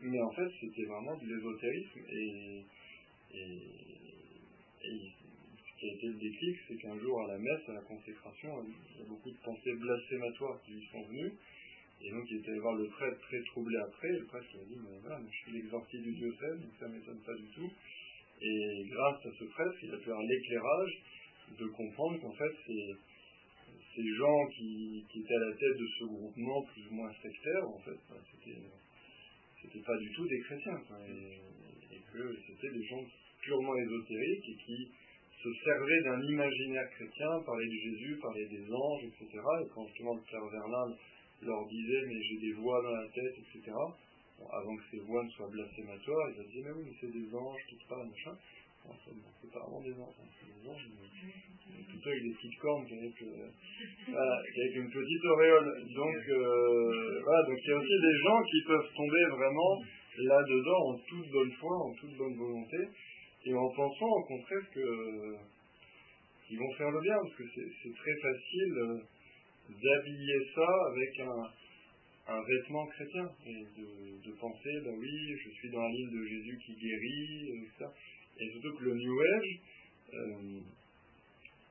Mais 0.03 0.21
en 0.21 0.31
fait, 0.33 0.49
c'était 0.61 0.85
vraiment 0.85 1.17
de 1.17 1.27
l'ésotérisme 1.27 2.01
et, 2.11 2.65
et, 3.35 3.51
ce 4.83 5.81
qui 5.81 5.91
a 5.91 5.93
été 5.93 6.07
le 6.07 6.15
déclic, 6.15 6.57
c'est 6.67 6.77
qu'un 6.77 6.99
jour 6.99 7.21
à 7.23 7.29
la 7.29 7.39
messe, 7.39 7.69
à 7.69 7.73
la 7.75 7.81
consécration, 7.83 8.65
il 8.91 8.99
y 8.99 9.03
a 9.03 9.09
beaucoup 9.09 9.31
de 9.31 9.37
pensées 9.45 9.75
blasphématoires 9.75 10.61
qui 10.65 10.73
lui 10.73 10.87
sont 10.91 11.03
venues. 11.03 11.33
Et 12.03 12.11
donc 12.11 12.25
il 12.31 12.39
était 12.39 12.51
allé 12.51 12.61
voir 12.61 12.75
le 12.75 12.87
prêtre 12.89 13.19
très 13.21 13.43
troublé 13.45 13.77
après, 13.79 14.09
et 14.09 14.19
le 14.19 14.27
prêtre 14.27 14.47
lui 14.53 14.61
a 14.61 14.65
dit, 14.65 14.79
mais 14.85 14.99
voilà, 15.01 15.21
je 15.31 15.37
suis 15.37 15.53
l'exorciste 15.53 16.03
du 16.03 16.13
diocèse, 16.13 16.61
donc 16.61 16.71
ça 16.79 16.89
ne 16.89 16.95
m'étonne 16.95 17.21
pas 17.21 17.35
du 17.35 17.47
tout. 17.55 17.71
Et 18.43 18.85
grâce 18.91 19.27
à 19.27 19.31
ce 19.39 19.45
prêtre, 19.45 19.77
il 19.83 19.95
a 19.95 19.97
pu 19.97 20.11
avoir 20.11 20.23
l'éclairage 20.23 21.03
de 21.59 21.67
comprendre 21.67 22.21
qu'en 22.21 22.33
fait, 22.33 22.53
ces, 22.67 22.95
ces 23.95 24.15
gens 24.15 24.47
qui, 24.49 25.05
qui, 25.11 25.21
étaient 25.21 25.35
à 25.35 25.49
la 25.51 25.53
tête 25.53 25.79
de 25.79 25.87
ce 25.99 26.05
groupement 26.05 26.63
plus 26.63 26.87
ou 26.91 26.95
moins 26.95 27.13
sectaire, 27.23 27.69
en 27.69 27.79
fait, 27.79 27.97
bah, 28.11 28.17
c'était, 28.31 28.61
c'était 29.67 29.85
pas 29.85 29.97
du 29.99 30.11
tout 30.13 30.27
des 30.27 30.41
chrétiens, 30.41 30.81
et, 31.09 32.01
que 32.13 32.37
c'était 32.47 32.73
des 32.73 32.85
gens 32.85 33.03
purement 33.43 33.77
ésotériques 33.77 34.49
et 34.49 34.57
qui 34.65 34.89
se 35.43 35.51
servait 35.65 36.03
d'un 36.03 36.23
imaginaire 36.23 36.89
chrétien, 36.91 37.29
parlait 37.45 37.67
de 37.67 37.79
Jésus, 37.91 38.19
parlait 38.23 38.47
des 38.47 38.73
anges, 38.73 39.05
etc. 39.05 39.29
Et 39.63 39.69
quand 39.75 39.87
justement 39.89 40.15
le 40.15 40.23
père 40.23 40.47
Verlin 40.51 40.97
leur 41.43 41.67
disait 41.67 42.03
mais 42.07 42.23
j'ai 42.23 42.39
des 42.41 42.53
voix 42.55 42.83
dans 42.83 42.97
la 42.97 43.09
tête, 43.09 43.35
etc. 43.37 43.73
avant 44.51 44.77
que 44.77 44.83
ces 44.91 44.99
voix 45.01 45.23
ne 45.25 45.31
soient 45.31 45.51
blasphématoires, 45.51 46.31
ils 46.31 46.47
disaient 46.49 46.63
mais 46.65 46.73
oui 46.73 46.85
mais 46.87 46.97
c'est 47.01 47.13
des 47.13 47.35
anges 47.35 47.61
te 47.69 47.89
parlent, 47.89 48.09
machin. 48.09 48.37
C'est 49.41 49.53
pas 49.53 49.61
vraiment 49.61 49.83
des 49.83 49.95
anges, 49.95 50.15
des 50.17 50.69
anges, 50.69 50.89
plutôt 51.89 52.09
avec 52.09 52.23
des 52.23 52.35
petites 52.35 52.59
cornes 52.59 52.87
qu'avec, 52.87 53.23
euh, 53.23 54.81
une 54.81 54.91
petite 54.91 55.25
auréole. 55.25 55.85
Donc 55.95 56.17
euh, 56.29 57.21
voilà, 57.25 57.47
donc 57.47 57.59
il 57.63 57.69
y 57.69 57.73
a 57.73 57.77
aussi 57.77 57.99
des 58.01 58.19
gens 58.23 58.43
qui 58.43 58.63
peuvent 58.67 58.91
tomber 58.97 59.25
vraiment 59.37 59.83
là-dedans 60.19 60.81
en 60.89 60.99
toute 60.99 61.31
bonne 61.31 61.53
foi, 61.53 61.77
en 61.77 61.93
toute 61.95 62.17
bonne 62.17 62.37
volonté, 62.37 62.79
et 63.45 63.55
en 63.55 63.69
pensant 63.71 64.09
au 64.09 64.25
contraire 64.25 64.71
que, 64.73 65.37
ils 66.51 66.59
vont 66.59 66.73
faire 66.75 66.91
le 66.91 67.01
bien, 67.01 67.17
parce 67.23 67.35
que 67.37 67.45
c'est 67.55 67.95
très 67.95 68.17
facile 68.23 68.75
euh, 68.79 68.99
d'habiller 69.69 70.39
ça 70.55 70.69
avec 70.93 71.21
un, 71.21 72.35
un, 72.35 72.43
vêtement 72.43 72.87
chrétien, 72.87 73.29
et 73.47 73.81
de, 73.81 74.31
de, 74.31 74.33
penser, 74.39 74.81
ben 74.85 74.95
oui, 74.97 75.37
je 75.45 75.51
suis 75.51 75.71
dans 75.71 75.83
la 75.83 75.91
ligne 75.91 76.11
de 76.11 76.25
Jésus 76.25 76.59
qui 76.65 76.75
guérit, 76.75 77.51
etc. 77.63 77.87
Et 78.41 78.51
surtout 78.53 78.77
que 78.77 78.85
le 78.85 78.95
New 78.95 79.21
Age 79.21 79.61
euh, 80.15 80.61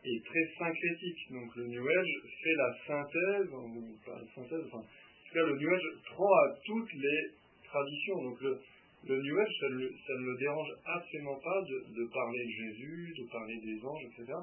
est 0.06 0.26
très 0.26 0.46
syncrétique. 0.58 1.32
Donc 1.32 1.56
le 1.56 1.68
New 1.68 1.88
Age 1.88 2.14
fait 2.44 2.56
la 2.56 2.78
synthèse, 2.88 3.48
enfin, 3.54 4.38
en 4.38 4.82
tout 4.82 5.34
cas 5.34 5.46
le 5.46 5.58
New 5.58 5.70
Age 5.70 5.88
prend 6.06 6.34
à 6.34 6.56
toutes 6.66 6.94
les 6.94 7.32
traditions. 7.64 8.24
Donc 8.24 8.42
le, 8.42 8.60
le 9.08 9.22
New 9.22 9.38
Age, 9.38 9.54
ça, 9.60 9.70
ne 9.70 10.26
le 10.26 10.38
dérange 10.38 10.72
absolument 10.86 11.36
pas 11.36 11.62
de, 11.62 12.06
parler 12.12 12.46
de 12.46 12.50
Jésus, 12.50 13.14
de 13.18 13.30
parler 13.32 13.56
des 13.64 13.86
anges, 13.86 14.04
etc. 14.06 14.34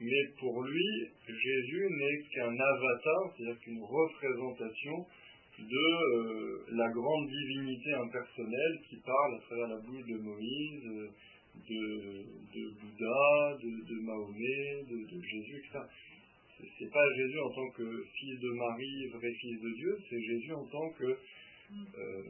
Mais 0.00 0.22
pour 0.40 0.62
lui, 0.64 1.06
Jésus 1.28 1.86
n'est 1.88 2.22
qu'un 2.34 2.50
avatar, 2.50 3.20
c'est-à-dire 3.36 3.60
qu'une 3.60 3.82
représentation 3.82 5.06
de 5.58 6.16
euh, 6.16 6.64
la 6.72 6.88
grande 6.90 7.28
divinité 7.28 7.92
impersonnelle 7.92 8.80
qui 8.88 8.96
parle 9.04 9.34
à 9.36 9.40
travers 9.46 9.68
la 9.68 9.76
bouche 9.76 10.04
de 10.08 10.18
Moïse, 10.18 11.10
de, 11.54 12.70
Bouddha, 12.80 13.58
de, 13.62 14.00
Mahomet, 14.02 14.84
de, 14.88 15.22
Jésus, 15.22 15.58
etc. 15.58 15.80
C'est 16.78 16.90
pas 16.92 17.14
Jésus 17.16 17.40
en 17.40 17.50
tant 17.50 17.70
que 17.70 18.04
fils 18.14 18.38
de 18.38 18.50
Marie, 18.50 19.08
vrai 19.08 19.32
fils 19.34 19.60
de 19.60 19.70
Dieu, 19.70 19.98
c'est 20.08 20.20
Jésus 20.20 20.52
en 20.52 20.64
tant 20.66 20.90
que 20.90 21.04
euh, 21.04 22.22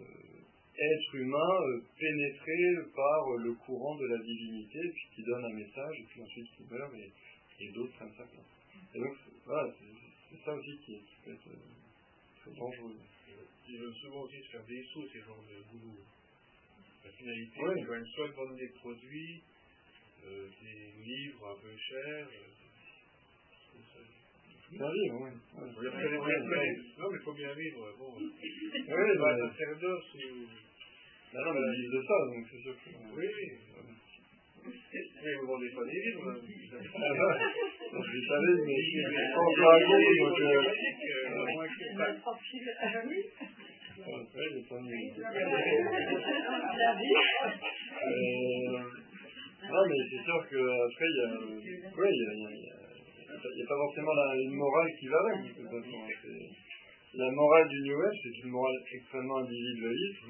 être 0.78 1.14
humain 1.14 1.54
euh, 1.68 1.82
pénétré 1.98 2.74
par 2.94 3.36
le 3.36 3.52
courant 3.54 3.96
de 3.96 4.06
la 4.06 4.18
divinité, 4.18 4.80
puis 4.94 5.08
qui 5.14 5.22
donne 5.24 5.44
un 5.44 5.52
message, 5.52 6.00
et 6.00 6.04
puis 6.04 6.22
ensuite 6.22 6.46
qui 6.56 6.62
meurt, 6.70 6.94
et, 6.94 7.72
d'autres 7.72 7.98
sa 7.98 8.06
place. 8.06 8.30
Et 8.94 8.98
donc, 8.98 9.14
voilà, 9.44 9.72
c'est 10.30 10.44
ça 10.44 10.54
aussi 10.54 10.78
qui, 10.84 10.98
peut 11.24 11.32
être 11.32 11.48
euh, 11.48 12.50
dangereux. 12.56 12.96
Ils 13.68 13.78
veulent 13.78 13.94
souvent 13.94 14.22
aussi 14.22 14.42
se 14.42 14.48
faire 14.48 14.64
des 14.66 14.82
sous, 14.92 15.06
ces 15.12 15.20
genres 15.20 15.44
de 15.48 15.62
goulous. 15.70 15.98
La 17.04 17.10
finalité, 17.10 17.60
ouais. 17.60 17.74
c'est 17.76 17.86
quand 17.86 17.92
même 17.92 18.06
soit 18.14 18.28
de 18.28 18.32
vendre 18.32 18.56
des 18.56 18.68
produits, 18.78 19.42
euh, 20.24 20.48
des 20.62 20.92
livres 21.02 21.48
un 21.50 21.58
peu 21.60 21.76
chers. 21.76 22.28
Euh, 22.28 22.52
bien 24.70 24.90
vivre, 24.90 25.20
oui. 25.20 25.30
Non, 26.98 27.10
mais 27.10 27.18
il 27.18 27.24
faut 27.24 27.34
bien 27.34 27.52
vivre. 27.54 27.92
Bon. 27.98 28.14
Oui, 28.16 28.30
bah, 28.86 29.34
un 29.34 29.48
sacerdoce 29.48 30.14
ou. 30.14 30.18
Non, 31.34 31.40
non, 31.44 31.52
mais 31.54 31.60
ils 31.76 31.90
de 31.90 32.02
ça, 32.02 32.18
donc 32.26 32.46
c'est 32.50 32.62
sûr 32.62 32.74
que. 32.84 32.90
Oui, 33.16 33.26
oui. 33.26 33.48
Mais 34.64 35.34
vous 35.40 35.46
vendez 35.46 35.70
pas 35.70 35.84
des 35.84 36.00
livres, 36.00 36.24
là. 36.30 36.34
Je 37.92 38.20
savais, 38.28 38.54
mais 38.64 38.82
Après, 43.92 44.48
mis. 44.52 45.12
Non, 49.62 49.82
mais 49.88 50.00
c'est 50.10 50.22
sûr 50.24 50.40
qu'après, 50.48 51.08
il 51.08 51.16
y 51.16 51.22
a. 51.22 51.36
Oui, 51.96 52.08
il 52.10 52.18
y 52.18 52.26
a. 52.26 52.82
Il 53.32 53.56
n'y 53.56 53.62
a 53.62 53.66
pas 53.66 53.80
forcément 53.86 54.12
la, 54.14 54.36
une 54.36 54.54
morale 54.54 54.90
qui 54.98 55.06
va 55.08 55.18
avec, 55.18 55.56
façon. 55.56 55.98
La 57.14 57.30
morale 57.30 57.68
du 57.68 57.80
New 57.82 58.00
Age, 58.00 58.18
c'est 58.22 58.38
une 58.44 58.50
morale 58.50 58.76
extrêmement 58.94 59.38
individualiste, 59.38 60.24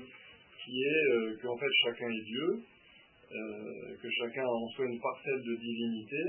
qui 0.65 0.83
est 0.83 1.05
euh, 1.13 1.37
qu'en 1.43 1.57
fait 1.57 1.71
chacun 1.85 2.11
est 2.11 2.25
Dieu, 2.25 2.49
euh, 3.31 3.97
que 4.03 4.09
chacun 4.11 4.45
en 4.47 4.69
soit 4.69 4.87
une 4.87 5.01
parcelle 5.01 5.43
de 5.43 5.55
divinité, 5.57 6.23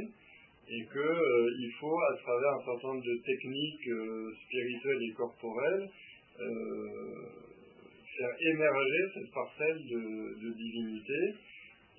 et 0.69 0.81
qu'il 0.85 1.01
euh, 1.01 1.79
faut, 1.79 1.97
à 2.11 2.17
travers 2.17 2.51
un 2.53 2.65
certain 2.65 2.87
nombre 2.89 3.05
de 3.05 3.17
techniques 3.25 3.89
spirituelles 4.45 5.03
et 5.09 5.13
corporelles, 5.13 5.89
faire 8.17 8.35
émerger 8.39 9.03
cette 9.13 9.31
parcelle 9.33 9.79
de, 9.85 10.53
divinité. 10.53 11.35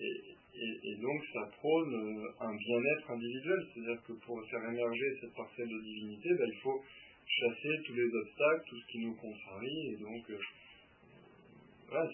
Et, 0.01 0.95
donc 1.01 1.21
ça 1.33 1.51
prône 1.59 1.95
un 2.41 2.55
bien-être 2.55 3.11
individuel, 3.11 3.59
c'est-à-dire 3.73 4.01
que 4.07 4.13
pour 4.25 4.41
faire 4.49 4.71
émerger 4.71 5.07
cette 5.21 5.35
parcelle 5.35 5.69
de 5.69 5.81
divinité, 5.83 6.29
ben, 6.39 6.47
il 6.47 6.61
faut 6.63 6.81
chasser 7.27 7.83
tous 7.87 7.95
les 7.95 8.07
obstacles, 8.07 8.63
tout 8.69 8.79
ce 8.79 8.87
qui 8.93 8.99
nous 8.99 9.15
contrarie, 9.15 9.93
et 9.93 9.97
donc 9.97 10.31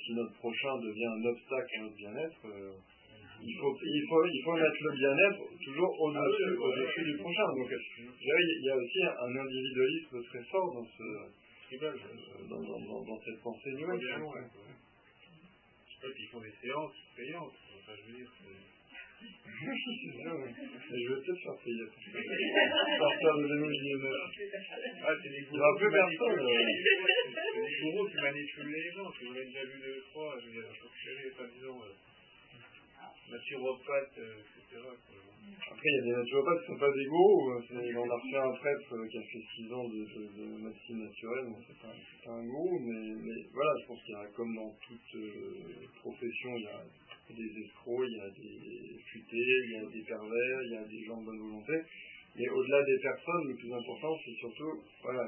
si 0.04 0.12
notre 0.14 0.34
prochain 0.34 0.76
devient 0.82 1.06
un 1.06 1.24
obstacle 1.24 1.74
à 1.76 1.82
notre 1.82 1.96
bien-être, 1.96 2.40
euh, 2.44 2.72
il, 3.42 3.54
faut, 3.56 3.74
il, 3.82 4.04
faut, 4.08 4.24
il 4.26 4.42
faut 4.44 4.52
mettre 4.52 4.80
le 4.80 4.92
bien-être 4.92 5.40
toujours 5.64 6.00
au-dessus 6.00 6.56
au 6.58 6.68
-dessus 6.76 7.04
du 7.04 7.16
prochain. 7.16 7.48
Donc, 7.56 7.70
il 7.98 8.64
y 8.64 8.70
a 8.70 8.76
aussi 8.76 9.00
un 9.02 9.36
individualisme 9.36 10.22
très 10.24 10.44
fort 10.50 10.74
dans, 10.74 10.84
ce, 10.84 11.04
euh, 11.72 11.94
dans, 12.48 12.60
dans, 12.60 13.04
dans, 13.04 13.20
cette 13.22 13.40
pensée 13.42 13.70
nouvelle. 13.70 14.00
Je 14.00 14.08
sais 15.94 16.14
qu'ils 16.16 16.28
font 16.28 16.40
des 16.40 16.54
séances 16.60 16.96
payantes. 17.16 17.54
Enfin, 17.78 17.92
je 17.96 18.10
veux 18.10 18.18
dire, 18.18 18.30
je 19.20 19.66
vais 21.08 21.20
peut-être 21.20 21.42
faire 21.42 21.58
payer. 21.62 21.86
Sortir 22.98 23.32
de 23.36 23.46
2019. 23.46 24.10
Ah, 25.04 25.14
c'est 25.22 25.30
gourous. 25.46 25.76
plus 25.78 25.90
personne. 25.90 26.40
C'est 26.40 27.60
les 27.60 27.80
gourous 27.82 28.08
qui 28.08 28.16
manipulent 28.16 28.72
les 28.72 28.90
gens. 28.90 29.12
Si 29.12 29.24
vous 29.26 29.32
l'avez 29.32 29.46
déjà 29.46 29.64
vu 29.64 29.78
deux 29.78 30.02
fois, 30.12 30.34
je 30.40 30.46
veux 30.46 30.52
dire, 30.52 30.64
pas 31.36 31.44
euh, 31.44 32.09
naturopathe, 33.30 34.18
euh, 34.18 34.42
etc. 34.58 34.82
Après, 35.70 35.88
il 35.88 35.94
y 35.94 35.98
a 35.98 36.04
des 36.04 36.16
naturopathes 36.20 36.64
qui 36.66 36.72
ne 36.72 36.74
sont 36.74 36.80
pas. 36.80 36.90
Hein. 36.90 37.94
On 37.96 38.10
a 38.10 38.16
reçu 38.18 38.36
un 38.36 38.54
prêtre 38.58 38.94
euh, 38.94 39.08
qui 39.08 39.18
a 39.18 39.22
fait 39.22 39.44
6 39.56 39.72
ans 39.72 39.88
de, 39.88 40.00
de, 40.04 40.22
de 40.34 40.44
médecine 40.66 40.98
naturelle. 40.98 41.46
Bon, 41.50 41.60
c'est 41.66 41.78
pas, 41.78 41.94
pas, 42.24 42.32
un 42.32 42.44
gourou, 42.44 42.78
mais, 42.80 43.14
mais, 43.22 43.38
voilà, 43.52 43.72
je 43.80 43.86
pense 43.86 44.02
qu'il 44.02 44.14
y 44.14 44.18
a, 44.18 44.26
comme 44.34 44.54
dans 44.54 44.72
toute 44.86 45.14
euh, 45.14 45.86
profession, 46.00 46.50
il 46.56 46.64
y 46.64 46.74
a 46.74 46.82
des 47.30 47.60
escrocs, 47.62 48.06
il 48.06 48.16
y 48.16 48.20
a 48.20 48.30
des 48.30 48.98
futés, 49.10 49.54
il 49.64 49.72
y 49.72 49.76
a 49.76 49.86
des 49.86 50.02
pervers, 50.02 50.58
il 50.64 50.72
y 50.72 50.76
a 50.76 50.84
des 50.84 51.04
gens 51.04 51.20
de 51.20 51.26
bonne 51.26 51.38
volonté. 51.38 51.76
Mais 52.36 52.48
au-delà 52.48 52.82
des 52.84 52.98
personnes, 53.02 53.48
le 53.48 53.56
plus 53.56 53.72
important, 53.72 54.16
c'est 54.24 54.36
surtout 54.38 54.82
voilà, 55.02 55.24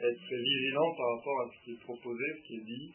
être 0.00 0.20
très 0.26 0.40
vigilant 0.40 0.94
par 0.96 1.08
rapport 1.16 1.40
à 1.40 1.46
ce 1.52 1.64
qui 1.64 1.72
est 1.72 1.82
proposé, 1.82 2.24
ce 2.36 2.46
qui 2.46 2.54
est 2.56 2.64
dit. 2.64 2.92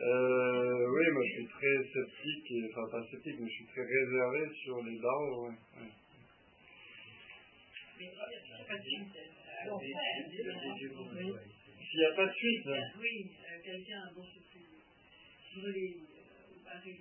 Euh, 0.00 0.86
oui, 0.86 1.04
moi 1.12 1.22
je 1.26 1.32
suis 1.32 1.46
très 1.48 1.76
sceptique, 1.92 2.52
enfin 2.70 2.86
pas 2.92 3.02
sceptique, 3.10 3.36
mais 3.40 3.48
je 3.48 3.54
suis 3.54 3.66
très 3.66 3.82
réservé 3.82 4.48
sur 4.62 4.82
les 4.84 4.98
barreaux, 5.00 5.48
ouais. 5.48 5.54
ouais. 5.76 5.90
S'il 7.98 8.06
n'y 11.98 12.04
a 12.04 12.14
pas 12.14 12.26
de 12.26 12.32
suite. 12.32 12.68
Oui, 13.00 13.30
quelqu'un 13.64 14.02
dont 14.14 14.22
se 14.22 14.38
fait 14.38 14.66
brûler 15.56 15.96
ou 15.96 16.06
les 16.84 16.96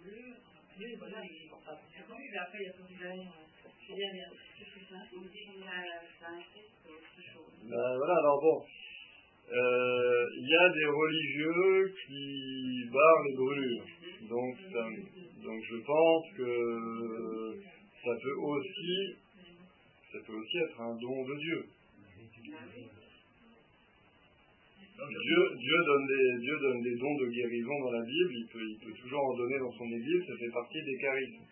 brûlures. 0.00 0.36
Oui, 0.78 0.96
voilà, 0.98 1.20
il 1.22 1.48
pas 1.48 1.78
mais 2.08 2.38
après 2.38 2.58
il 2.58 2.64
y 2.64 2.68
a 2.68 2.72
tout 2.72 2.82
Je 2.88 3.92
veux 3.92 3.96
dire, 3.96 4.32
c'est 4.58 4.64
plus 4.64 4.84
simple. 4.86 5.14
On 5.16 5.20
dit 5.20 5.44
qu'on 5.46 5.62
a 5.62 5.78
ça 6.18 6.30
autre 6.88 7.22
chose. 7.22 7.52
voilà, 7.68 8.14
alors 8.18 8.40
bon. 8.40 8.66
Il 9.50 10.48
y 10.48 10.56
a 10.56 10.68
des 10.70 10.86
religieux 10.86 11.94
qui 12.06 12.88
barrent 12.92 13.24
les 13.28 13.36
brûlures. 13.36 13.86
Donc, 14.28 14.56
donc 15.44 15.62
je 15.70 15.76
pense 15.84 16.24
que 16.36 17.60
ça 18.04 18.12
peut 18.22 18.38
aussi 18.40 19.16
ça 20.12 20.18
peut 20.26 20.34
aussi 20.34 20.58
être 20.58 20.80
un 20.80 20.94
don 21.00 21.24
de 21.24 21.34
Dieu. 21.40 21.64
Dieu, 25.02 25.40
Dieu, 25.56 25.78
donne 25.86 26.06
des, 26.06 26.38
Dieu 26.40 26.58
donne 26.60 26.82
des 26.82 26.96
dons 26.96 27.16
de 27.16 27.26
guérison 27.26 27.80
dans 27.80 27.92
la 27.92 28.04
Bible, 28.04 28.32
il 28.36 28.46
peut, 28.52 28.60
il 28.62 28.78
peut 28.78 28.92
toujours 29.00 29.24
en 29.24 29.36
donner 29.36 29.58
dans 29.58 29.72
son 29.72 29.86
Église, 29.86 30.26
ça 30.28 30.36
fait 30.36 30.50
partie 30.52 30.82
des 30.84 30.96
charismes. 30.98 31.42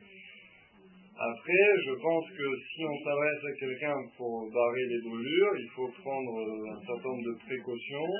Après, 1.20 1.66
je 1.84 1.92
pense 2.00 2.30
que 2.30 2.48
si 2.72 2.80
on 2.80 2.96
s'adresse 3.04 3.44
à 3.44 3.52
quelqu'un 3.60 3.96
pour 4.16 4.50
barrer 4.50 4.86
les 4.88 5.00
brûlures, 5.04 5.54
il 5.58 5.68
faut 5.76 5.88
prendre 6.00 6.32
un 6.72 6.80
certain 6.80 7.08
nombre 7.08 7.28
de 7.28 7.36
précautions, 7.44 8.12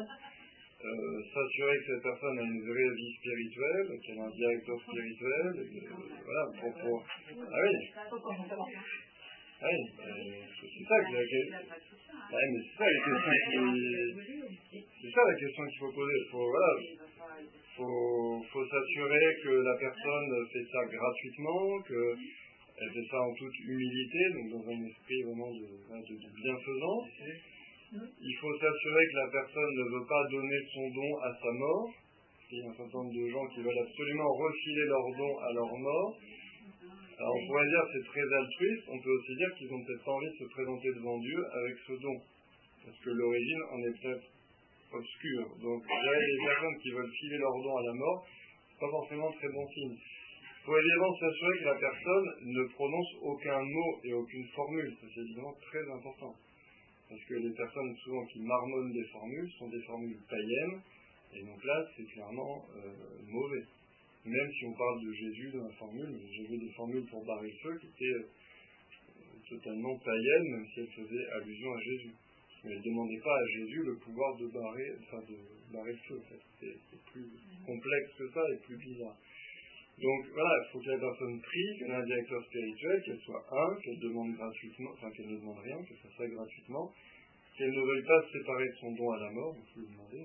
euh, 0.85 1.23
s'assurer 1.33 1.77
que 1.79 1.85
cette 1.87 2.03
personne 2.03 2.39
a 2.39 2.43
une 2.43 2.61
vraie 2.61 2.93
vie 2.93 3.13
spirituelle, 3.17 3.89
qu'elle 4.05 4.19
a 4.21 4.25
un 4.25 4.37
directeur 4.37 4.77
spirituel, 4.85 5.47
voilà, 6.25 6.45
pour, 6.61 6.73
pour... 6.77 7.05
Ah 7.41 7.65
oui 7.65 7.73
oui, 9.63 9.77
euh, 10.01 10.45
c'est 10.57 10.85
ça 10.89 10.97
que 11.05 11.13
la 11.13 11.25
question. 11.25 11.57
Ouais, 12.33 12.47
mais 12.53 12.61
c'est 12.65 12.77
ça 12.77 12.85
la 12.85 13.01
question. 13.01 13.65
C'est 14.73 15.11
ça 15.11 15.21
la 15.25 15.35
question 15.37 15.63
qu'il 15.69 15.79
faut 15.81 15.93
poser. 15.93 16.19
Faut, 16.31 16.49
voilà, 16.49 16.73
faut, 17.77 18.43
faut 18.53 18.67
s'assurer 18.67 19.27
que 19.45 19.51
la 19.51 19.77
personne 19.77 20.47
fait 20.53 20.65
ça 20.73 20.85
gratuitement, 20.85 21.81
qu'elle 22.81 22.97
fait 22.97 23.09
ça 23.11 23.21
en 23.21 23.33
toute 23.35 23.59
humilité, 23.61 24.21
donc 24.33 24.47
dans 24.57 24.65
un 24.73 24.81
esprit 24.89 25.21
vraiment 25.29 25.53
de, 25.53 25.69
de, 26.01 26.29
bienfaisance. 26.33 27.09
Il 27.93 28.37
faut 28.41 28.55
s'assurer 28.57 29.05
que 29.05 29.17
la 29.21 29.31
personne 29.37 29.73
ne 29.77 29.87
veut 29.99 30.07
pas 30.09 30.25
donner 30.31 30.61
son 30.73 30.89
don 30.89 31.11
à 31.21 31.31
sa 31.37 31.53
mort. 31.53 31.91
Il 32.51 32.59
y 32.59 32.63
a 32.63 32.71
un 32.71 32.75
certain 32.75 32.99
nombre 32.99 33.13
de 33.13 33.29
gens 33.29 33.47
qui 33.53 33.61
veulent 33.61 33.85
absolument 33.85 34.33
refiler 34.33 34.87
leur 34.87 35.07
don 35.13 35.39
à 35.39 35.53
leur 35.53 35.73
mort. 35.77 36.19
Alors 37.21 37.37
on 37.37 37.47
pourrait 37.47 37.69
dire 37.69 37.85
que 37.85 37.93
c'est 38.01 38.09
très 38.09 38.25
altruiste, 38.33 38.85
on 38.89 38.99
peut 38.99 39.13
aussi 39.13 39.35
dire 39.37 39.51
qu'ils 39.59 39.73
ont 39.75 39.85
peut-être 39.85 40.05
pas 40.05 40.13
envie 40.13 40.33
de 40.33 40.39
se 40.41 40.49
présenter 40.49 40.89
devant 40.97 41.19
Dieu 41.19 41.41
avec 41.53 41.77
ce 41.87 41.93
don. 42.01 42.17
Parce 42.87 42.97
que 42.97 43.11
l'origine 43.11 43.63
en 43.71 43.79
est 43.85 43.97
peut-être 44.01 44.27
obscure. 44.95 45.49
Donc 45.61 45.85
les 45.85 46.47
personnes 46.49 46.79
qui 46.81 46.91
veulent 46.91 47.13
filer 47.21 47.37
leur 47.37 47.53
don 47.61 47.77
à 47.77 47.83
la 47.83 47.93
mort, 47.93 48.27
c'est 48.71 48.81
pas 48.81 48.91
forcément 48.91 49.31
très 49.33 49.49
bon 49.53 49.69
signe. 49.69 49.97
Il 50.61 50.67
faut 50.67 50.77
évidemment 50.77 51.15
s'assurer 51.17 51.59
que 51.59 51.65
la 51.65 51.81
personne 51.81 52.29
ne 52.43 52.65
prononce 52.75 53.15
aucun 53.23 53.63
mot 53.63 54.01
et 54.05 54.13
aucune 54.13 54.47
formule. 54.49 54.95
C'est 55.01 55.21
évidemment 55.21 55.55
très 55.63 55.91
important. 55.91 56.35
Parce 57.09 57.25
que 57.25 57.35
les 57.35 57.55
personnes 57.55 57.97
souvent 58.05 58.25
qui 58.27 58.41
marmonnent 58.41 58.93
des 58.93 59.05
formules 59.11 59.51
sont 59.59 59.69
des 59.69 59.81
formules 59.83 60.19
païennes, 60.29 60.81
et 61.35 61.43
donc 61.43 61.65
là 61.65 61.85
c'est 61.97 62.05
clairement 62.13 62.67
euh, 62.77 62.93
mauvais. 63.27 63.65
Même 64.27 64.53
si 64.53 64.67
on 64.67 64.75
parle 64.75 65.01
de 65.03 65.13
Jésus 65.13 65.51
dans 65.55 65.65
la 65.65 65.75
formule, 65.75 66.21
j'ai 66.31 66.47
vu 66.47 66.59
des 66.59 66.73
formules 66.73 67.07
pour 67.07 67.25
barrer 67.25 67.49
le 67.49 67.57
feu 67.63 67.79
qui 67.81 67.87
étaient 67.87 68.21
euh, 68.21 68.29
totalement 69.49 69.99
païennes, 69.99 70.51
même 70.53 70.67
si 70.75 70.81
elles 70.81 70.93
faisaient 70.93 71.27
allusion 71.41 71.73
à 71.73 71.81
Jésus. 71.81 72.15
Mais 72.63 72.73
elles 72.73 72.79
ne 72.79 72.85
demandaient 72.85 73.25
pas 73.25 73.35
à 73.35 73.47
Jésus 73.47 73.83
le 73.83 73.97
pouvoir 73.97 74.37
de 74.37 74.47
barrer, 74.49 74.91
enfin 75.01 75.23
de 75.27 75.37
barrer 75.73 75.93
le 75.93 75.99
feu. 76.07 76.21
C'est 76.61 77.03
plus 77.11 77.27
complexe 77.65 78.11
que 78.19 78.29
ça 78.29 78.43
et 78.53 78.67
plus 78.67 78.77
bizarre. 78.77 79.17
Donc 80.01 80.21
voilà, 80.33 80.51
il 80.65 80.73
faut 80.73 80.81
que 80.81 80.91
la 80.91 80.99
personne 80.99 81.41
prie, 81.41 81.79
qu'elle 81.79 81.91
ait 81.91 82.01
un 82.01 82.07
directeur 82.07 82.43
spirituel, 82.45 83.03
qu'elle 83.05 83.21
soit 83.21 83.45
un, 83.53 83.77
qu'elle 83.83 83.99
demande 84.01 84.33
gratuitement, 84.33 84.91
enfin 84.95 85.11
qu'elle 85.11 85.29
ne 85.29 85.37
demande 85.37 85.59
rien, 85.59 85.77
que 85.85 85.95
ça 86.03 86.09
soit 86.17 86.29
gratuitement, 86.29 86.91
qu'elle 87.57 87.71
ne 87.71 87.85
veuille 87.85 88.07
pas 88.07 88.23
se 88.23 88.39
séparer 88.39 88.65
de 88.65 88.77
son 88.81 88.93
don 88.93 89.11
à 89.13 89.21
la 89.21 89.31
mort, 89.31 89.53
vous 89.53 89.67
pouvez 89.75 89.93
demander, 89.93 90.25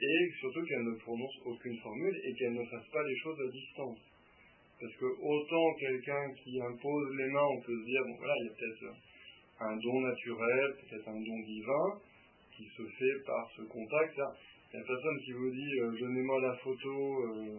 et 0.00 0.30
surtout 0.40 0.64
qu'elle 0.66 0.82
ne 0.82 0.98
prononce 0.98 1.36
aucune 1.44 1.78
formule 1.78 2.16
et 2.24 2.34
qu'elle 2.34 2.54
ne 2.54 2.64
fasse 2.64 2.88
pas 2.92 3.02
les 3.02 3.16
choses 3.18 3.38
à 3.40 3.50
distance. 3.50 3.98
Parce 4.80 4.94
que 4.94 5.06
autant 5.06 5.74
quelqu'un 5.78 6.32
qui 6.42 6.60
impose 6.60 7.16
les 7.18 7.28
mains, 7.30 7.48
on 7.50 7.60
peut 7.60 7.78
se 7.78 7.84
dire, 7.84 8.02
bon 8.04 8.16
voilà, 8.18 8.34
il 8.40 8.46
y 8.46 8.48
a 8.48 8.54
peut-être 8.54 8.94
un 9.60 9.76
don 9.76 10.00
naturel, 10.00 10.76
peut-être 10.82 11.08
un 11.08 11.20
don 11.20 11.38
divin, 11.46 12.00
qui 12.56 12.64
se 12.64 12.82
fait 12.82 13.24
par 13.26 13.50
ce 13.56 13.62
contact. 13.62 14.18
Là, 14.70 14.74
il 14.74 14.80
y 14.80 14.82
a 14.82 14.86
personne 14.86 15.18
qui 15.24 15.32
vous 15.32 15.50
dit 15.50 15.80
euh, 15.80 15.98
donnez-moi 15.98 16.40
la 16.42 16.54
photo 16.56 16.92
euh, 16.92 17.58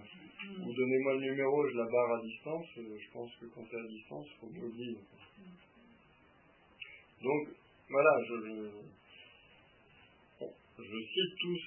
ou 0.62 0.74
donnez-moi 0.74 1.14
le 1.16 1.22
numéro, 1.22 1.68
je 1.68 1.78
la 1.78 1.86
barre 1.86 2.12
à 2.12 2.22
distance. 2.22 2.68
Euh, 2.78 2.98
je 3.00 3.12
pense 3.12 3.36
que 3.38 3.46
quand 3.48 3.66
c'est 3.66 3.80
à 3.80 3.88
distance, 3.88 4.28
il 4.30 4.38
faut 4.40 4.46
oublier. 4.46 4.98
Donc 7.24 7.48
voilà, 7.90 8.12
je, 8.28 8.36
je, 10.78 10.98
cite 11.02 11.36
tous 11.42 11.62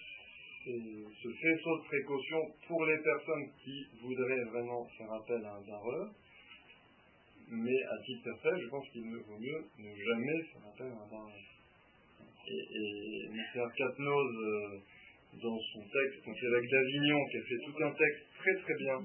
ce 0.64 1.28
faisceau 1.28 1.78
de 1.78 1.84
précaution 1.88 2.38
pour 2.68 2.86
les 2.86 2.98
personnes 2.98 3.50
qui 3.64 3.84
voudraient 4.00 4.44
vraiment 4.44 4.86
faire 4.96 5.12
appel 5.12 5.44
à 5.44 5.56
un 5.56 5.66
barreur. 5.66 6.08
Mais 7.50 7.82
à 7.90 7.98
titre 8.04 8.22
personnel, 8.22 8.60
je 8.62 8.68
pense 8.70 8.88
qu'il 8.90 9.10
vaut 9.10 9.38
mieux 9.40 9.64
ne 9.76 9.92
jamais 9.92 10.42
faire 10.52 10.66
appel 10.72 10.86
à 10.86 11.02
un 11.02 11.10
barreur. 11.10 11.42
Et, 12.46 12.54
et 12.54 13.26
M. 13.26 13.66
Euh, 15.32 15.38
dans 15.42 15.58
son 15.58 15.80
texte, 15.80 16.24
donc 16.26 16.36
avec 16.36 16.70
d'Avignon, 16.70 17.18
qui 17.30 17.36
a 17.36 17.42
fait 17.42 17.58
tout 17.64 17.84
un 17.84 17.90
texte 17.90 18.26
très 18.38 18.54
très 18.62 18.74
bien, 18.78 18.98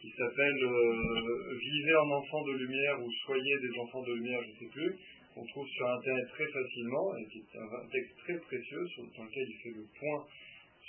qui 0.00 0.10
s'appelle 0.10 0.62
euh, 0.62 1.58
Vivez 1.58 1.96
en 1.96 2.10
enfant 2.10 2.44
de 2.44 2.52
lumière 2.52 3.02
ou 3.02 3.10
Soyez 3.26 3.56
des 3.60 3.78
enfants 3.78 4.02
de 4.02 4.12
lumière, 4.14 4.40
je 4.42 4.50
ne 4.50 4.68
sais 4.68 4.72
plus, 4.72 4.96
qu'on 5.34 5.46
trouve 5.46 5.68
sur 5.68 5.88
Internet 5.88 6.28
très 6.28 6.46
facilement, 6.46 7.16
et 7.16 7.26
qui 7.26 7.38
est 7.38 7.58
un, 7.58 7.88
texte 7.90 8.16
très 8.18 8.38
précieux 8.38 8.86
sur, 8.88 9.04
dans 9.16 9.24
lequel 9.24 9.46
il 9.48 9.56
fait 9.62 9.76
le 9.78 9.86
point 9.98 10.26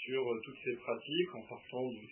sur 0.06 0.22
euh, 0.22 0.42
toutes 0.44 0.60
ces 0.64 0.76
pratiques 0.76 1.36
en 1.36 1.42
partant 1.42 1.90
du 1.90 2.08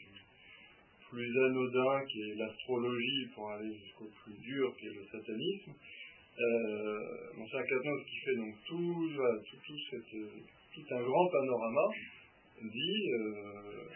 plus 1.10 1.46
anodin 1.46 2.06
qui 2.10 2.22
est 2.22 2.36
l'astrologie 2.36 3.28
pour 3.36 3.52
aller 3.52 3.72
jusqu'au 3.72 4.10
plus 4.24 4.34
dur 4.42 4.76
qui 4.80 4.88
est 4.88 4.94
le 4.94 5.06
satanisme. 5.12 5.74
Euh, 6.40 7.00
mon 7.38 7.46
cher 7.46 7.62
qui 7.62 8.16
fait 8.26 8.36
donc 8.36 8.56
tout, 8.66 9.10
tout, 9.16 9.58
tout, 9.68 9.78
cette, 9.92 10.10
tout 10.74 10.96
un 10.96 11.04
grand 11.04 11.28
panorama 11.28 11.92
dit 12.62 13.12
euh, 13.14 13.90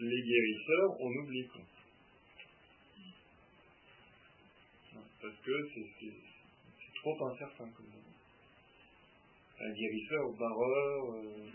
les 0.00 0.22
guérisseurs, 0.22 1.00
on 1.00 1.10
oublie 1.10 1.46
quoi. 1.48 1.62
Parce 5.20 5.36
que 5.42 5.68
c'est 5.74 6.94
trop 6.96 7.26
incertain 7.28 7.68
comme 7.70 7.86
Un 9.60 9.72
guérisseur, 9.72 10.32
barreur. 10.38 11.14
Euh, 11.14 11.46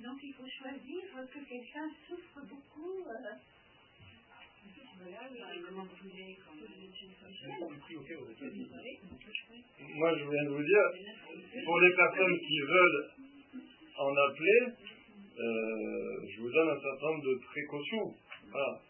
donc 0.00 0.18
il 0.22 0.32
faut 0.34 0.48
choisir 0.48 1.02
que 1.32 1.38
quelqu'un 1.48 1.88
souffre 2.06 2.40
beaucoup. 2.46 3.04
Euh, 3.08 3.34
Moi, 9.94 10.18
je 10.18 10.24
viens 10.24 10.44
de 10.44 10.48
vous 10.50 10.62
dire, 10.62 11.64
pour 11.64 11.80
les 11.80 11.94
personnes 11.94 12.38
qui 12.40 12.60
veulent 12.60 13.10
en 13.98 14.16
appeler, 14.16 14.60
euh, 15.38 16.26
je 16.28 16.40
vous 16.40 16.50
donne 16.50 16.68
un 16.68 16.80
certain 16.80 17.06
nombre 17.06 17.24
de 17.24 17.34
précautions. 17.44 18.14
Voilà. 18.50 18.80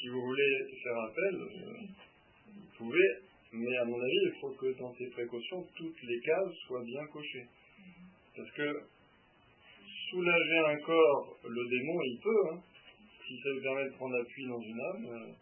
Si 0.00 0.08
vous 0.08 0.20
voulez 0.20 0.52
faire 0.82 0.98
appel, 0.98 1.34
euh, 1.34 1.86
vous 2.46 2.76
pouvez, 2.78 3.08
mais 3.52 3.76
à 3.76 3.84
mon 3.84 4.00
avis, 4.00 4.20
il 4.24 4.40
faut 4.40 4.52
que 4.52 4.78
dans 4.78 4.94
ces 4.94 5.06
précautions, 5.10 5.66
toutes 5.76 6.02
les 6.02 6.20
cases 6.20 6.54
soient 6.66 6.84
bien 6.84 7.06
cochées. 7.12 7.46
Parce 8.36 8.50
que 8.52 8.82
soulager 10.10 10.58
un 10.58 10.76
corps, 10.80 11.38
le 11.48 11.68
démon, 11.68 12.02
il 12.02 12.20
peut, 12.22 12.42
hein, 12.52 12.60
si 13.26 13.38
ça 13.42 13.50
lui 13.50 13.62
permet 13.62 13.84
de 13.84 13.94
prendre 13.94 14.16
appui 14.20 14.46
dans 14.46 14.60
une 14.60 14.80
âme. 14.80 15.06
Euh, 15.06 15.32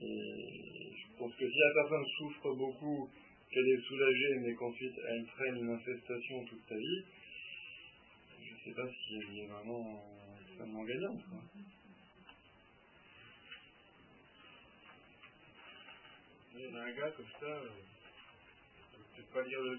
et 0.00 0.92
je 0.94 1.18
pense 1.18 1.34
que 1.34 1.48
si 1.48 1.58
la 1.58 1.82
personne 1.82 2.04
souffre 2.18 2.54
beaucoup, 2.54 3.08
qu'elle 3.50 3.68
est 3.68 3.82
soulagée, 3.88 4.34
mais 4.42 4.54
qu'ensuite 4.54 4.94
elle 5.08 5.26
traîne 5.26 5.56
une 5.56 5.70
infestation 5.70 6.44
toute 6.44 6.62
sa 6.68 6.76
vie, 6.76 7.04
sais 8.68 8.74
pas 8.74 8.88
si 8.88 9.16
elle 9.16 9.38
est 9.38 9.46
vraiment 9.46 10.04
extrêmement 10.46 10.84
gagnante. 10.84 11.20
Il 16.54 16.60
y 16.60 16.76
a 16.76 16.82
un 16.82 16.92
gars 16.92 17.10
comme 17.12 17.30
ça, 17.40 17.46
euh, 17.46 17.68
je 18.92 18.98
ne 18.98 19.02
vais 19.02 19.08
peut-être 19.16 19.32
pas 19.32 19.44
dire 19.44 19.60
le, 19.60 19.78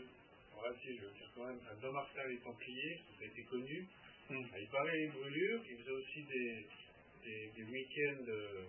je 0.83 0.91
veux 0.91 1.11
dire 1.11 1.31
quand 1.35 1.45
même, 1.45 1.59
un 1.69 1.81
Don 1.81 1.91
Martin 1.91 2.27
les 2.29 2.39
Templiers, 2.39 3.01
ça 3.17 3.25
a 3.25 3.27
été 3.27 3.43
connu. 3.43 3.87
Hmm. 4.29 4.45
Il 4.57 4.67
parlait 4.69 4.97
les 4.97 5.07
brûlures, 5.07 5.61
il 5.69 5.77
faisait 5.77 5.91
aussi 5.91 6.23
des, 6.23 6.67
des, 7.55 7.63
week-ends, 7.63 8.25
euh, 8.27 8.63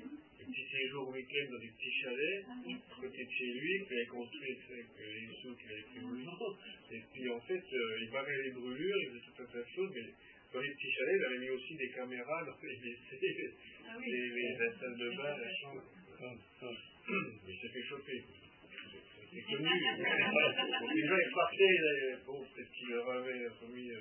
des 0.00 0.44
petits 0.44 0.68
séjours 0.70 1.08
week-end 1.08 1.52
dans 1.52 1.58
des 1.58 1.68
petits 1.68 1.94
chalets, 2.02 2.44
à 2.46 3.00
côté 3.00 3.24
de 3.24 3.30
chez 3.30 3.52
lui, 3.52 3.84
qu'il 3.84 3.96
avait 3.96 4.06
construit 4.06 4.56
avec 4.70 4.86
les 4.98 5.28
sous 5.42 5.54
qu'il 5.56 5.70
avait 5.70 5.82
pris 5.82 6.96
Et 6.96 7.02
puis 7.12 7.30
en 7.30 7.40
fait, 7.40 7.64
euh, 7.72 8.02
il 8.02 8.10
barrait 8.10 8.42
les 8.44 8.50
brûlures, 8.52 8.96
il 9.02 9.08
faisait 9.08 9.24
tout 9.26 9.42
un 9.42 9.46
tas 9.46 9.58
de 9.58 9.72
choses, 9.74 9.90
mais 9.94 10.06
dans 10.52 10.60
les 10.60 10.70
petits 10.70 10.92
chalets, 10.92 11.16
il 11.16 11.24
avait 11.24 11.38
mis 11.38 11.50
aussi 11.50 11.74
des 11.76 11.90
caméras 11.90 12.44
dans 12.44 12.56
les 12.62 12.76
WC, 12.76 13.54
ah 13.86 13.96
les, 14.00 14.28
les, 14.30 14.58
la 14.58 14.78
salle 14.78 14.96
de 14.98 15.08
bain, 15.16 15.36
la 15.36 15.54
chambre. 15.60 15.84
Mais 17.10 17.52
il 17.52 17.58
s'est 17.60 17.68
fait 17.68 17.82
choper 17.88 18.22
c'est 19.32 19.42
connu. 19.42 19.68
Ils 20.94 21.32
partaient, 21.34 22.16
bon, 22.26 22.44
peut-être 22.44 22.72
qu'il 22.72 22.88
leur 22.88 23.10
avait 23.10 23.48
remis 23.48 23.90
euh, 23.90 24.00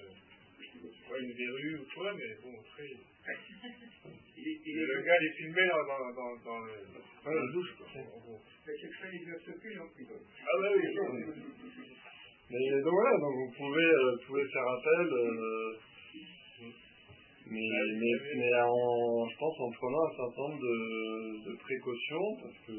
une 0.76 1.34
verrue 1.34 1.80
ou 1.80 1.86
quoi, 1.94 2.14
mais 2.14 2.36
bon, 2.42 2.54
après. 2.60 2.90
le 4.38 5.02
gars 5.04 5.20
les 5.20 5.32
filmait 5.38 5.68
dans, 5.68 5.86
dans, 5.86 6.12
dans, 6.14 6.36
dans, 6.44 6.60
le, 6.66 6.74
dans 7.24 7.32
la 7.32 7.52
douche, 7.52 7.76
quoi. 7.78 7.88
C'est 8.66 8.74
que 8.74 8.88
ça, 8.96 9.08
il 9.12 9.26
doit 9.26 9.40
se 9.40 9.52
Ah 9.52 10.56
bah 10.62 10.70
oui, 10.76 10.84
Mais 12.50 12.82
donc 12.82 12.94
voilà, 12.94 13.18
donc 13.18 13.34
vous 13.36 13.52
pouvez, 13.58 13.86
euh, 13.86 14.18
pouvez 14.26 14.46
faire 14.48 14.68
appel, 14.68 15.08
euh, 15.12 15.74
mais, 17.46 17.70
mais, 17.98 18.14
mais 18.36 18.54
en, 18.62 19.28
je 19.28 19.38
pense 19.38 19.60
en 19.60 19.72
prenant 19.72 20.06
un 20.06 20.16
certain 20.16 20.42
nombre 20.42 20.62
de, 20.62 21.50
de 21.50 21.56
précautions, 21.58 22.38
parce 22.42 22.58
que 22.68 22.74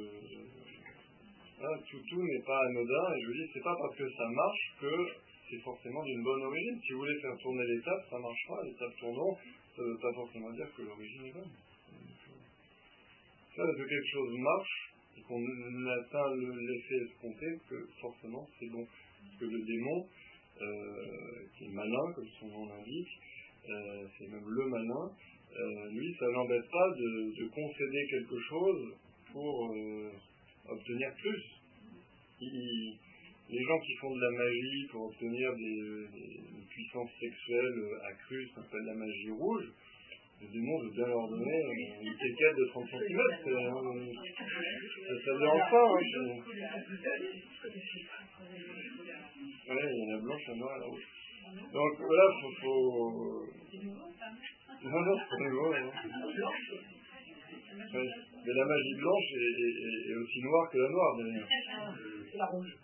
Hein, 1.63 1.77
tout, 1.91 2.23
n'est 2.23 2.43
pas 2.47 2.59
anodin, 2.71 3.13
et 3.13 3.21
je 3.21 3.27
vous 3.27 3.33
dis, 3.35 3.51
c'est 3.53 3.63
pas 3.63 3.77
parce 3.79 3.95
que 3.95 4.09
ça 4.09 4.27
marche 4.33 4.73
que 4.81 4.95
c'est 5.51 5.59
forcément 5.59 6.05
d'une 6.05 6.23
bonne 6.23 6.43
origine. 6.43 6.81
Si 6.87 6.93
vous 6.93 7.01
voulez 7.01 7.21
faire 7.21 7.37
tourner 7.43 7.67
l'étape, 7.67 8.07
ça 8.09 8.19
marchera, 8.19 8.65
l'étape 8.65 8.97
tournant, 8.99 9.37
ça 9.77 9.83
ne 9.83 9.89
veut 9.89 9.99
pas 9.99 10.13
forcément 10.15 10.51
dire 10.53 10.67
que 10.77 10.83
l'origine 10.83 11.27
est 11.27 11.33
bonne. 11.33 11.51
Ça, 13.57 13.63
que 13.77 13.83
quelque 13.83 14.11
chose 14.13 14.39
marche, 14.39 14.91
et 15.19 15.23
qu'on 15.23 15.43
atteint 15.43 16.37
l'effet 16.37 17.05
escompté, 17.11 17.47
que 17.69 17.89
forcément 18.01 18.47
c'est 18.59 18.71
bon. 18.71 18.87
Parce 18.87 19.37
que 19.41 19.45
le 19.45 19.61
démon, 19.61 20.07
euh, 20.63 21.47
qui 21.57 21.65
est 21.65 21.73
malin, 21.73 22.13
comme 22.15 22.29
son 22.39 22.47
nom 22.47 22.67
l'indique, 22.67 23.19
euh, 23.69 24.07
c'est 24.17 24.29
même 24.29 24.47
le 24.47 24.67
malin, 24.67 25.11
euh, 25.59 25.91
lui, 25.91 26.15
ça 26.19 26.27
n'embête 26.31 26.71
pas 26.71 26.91
de, 26.97 27.49
concéder 27.49 28.07
quelque 28.09 28.39
chose 28.49 28.95
pour 29.33 29.75
obtenir 30.69 31.15
plus. 31.21 31.43
Les 33.51 33.63
gens 33.65 33.81
qui 33.81 33.95
font 33.97 34.15
de 34.15 34.21
la 34.21 34.31
magie 34.31 34.87
pour 34.91 35.07
obtenir 35.07 35.55
des, 35.57 36.09
puissances 36.71 37.11
sexuelles 37.19 37.83
accrues, 38.09 38.49
ça 38.55 38.63
s'appelle 38.63 38.85
la 38.87 38.95
magie 38.95 39.31
rouge, 39.31 39.73
le 40.41 40.47
démon 40.49 40.79
veut 40.85 40.91
bien 40.91 41.07
leur 41.07 41.29
donner 41.29 41.61
une 42.01 42.17
quéquette 42.17 42.57
de 42.57 42.65
30 42.71 42.89
cm. 42.89 43.21
Ça, 43.45 45.15
ça 45.25 45.33
dérange 45.39 45.71
pas. 45.71 45.85
Hein, 45.85 46.39
ouais, 49.69 49.89
il 49.91 49.99
y 49.99 50.13
en 50.13 50.17
a 50.17 50.21
blanche, 50.23 50.47
la 50.49 50.55
noire, 50.55 50.79
la 50.79 50.87
rouge. 50.87 51.07
Donc 51.73 51.93
voilà, 51.99 52.25
faut. 52.41 52.53
faut... 52.63 53.47
Non, 54.83 54.99
non, 54.99 55.15
c'est 55.19 55.29
pas 55.29 55.51
nouveau. 55.51 55.75
Hein. 55.75 55.91
Mais 57.93 58.55
la 58.55 58.65
magie 58.65 58.95
blanche 58.95 59.33
est, 59.35 60.15
aussi 60.15 60.41
noire 60.43 60.71
que 60.71 60.79
la 60.79 60.89
noire, 60.89 61.17
d'ailleurs. 61.19 61.49
La 62.35 62.47
rouge. 62.47 62.77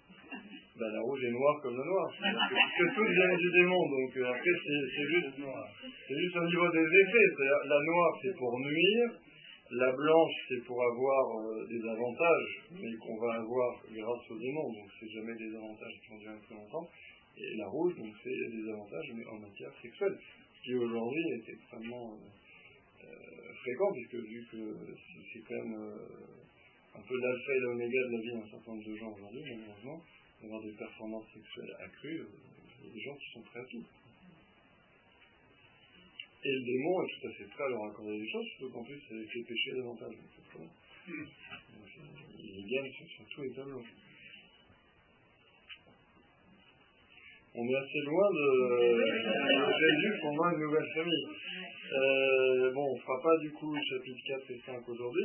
Ben, 0.77 0.93
la 0.93 1.01
rouge 1.01 1.25
est 1.25 1.33
noire 1.33 1.57
comme 1.63 1.73
la 1.73 1.85
noire. 1.85 2.13
Parce 2.21 2.73
que 2.77 2.95
tout 2.95 3.09
vient 3.09 3.37
du 3.39 3.51
démon, 3.51 3.81
donc 3.89 4.17
euh, 4.19 4.29
après 4.29 4.55
c'est 4.61 5.09
juste, 5.09 5.41
juste 5.41 6.37
au 6.37 6.45
niveau 6.45 6.69
des 6.69 6.85
effets. 6.85 7.29
La 7.65 7.81
noire 7.81 8.13
c'est 8.21 8.37
pour 8.37 8.61
nuire, 8.61 9.09
la 9.71 9.91
blanche 9.91 10.37
c'est 10.51 10.63
pour 10.67 10.77
avoir 10.77 11.25
euh, 11.41 11.67
des 11.67 11.81
avantages, 11.81 12.69
mais 12.77 12.93
qu'on 13.01 13.17
va 13.17 13.41
avoir 13.41 13.73
grâce 13.89 14.31
au 14.31 14.39
démon, 14.39 14.69
donc 14.69 14.85
c'est 15.01 15.09
jamais 15.09 15.35
des 15.37 15.57
avantages 15.57 15.97
qui 16.03 16.11
vont 16.11 16.19
durer 16.19 16.41
très 16.45 16.55
longtemps. 16.55 16.87
Et 17.39 17.57
la 17.57 17.69
rouge, 17.69 17.97
donc 17.97 18.13
c'est 18.23 18.37
des 18.53 18.69
avantages, 18.69 19.13
mais 19.17 19.25
en 19.33 19.39
matière 19.41 19.73
sexuelle, 19.81 20.13
ce 20.13 20.63
qui 20.63 20.75
aujourd'hui 20.75 21.25
est 21.41 21.53
extrêmement 21.57 22.13
euh, 23.01 23.07
fréquent, 23.65 23.93
puisque 23.95 24.29
vu 24.29 24.45
que 24.53 24.77
c'est 25.33 25.41
quand 25.41 25.57
même 25.57 25.95
un 26.97 27.01
peu 27.01 27.17
l'alpha 27.17 27.53
et 27.55 27.61
l'oméga 27.61 27.99
de 28.09 28.13
la 28.13 28.21
vie 28.21 28.33
d'un 28.33 28.51
certain 28.51 28.73
nombre 28.73 28.85
de 28.85 28.97
gens 28.97 29.13
aujourd'hui, 29.17 29.41
malheureusement 29.57 30.03
d'avoir 30.43 30.63
des 30.63 30.73
performances 30.73 31.27
sexuelles 31.33 31.77
accrues, 31.81 32.21
euh, 32.21 32.29
il 32.81 32.87
y 32.87 32.91
a 32.91 32.95
des 32.95 33.01
gens 33.01 33.17
qui 33.17 33.33
sont 33.33 33.43
prêts 33.43 33.61
à 33.61 33.65
tout. 33.65 33.85
Et 36.45 36.53
le 36.53 36.65
démon 36.65 37.03
est 37.03 37.21
tout 37.21 37.27
à 37.27 37.33
fait 37.33 37.45
prêt 37.45 37.65
à 37.65 37.69
leur 37.69 37.85
accorder 37.87 38.19
des 38.19 38.29
choses, 38.31 38.47
surtout 38.57 38.73
qu'en 38.73 38.85
plus, 38.85 39.01
ça 39.09 39.15
les 39.15 39.27
fait 39.27 39.43
pécher 39.43 39.73
davantage. 39.75 40.15
Donc, 40.15 40.69
il 42.39 42.67
gagne 42.69 42.93
sur, 42.93 43.27
tous 43.35 43.43
les. 43.43 43.53
On 47.59 47.67
est 47.67 47.75
assez 47.75 48.01
loin 48.01 48.31
de, 48.33 49.03
Jésus 49.81 50.21
pour 50.21 50.35
moi 50.35 50.53
une 50.53 50.61
nouvelle 50.61 50.87
famille. 50.95 51.27
Euh, 51.93 52.73
bon, 52.73 52.93
on 52.93 52.97
ne 52.97 53.01
fera 53.01 53.23
pas 53.23 53.39
du 53.39 53.51
coup 53.53 53.75
chapitre 53.89 54.21
4 54.27 54.51
et 54.51 54.61
5 54.67 54.89
aujourd'hui. 54.89 55.25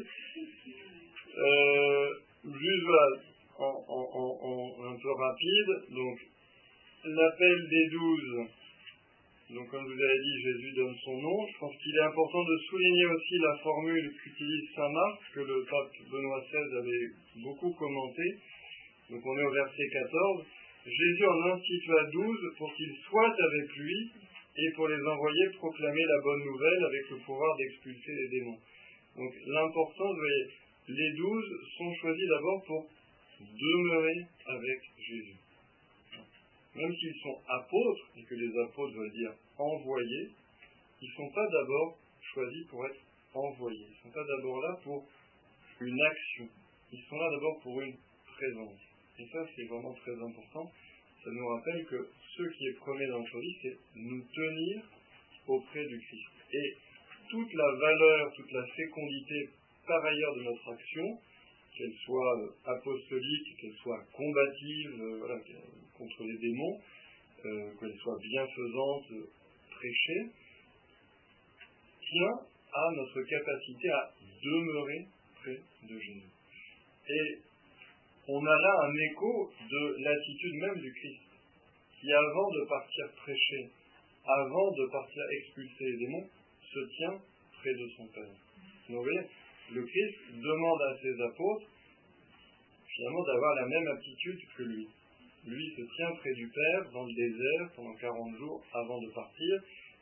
Euh, 1.38 2.10
juste 2.46 2.84
voilà, 2.86 3.22
un 3.62 4.96
peu 4.98 5.12
rapide. 5.12 5.94
Donc, 5.94 6.18
l'appel 7.06 7.68
des 7.70 7.88
douze. 7.90 8.48
Donc, 9.52 9.70
comme 9.70 9.84
vous 9.84 10.02
avez 10.02 10.20
dit, 10.20 10.42
Jésus 10.42 10.72
donne 10.76 10.96
son 11.04 11.18
nom. 11.18 11.48
Je 11.52 11.58
pense 11.60 11.76
qu'il 11.78 11.96
est 11.96 12.08
important 12.08 12.44
de 12.44 12.58
souligner 12.70 13.06
aussi 13.06 13.38
la 13.40 13.58
formule 13.62 14.14
qu'utilise 14.24 14.70
Saint 14.76 14.90
Marc, 14.90 15.20
que 15.34 15.42
le 15.42 15.66
pape 15.70 15.92
Benoît 16.10 16.42
XVI 16.42 16.78
avait 16.78 17.08
beaucoup 17.44 17.72
commenté. 17.74 18.24
Donc, 19.10 19.22
on 19.26 19.38
est 19.38 19.44
au 19.44 19.52
verset 19.52 19.90
14. 19.92 20.46
Jésus 20.86 21.26
en 21.26 21.52
institua 21.52 22.04
douze 22.12 22.56
pour 22.58 22.74
qu'ils 22.76 22.96
soient 23.10 23.36
avec 23.38 23.76
lui 23.76 24.12
et 24.58 24.72
pour 24.76 24.88
les 24.88 25.02
envoyer 25.06 25.50
proclamer 25.58 26.04
la 26.04 26.22
bonne 26.24 26.44
nouvelle 26.44 26.84
avec 26.86 27.10
le 27.12 27.18
pouvoir 27.18 27.58
d'expulser 27.58 28.12
les 28.12 28.40
démons. 28.40 28.60
Donc, 29.18 29.32
l'importance, 29.46 30.16
vous 30.16 30.22
voyez, 30.22 30.48
les 30.88 31.12
douze 31.18 31.50
sont 31.78 31.94
choisis 32.02 32.28
d'abord 32.28 32.64
pour 32.66 32.90
demeurer 33.42 34.26
avec 34.46 34.80
Jésus. 34.98 35.38
Même 36.76 36.96
s'ils 36.96 37.22
sont 37.22 37.38
apôtres, 37.48 38.08
et 38.18 38.24
que 38.24 38.36
les 38.36 38.60
apôtres 38.64 38.94
veulent 38.94 39.12
dire 39.12 39.34
envoyés, 39.58 40.30
ils 41.02 41.10
ne 41.10 41.16
sont 41.16 41.34
pas 41.34 41.48
d'abord 41.48 41.98
choisis 42.34 42.68
pour 42.68 42.86
être 42.86 43.02
envoyés. 43.34 43.88
Ils 43.88 43.98
ne 43.98 44.04
sont 44.04 44.20
pas 44.20 44.26
d'abord 44.26 44.62
là 44.62 44.78
pour 44.84 45.06
une 45.82 46.02
action. 46.02 46.48
Ils 46.94 47.04
sont 47.10 47.18
là 47.18 47.30
d'abord 47.32 47.60
pour 47.62 47.82
une 47.82 47.96
présence. 48.38 48.80
Et 49.20 49.26
ça, 49.32 49.46
c'est 49.56 49.66
vraiment 49.66 49.94
très 49.94 50.14
important. 50.14 50.72
Ça 51.24 51.30
nous 51.30 51.48
rappelle 51.48 51.86
que 51.86 52.10
ce 52.38 52.44
qui 52.44 52.68
est 52.68 52.78
premier 52.80 53.08
dans 53.08 53.22
vie, 53.22 53.58
c'est 53.62 53.78
nous 53.96 54.24
tenir 54.34 54.82
auprès 55.48 55.86
du 55.86 56.00
Christ. 56.00 56.30
Et 56.54 56.78
toute 57.30 57.54
la 57.54 57.72
valeur, 57.76 58.34
toute 58.36 58.52
la 58.52 58.66
fécondité 58.66 59.50
par 59.88 60.04
ailleurs 60.04 60.36
de 60.36 60.44
notre 60.44 60.74
action, 60.74 61.20
qu'elle 61.82 61.98
soit 62.06 62.54
apostolique, 62.66 63.58
qu'elle 63.60 63.76
soit 63.82 64.06
combative 64.14 65.02
euh, 65.02 65.40
contre 65.98 66.24
les 66.24 66.38
démons, 66.38 66.80
euh, 67.46 67.72
qu'elle 67.80 67.98
soit 67.98 68.18
bienfaisante, 68.22 69.06
prêchée, 69.72 70.30
tient 72.08 72.38
à 72.74 72.92
notre 72.96 73.22
capacité 73.24 73.90
à 73.90 74.12
demeurer 74.44 75.08
près 75.42 75.60
de 75.90 76.00
Jésus. 76.00 76.30
Et 77.10 77.40
on 78.28 78.46
a 78.46 78.62
là 78.62 78.74
un 78.84 78.94
écho 78.94 79.52
de 79.70 80.04
l'attitude 80.04 80.54
même 80.62 80.80
du 80.80 80.94
Christ, 80.94 81.22
qui 82.00 82.14
avant 82.14 82.52
de 82.52 82.66
partir 82.70 83.06
prêcher, 83.24 83.70
avant 84.24 84.72
de 84.72 84.92
partir 84.92 85.24
expulser 85.40 85.84
les 85.86 85.98
démons, 85.98 86.28
se 86.72 86.80
tient 86.98 87.20
près 87.54 87.74
de 87.74 87.90
son 87.98 88.08
Père. 88.08 88.36
vous 88.90 89.02
voyez, 89.02 89.28
le 89.74 89.84
Christ 89.84 90.18
demande 90.36 90.82
à 90.82 90.98
ses 91.02 91.22
apôtres 91.22 91.68
finalement 92.96 93.24
d'avoir 93.24 93.56
la 93.56 93.68
même 93.68 93.88
attitude 93.88 94.40
que 94.58 94.64
lui. 94.64 94.88
Lui 95.48 95.74
se 95.76 95.82
tient 95.96 96.12
près 96.18 96.34
du 96.34 96.48
Père 96.48 96.92
dans 96.92 97.06
le 97.06 97.14
désert 97.14 97.72
pendant 97.76 97.96
40 97.96 98.38
jours 98.38 98.64
avant 98.74 99.02
de 99.02 99.10
partir. 99.10 99.62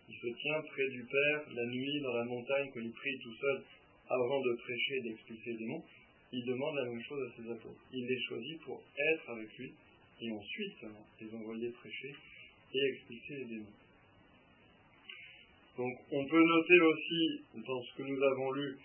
Il 0.10 0.16
se 0.16 0.28
tient 0.42 0.62
près 0.74 0.90
du 0.90 1.04
Père 1.06 1.44
la 1.54 1.66
nuit 1.68 2.02
dans 2.02 2.14
la 2.14 2.26
montagne 2.26 2.70
quand 2.74 2.82
il 2.82 2.92
prie 2.92 3.20
tout 3.24 3.36
seul 3.40 3.64
avant 4.10 4.42
de 4.42 4.56
prêcher 4.56 4.96
et 4.98 5.02
d'expulser 5.02 5.52
les 5.52 5.58
démons. 5.58 5.84
Il 6.34 6.46
demande 6.46 6.76
la 6.76 6.86
même 6.86 7.04
chose 7.04 7.30
à 7.30 7.36
ses 7.38 7.52
apôtres. 7.52 7.84
Il 7.94 8.06
les 8.06 8.22
choisit 8.28 8.62
pour 8.62 8.82
être 8.98 9.30
avec 9.30 9.58
lui 9.58 9.72
et 10.22 10.32
ensuite 10.32 10.78
les 11.22 11.34
envoyer 11.36 11.70
prêcher 11.70 12.14
et 12.74 12.80
expulser 12.94 13.36
les 13.38 13.46
démons. 13.46 13.76
Donc 15.78 15.94
on 16.12 16.26
peut 16.26 16.44
noter 16.44 16.82
aussi 16.82 17.42
dans 17.56 17.82
ce 17.82 17.98
que 17.98 18.04
nous 18.04 18.22
avons 18.22 18.52
lu 18.52 18.78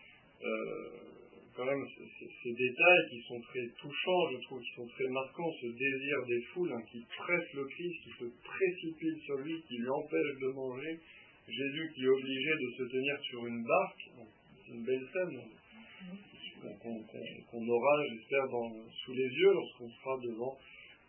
quand 1.54 1.64
même 1.64 1.86
ces, 2.18 2.52
détails 2.52 3.08
qui 3.10 3.20
sont 3.28 3.40
très 3.40 3.66
touchants, 3.80 4.30
je 4.32 4.38
trouve, 4.44 4.60
qui 4.60 4.74
sont 4.74 4.88
très 4.88 5.08
marquants, 5.08 5.52
ce 5.60 5.66
désir 5.66 6.26
des 6.26 6.42
foules 6.52 6.72
hein, 6.72 6.82
qui 6.90 7.04
presse 7.16 7.52
le 7.54 7.64
Christ, 7.64 7.94
qui 8.02 8.10
se 8.18 8.24
précipite 8.42 9.22
sur 9.22 9.36
lui, 9.38 9.62
qui 9.68 9.76
lui 9.78 9.88
empêche 9.88 10.34
de 10.40 10.48
manger, 10.48 10.98
Jésus 11.46 11.92
qui 11.94 12.04
est 12.04 12.08
obligé 12.08 12.50
de 12.50 12.70
se 12.76 12.82
tenir 12.90 13.20
sur 13.22 13.46
une 13.46 13.62
barque, 13.62 14.10
c'est 14.66 14.72
une 14.72 14.84
belle 14.84 15.06
scène 15.12 15.40
qu'on 16.80 17.68
aura, 17.68 18.06
j'espère, 18.08 18.44
sous 19.04 19.12
les 19.12 19.28
yeux 19.28 19.52
lorsqu'on 19.52 19.90
sera 19.90 20.18
devant 20.18 20.58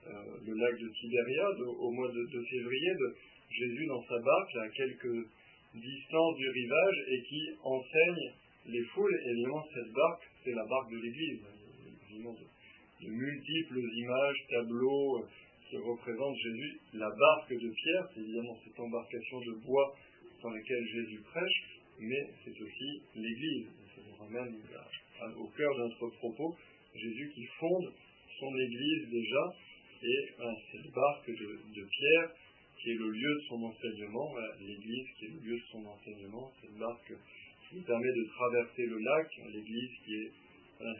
euh, 0.05 0.11
le 0.45 0.53
lac 0.53 0.79
de 0.79 0.89
Tibériade 0.89 1.61
au, 1.79 1.91
mois 1.91 2.09
de, 2.09 2.21
de, 2.21 2.43
février, 2.43 2.91
de 2.99 3.15
Jésus 3.49 3.85
dans 3.87 4.03
sa 4.03 4.19
barque 4.19 4.55
à 4.57 4.69
quelques 4.69 5.27
distances 5.73 6.37
du 6.37 6.49
rivage 6.49 6.97
et 7.09 7.21
qui 7.23 7.41
enseigne 7.63 8.33
les 8.67 8.83
foules, 8.93 9.21
évidemment, 9.29 9.63
cette 9.73 9.91
barque, 9.93 10.23
c'est 10.43 10.53
la 10.53 10.65
barque 10.65 10.91
de 10.91 10.97
l'Église. 10.97 11.39
de, 13.01 13.07
multiples 13.07 13.79
images, 13.79 14.37
tableaux 14.49 15.19
euh, 15.19 15.27
qui 15.69 15.77
représentent 15.77 16.37
Jésus. 16.37 16.79
La 16.93 17.09
barque 17.09 17.53
de 17.53 17.69
Pierre, 17.69 18.09
c'est 18.13 18.21
évidemment 18.21 18.57
cette 18.63 18.79
embarcation 18.79 19.39
de 19.41 19.65
bois 19.65 19.95
dans 20.41 20.49
laquelle 20.49 20.85
Jésus 20.87 21.21
prêche, 21.21 21.63
mais 21.99 22.29
c'est 22.43 22.61
aussi 22.61 23.01
l'Église. 23.15 23.67
Ça 23.95 24.01
nous 24.07 24.15
ramène 24.15 24.55
au 25.37 25.47
cœur 25.49 25.75
de 25.75 25.81
notre 25.83 26.09
propos, 26.17 26.55
Jésus 26.95 27.31
qui 27.35 27.45
fonde 27.59 27.93
son 28.39 28.55
Église 28.57 29.09
déjà, 29.09 29.53
et 30.03 30.29
cette 30.71 30.91
barque 30.91 31.27
de, 31.29 31.83
Pierre 31.83 32.31
qui 32.77 32.91
est 32.91 32.95
le 32.95 33.09
lieu 33.09 33.35
de 33.35 33.45
son 33.47 33.63
enseignement, 33.63 34.35
l'Église 34.59 35.07
qui 35.17 35.25
est 35.25 35.29
le 35.29 35.39
lieu 35.39 35.57
de 35.57 35.65
son 35.71 35.85
enseignement, 35.85 36.51
cette 36.61 36.77
barque 36.77 37.13
qui 37.69 37.75
nous 37.77 37.83
permet 37.83 38.11
de 38.11 38.23
traverser 38.35 38.85
le 38.85 38.97
lac, 38.99 39.27
l'église 39.53 39.91
qui 40.05 40.15
est 40.15 40.31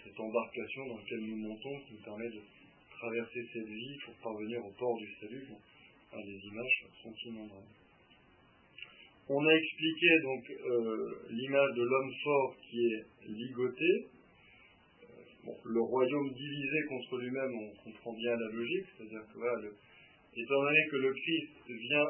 cette 0.04 0.20
embarcation 0.20 0.88
dans 0.88 0.98
laquelle 0.98 1.22
nous 1.22 1.36
montons, 1.36 1.80
qui 1.88 1.94
nous 1.94 2.04
permet 2.04 2.30
de 2.30 2.42
traverser 2.90 3.42
cette 3.54 3.68
vie 3.68 3.98
pour 4.06 4.16
parvenir 4.16 4.66
au 4.66 4.72
port 4.72 4.98
du 4.98 5.08
salut. 5.20 5.46
les 6.14 6.48
images 6.48 6.86
sont 7.04 7.14
innombrables. 7.26 7.76
On 9.28 9.44
a 9.44 9.54
expliqué 9.56 10.08
donc 10.22 10.44
euh, 10.52 11.28
l'image 11.32 11.74
de 11.76 11.84
l'homme 11.84 12.14
fort 12.24 12.56
qui 12.62 12.78
est 12.78 13.06
ligoté. 13.28 14.08
Euh, 15.02 15.52
le 15.66 15.82
royaume 15.82 16.32
divisé 16.32 16.84
contre 16.88 17.18
lui-même, 17.18 17.52
on 17.56 17.84
comprend 17.84 18.14
bien 18.14 18.36
la 18.36 18.52
logique, 18.52 18.86
c'est-à-dire 18.96 19.22
que 19.34 20.40
étant 20.40 20.62
donné 20.62 20.80
que 20.92 20.98
le 20.98 21.14
Christ 21.14 21.50
vient 21.68 22.06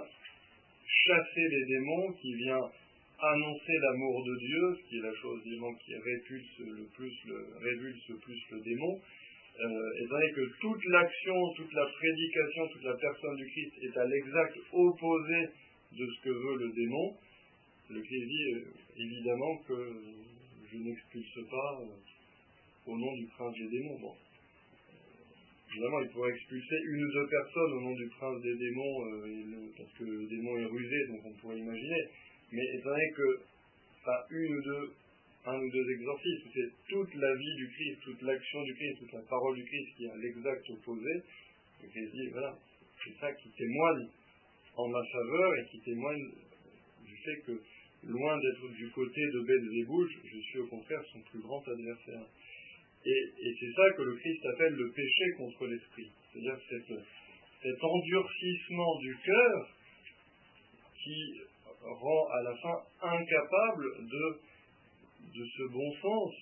chasser 0.86 1.48
les 1.48 1.66
démons, 1.66 2.12
qui 2.14 2.34
vient 2.34 2.72
annoncer 3.20 3.74
l'amour 3.82 4.24
de 4.26 4.36
Dieu, 4.38 4.76
ce 4.76 4.90
qui 4.90 4.98
est 4.98 5.02
la 5.02 5.16
chose 5.16 5.42
évidemment 5.46 5.74
qui 5.76 5.96
répulse 5.96 6.60
le 6.60 6.86
plus 6.94 7.14
le, 7.26 7.48
révulse 7.62 8.10
le 8.10 8.18
plus 8.18 8.42
le 8.52 8.60
démon, 8.62 9.00
euh, 9.58 10.04
étant 10.04 10.16
donné 10.16 10.32
que 10.34 10.60
toute 10.60 10.86
l'action, 10.86 11.36
toute 11.56 11.74
la 11.74 11.86
prédication, 11.86 12.68
toute 12.74 12.84
la 12.84 12.96
personne 12.96 13.36
du 13.38 13.46
Christ 13.46 13.72
est 13.84 13.98
à 13.98 14.06
l'exact 14.06 14.58
opposé 14.74 15.48
de 15.94 16.06
ce 16.06 16.24
que 16.24 16.30
veut 16.30 16.58
le 16.60 16.72
démon, 16.74 17.16
le 17.90 18.02
Christ 18.02 18.26
dit 18.28 18.54
euh, 18.54 18.66
évidemment 18.98 19.58
que 19.66 19.94
je 20.72 20.78
n'expulse 20.78 21.50
pas 21.50 21.80
euh, 21.82 22.92
au 22.92 22.98
nom 22.98 23.14
du 23.16 23.26
prince 23.28 23.56
des 23.56 23.70
démons. 23.70 24.00
Bon. 24.02 24.16
Évidemment, 25.72 26.02
il 26.02 26.10
pourrait 26.10 26.32
expulser 26.32 26.76
une 26.88 27.04
ou 27.04 27.12
deux 27.14 27.28
personnes 27.28 27.74
au 27.74 27.82
nom 27.82 27.96
du 27.96 28.08
prince 28.08 28.42
des 28.42 28.56
démons, 28.56 29.04
parce 29.78 29.92
que 29.94 30.04
le 30.04 30.26
démon 30.28 30.58
est 30.58 30.66
rusé, 30.66 31.08
donc 31.08 31.20
on 31.26 31.34
pourrait 31.34 31.60
imaginer. 31.60 32.02
Mais 32.56 32.64
étant 32.74 32.90
donné 32.90 33.12
que 33.12 33.42
pas 34.06 34.26
une 34.32 34.56
ou 34.56 34.62
deux 34.62 34.94
un 35.46 35.60
ou 35.60 35.70
deux 35.70 35.92
exorcismes, 35.92 36.50
c'est 36.54 36.72
toute 36.90 37.14
la 37.16 37.36
vie 37.36 37.56
du 37.56 37.70
Christ, 37.70 38.00
toute 38.04 38.22
l'action 38.24 38.64
du 38.64 38.74
Christ, 38.74 38.98
toute 39.00 39.14
la 39.14 39.22
parole 39.30 39.56
du 39.56 39.64
Christ 39.64 39.88
qui 39.96 40.06
est 40.06 40.10
à 40.10 40.18
l'exact 40.18 40.70
opposé. 40.72 41.22
Le 41.84 41.90
Christ 41.90 42.12
dit, 42.14 42.30
voilà, 42.32 42.58
c'est 43.04 43.14
ça 43.20 43.32
qui 43.34 43.50
témoigne 43.52 44.08
en 44.76 44.88
ma 44.88 45.04
faveur 45.06 45.56
et 45.56 45.66
qui 45.70 45.80
témoigne 45.82 46.32
du 47.06 47.16
fait 47.18 47.42
que, 47.46 47.62
loin 48.08 48.40
d'être 48.40 48.70
du 48.74 48.90
côté 48.90 49.22
de 49.22 49.42
Belzéboul, 49.42 50.10
je 50.24 50.40
suis 50.40 50.60
au 50.60 50.68
contraire 50.68 51.02
son 51.14 51.22
plus 51.22 51.40
grand 51.40 51.62
adversaire. 51.68 52.26
Et, 53.06 53.56
c'est 53.60 53.74
ça 53.76 53.92
que 53.98 54.02
le 54.02 54.16
Christ 54.16 54.46
appelle 54.48 54.74
le 54.74 54.92
péché 54.92 55.26
contre 55.38 55.68
l'esprit. 55.68 56.10
C'est-à-dire 56.34 56.58
cet 57.62 57.84
endurcissement 57.84 59.00
du 59.00 59.16
cœur 59.24 59.70
qui 61.04 61.42
rend 61.86 62.28
à 62.30 62.42
la 62.44 62.56
fin 62.58 62.78
incapable 63.02 64.08
de 64.08 64.40
de 65.36 65.46
ce 65.46 65.64
bon 65.64 65.92
sens, 66.02 66.34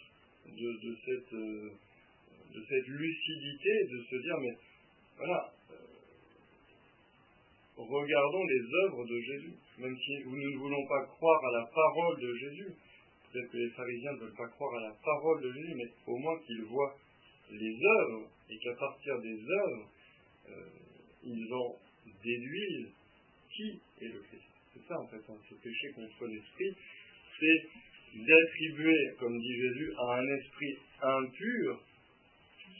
de, 0.47 0.95
cette, 1.05 1.33
euh, 1.33 1.69
de 2.53 2.65
cette 2.67 2.87
lucidité, 2.87 3.85
de 3.91 4.03
se 4.03 4.15
dire, 4.15 4.37
mais 4.39 4.57
voilà, 5.17 5.51
euh, 5.71 5.75
regardons 7.77 8.43
les 8.45 8.61
œuvres 8.85 9.05
de 9.05 9.19
Jésus, 9.19 9.53
même 9.79 9.97
si 9.97 10.23
nous 10.25 10.37
ne 10.37 10.57
voulons 10.57 10.85
pas 10.87 11.05
croire 11.05 11.45
à 11.45 11.51
la 11.59 11.65
parole 11.65 12.21
de 12.21 12.35
Jésus, 12.35 12.75
peut-être 13.31 13.51
que 13.51 13.57
les 13.57 13.69
pharisiens 13.71 14.13
ne 14.13 14.19
veulent 14.19 14.37
pas 14.37 14.49
croire 14.49 14.75
à 14.75 14.81
la 14.81 14.95
parole 15.03 15.41
de 15.41 15.51
Jésus, 15.51 15.73
mais 15.75 15.89
au 16.07 16.17
moins 16.17 16.37
qu'ils 16.45 16.65
voient 16.65 16.95
les 17.49 17.75
œuvres, 17.99 18.29
et 18.49 18.57
qu'à 18.59 18.75
partir 18.75 19.19
des 19.21 19.39
œuvres, 19.39 19.89
euh, 20.49 20.69
ils 21.23 21.53
en 21.53 21.75
déduisent 22.23 22.91
qui 23.49 23.79
est 24.01 24.07
le 24.07 24.19
Christ. 24.19 24.52
C'est 24.73 24.87
ça 24.87 24.99
en 24.99 25.07
fait, 25.07 25.21
hein, 25.29 25.37
ce 25.49 25.55
péché 25.55 25.91
contre 25.95 26.25
l'esprit, 26.25 26.75
c'est 27.39 28.19
d'attribuer, 28.19 29.15
comme 29.19 29.39
dit 29.39 29.55
Jésus, 29.55 29.93
à 29.97 30.17
un 30.17 30.27
esprit 30.37 30.77
impur 31.01 31.83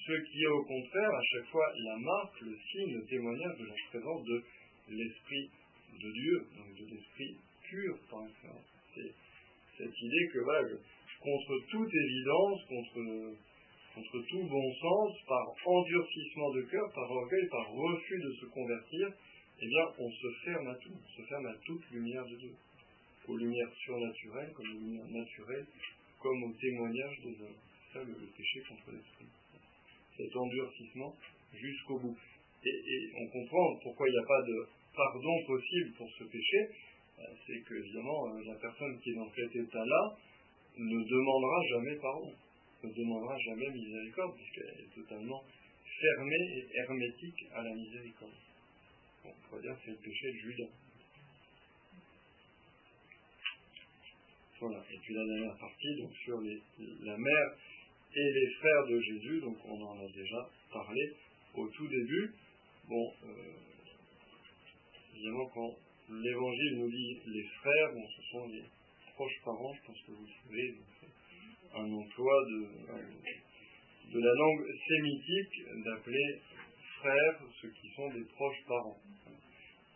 ce 0.06 0.12
qui 0.12 0.44
est 0.44 0.48
au 0.48 0.64
contraire 0.64 1.10
à 1.10 1.24
chaque 1.32 1.48
fois 1.48 1.66
la 1.78 1.98
marque, 1.98 2.41
le 2.41 2.58
signe, 2.72 2.94
le 2.96 3.06
témoignage 3.06 3.58
de 3.58 3.66
la 3.66 3.76
présence 3.89 4.24
de 4.26 4.44
l'esprit 4.89 5.50
de 5.94 6.12
Dieu, 6.12 6.48
donc 6.58 6.76
de 6.76 6.86
l'esprit 6.91 7.38
pur 7.70 7.98
par 8.10 8.28
excellence. 8.28 8.68
C'est 8.94 9.14
cette 9.78 10.02
idée 10.02 10.28
que 10.34 10.39
contre 11.22 11.60
toute 11.72 11.94
évidence, 11.94 12.60
contre 12.68 14.20
tout 14.30 14.44
bon 14.44 14.74
sens, 14.74 15.18
par 15.26 15.46
endurcissement 15.66 16.52
de 16.52 16.62
cœur, 16.64 16.91
par 16.94 17.10
orgueil, 17.10 17.48
par 17.50 17.72
refus 17.72 18.20
de 18.20 18.32
se 18.41 18.46
convertir, 18.48 19.08
eh 19.64 19.68
bien 19.68 19.86
on 19.97 20.11
se 20.11 20.28
ferme 20.43 20.68
à 20.68 20.76
tout, 20.76 20.91
on 20.91 21.22
se 21.22 21.28
ferme 21.28 21.45
à 21.45 21.53
toute 21.66 21.89
lumière 21.91 22.26
de 22.26 22.36
Dieu 22.36 22.53
aux 23.28 23.38
lumières 23.38 23.74
surnaturelles, 23.86 24.51
comme 24.53 24.68
aux 24.68 24.80
lumières 24.80 25.07
naturelles, 25.07 25.66
comme 26.20 26.43
au 26.43 26.53
témoignage 26.53 27.20
des 27.24 27.41
hommes. 27.41 27.61
Ça 27.93 28.03
le, 28.03 28.14
péché 28.36 28.61
contre 28.68 28.91
l'esprit. 28.91 29.28
Cet 30.18 30.36
endurcissement 30.36 31.16
jusqu'au 31.53 31.99
bout. 31.99 32.18
Et, 32.66 33.11
on 33.20 33.28
comprend 33.28 33.76
pourquoi 33.84 34.07
il 34.07 34.11
n'y 34.11 34.24
a 34.24 34.28
pas 34.28 34.41
de 34.41 34.68
pardon 34.95 35.43
possible 35.47 35.91
pour 35.97 36.09
ce 36.18 36.24
péché. 36.26 36.70
Euh, 37.20 37.24
c'est 37.45 37.59
que, 37.61 37.76
évidemment, 37.76 38.28
euh, 38.30 38.43
la 38.45 38.55
personne 38.55 38.99
qui 38.99 39.11
est 39.11 39.16
dans 39.16 39.32
cet 39.36 39.55
état-là 39.55 40.18
ne 40.78 41.03
demandera 41.03 41.61
jamais 41.70 41.95
pardon, 41.97 42.34
ne 42.84 42.91
demandera 42.91 43.38
jamais 43.38 43.70
miséricorde, 43.70 44.36
puisqu'elle 44.36 44.86
est 44.86 44.95
totalement 44.95 45.43
fermée 45.99 46.57
et 46.57 46.78
hermétique 46.80 47.45
à 47.53 47.64
la 47.64 47.74
miséricorde. 47.76 48.34
On 49.26 49.50
pourrait 49.50 49.62
dire 49.62 49.76
que 49.76 49.82
c'est 49.86 49.92
le 49.92 49.98
péché 49.98 50.32
de 50.32 50.38
Judas. 50.38 50.70
Et 54.64 54.98
puis 55.00 55.14
la 55.14 55.26
dernière 55.26 55.58
partie, 55.58 55.94
donc 55.98 56.16
sur 56.24 56.40
la 56.40 57.18
mère 57.18 57.58
et 58.16 58.32
les 58.32 58.50
frères 58.60 58.88
de 58.88 59.02
Jésus, 59.02 59.42
donc 59.42 59.58
on 59.66 59.82
en 59.82 60.00
a 60.00 60.08
déjà 60.10 60.50
parlé 60.72 61.14
au 61.56 61.68
tout 61.68 61.88
début. 61.88 62.32
Bon, 62.88 63.14
euh, 63.26 63.54
évidemment, 65.16 65.50
quand 65.54 65.76
l'évangile 66.10 66.78
nous 66.78 66.90
dit 66.90 67.20
les 67.28 67.44
frères, 67.60 67.94
bon, 67.94 68.08
ce 68.08 68.22
sont 68.32 68.48
les 68.48 68.64
proches 69.16 69.42
parents, 69.44 69.74
je 69.74 69.88
pense 69.88 70.02
que 70.08 70.12
vous 70.12 70.26
le 70.26 70.32
savez, 70.48 70.76
un 71.76 71.92
emploi 71.92 72.46
de, 72.46 74.14
de 74.14 74.20
la 74.20 74.34
langue 74.34 74.66
sémitique 74.88 75.84
d'appeler 75.84 76.40
frères 77.04 77.39
ceux 77.62 77.70
qui 77.70 77.89
sont 77.95 78.10
des 78.10 78.24
proches 78.36 78.64
parents. 78.68 78.97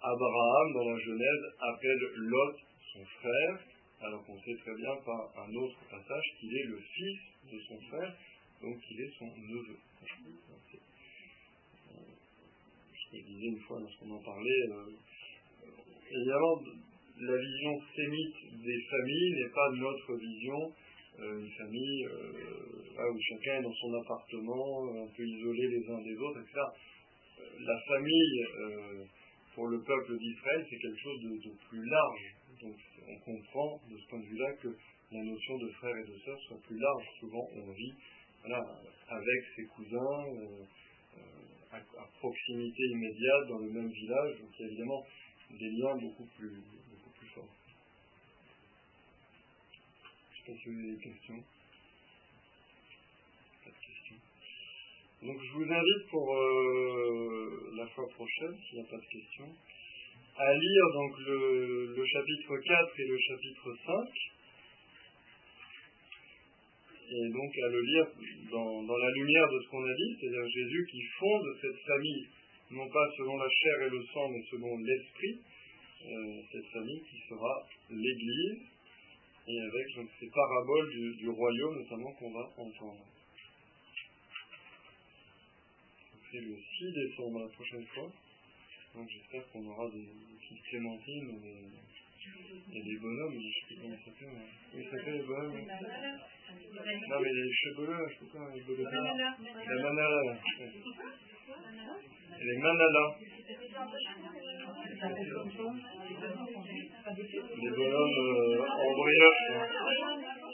Abraham, 0.01 0.74
dans 0.74 0.89
la 0.91 0.99
Genèse, 0.99 1.43
appelle 1.60 2.01
Lot 2.16 2.58
son 2.93 3.05
frère, 3.20 3.60
alors 4.01 4.26
qu'on 4.26 4.39
sait 4.41 4.55
très 4.58 4.76
bien 4.76 4.95
par 5.05 5.32
un 5.43 5.53
autre 5.55 5.80
passage 5.89 6.26
qu'il 6.39 6.55
est 6.55 6.66
le 6.66 6.80
fils 6.80 7.20
de 7.51 7.60
son 7.68 7.80
frère, 7.89 8.14
donc 8.62 8.80
qu'il 8.82 8.99
est 9.01 9.12
son 9.18 9.26
neveu. 9.26 9.78
Ce 12.93 13.12
que 13.12 13.18
je 13.18 13.24
disais 13.24 13.47
une 13.47 13.62
fois 13.62 13.80
lorsqu'on 13.80 14.12
en 14.12 14.22
parlait, 14.22 14.64
euh, 14.72 14.91
évidemment, 16.12 16.62
la 17.20 17.38
vision 17.38 17.82
sémite 17.95 18.36
des 18.64 18.82
familles 18.82 19.32
n'est 19.32 19.53
pas 19.53 19.72
notre 19.78 20.16
vision, 20.16 20.74
euh, 21.20 21.39
une 21.39 21.51
famille 21.51 22.05
euh, 22.05 23.12
où 23.12 23.20
chacun 23.20 23.60
est 23.60 23.64
dans 23.64 23.74
son 23.74 23.93
appartement, 24.01 25.03
un 25.03 25.08
peu 25.16 25.26
isolé 25.26 25.68
les 25.68 25.89
uns 25.89 26.01
des 26.01 26.18
autres, 26.18 26.41
etc. 26.41 26.62
La 27.60 27.80
famille, 27.88 28.46
pour 29.54 29.68
le 29.68 29.82
peuple 29.82 30.18
d'Israël, 30.18 30.66
c'est 30.70 30.78
quelque 30.78 31.00
chose 31.02 31.22
de, 31.22 31.52
plus 31.70 31.86
large. 31.86 32.36
Donc 32.62 32.76
on 33.08 33.18
comprend 33.20 33.82
de 33.90 33.98
ce 33.98 34.08
point 34.08 34.20
de 34.20 34.26
vue-là 34.26 34.54
que 34.62 34.70
la 35.12 35.24
notion 35.24 35.58
de 35.58 35.70
frère 35.70 35.96
et 35.96 36.08
de 36.08 36.18
sœur 36.26 36.40
soit 36.48 36.62
plus 36.62 36.78
large. 36.78 37.06
Souvent, 37.20 37.48
on 37.56 37.72
vit 37.72 37.94
avec 39.10 39.44
ses 39.56 39.66
cousins, 39.66 40.26
euh, 40.28 40.64
euh, 41.18 41.78
à, 41.78 42.08
proximité 42.20 42.84
immédiate, 42.84 43.48
dans 43.50 43.60
le 43.60 43.72
même 43.72 43.90
village. 43.90 44.40
Donc, 44.40 44.50
il 44.60 44.62
y 44.62 44.66
a 44.66 44.68
évidemment 44.68 45.06
des 45.52 45.70
liens 45.70 45.96
beaucoup 45.98 46.26
plus, 46.38 46.50
beaucoup 46.92 47.10
plus 47.18 47.28
forts. 47.28 47.56
Je 50.32 50.38
sais 50.38 50.52
pas 50.52 50.58
si 50.60 50.70
vous 50.70 50.80
avez 50.80 50.92
des 50.92 51.04
questions. 51.04 51.44
Pas 53.64 53.70
de 53.70 53.86
questions. 53.86 54.16
Donc, 55.24 55.36
je 55.41 55.51
vous 55.53 55.63
invite 55.63 56.09
pour 56.11 56.32
euh, 56.32 57.74
la 57.76 57.88
fois 57.88 58.07
prochaine, 58.09 58.55
s'il 58.61 58.80
n'y 58.80 58.86
a 58.86 58.89
pas 58.89 58.97
de 58.97 59.09
questions, 59.09 59.49
à 60.38 60.53
lire 60.53 60.86
donc 60.93 61.11
le, 61.26 62.05
chapitre 62.05 62.57
4 62.57 62.99
et 62.99 63.07
le 63.07 63.18
chapitre 63.18 63.76
5, 63.84 64.09
et 67.09 67.30
donc 67.34 67.51
à 67.57 67.70
le 67.70 67.82
lire 67.82 68.07
dans, 68.51 68.97
la 68.97 69.11
lumière 69.11 69.49
de 69.49 69.59
ce 69.63 69.70
qu'on 69.70 69.84
a 69.84 69.93
dit, 69.93 70.18
c'est-à-dire 70.20 70.47
Jésus 70.47 70.88
qui 70.91 71.01
fonde 71.18 71.47
cette 71.61 71.80
famille, 71.88 72.28
non 72.70 72.88
pas 72.88 73.09
selon 73.18 73.38
la 73.38 73.49
chair 73.49 73.88
et 73.88 73.89
le 73.89 74.03
sang, 74.13 74.30
mais 74.30 74.43
selon 74.51 74.78
l'esprit, 74.78 75.39
euh, 76.05 76.41
cette 76.51 76.68
famille 76.74 77.01
qui 77.09 77.18
sera 77.28 77.68
l'Église, 77.89 78.61
et 79.47 79.59
avec 79.61 79.95
donc, 79.95 80.09
ces 80.20 80.30
paraboles 80.30 80.89
du, 80.91 81.15
du 81.15 81.30
royaume 81.30 81.80
notamment 81.80 82.13
qu'on 82.20 82.32
va 82.34 82.51
entendre. 82.57 83.16
C'est 86.30 86.42
le 86.42 86.58
6 86.58 86.92
décembre 86.92 87.40
la 87.40 87.48
prochaine 87.48 87.86
fois. 87.88 88.12
Donc 88.96 89.08
j'espère 89.10 89.48
qu'on 89.52 89.66
aura 89.66 89.90
des, 89.92 90.08
petites 90.40 90.64
clémentines 90.70 91.30
et 91.30 91.40
des, 91.40 92.78
et 92.78 92.84
des 92.84 92.98
bonhommes, 93.00 93.40
je 93.40 93.48
sais 93.48 93.66
plus 93.68 93.78
comment 93.82 93.96
ça 93.96 94.06
s'appelle. 94.06 94.28
Comment 94.72 94.84
ça 94.84 94.90
s'appelle 94.98 95.14
les 95.14 95.24
bonhommes 95.24 95.56
Non 97.08 97.20
mais 97.22 97.32
les 97.32 97.54
cheveux, 97.54 98.08
je 98.10 98.16
sais 98.20 98.32
pas, 98.34 98.46
les 98.54 98.62
bonhommes. 98.62 98.88
Les 99.70 99.82
manala. 99.84 100.20
là. 100.24 100.36
Les 102.40 102.58
manala. 102.58 103.06
Les 107.56 107.72
bonhommes 107.72 108.20
euh, 108.20 108.68
en 108.68 108.92
brioche. 108.98 110.47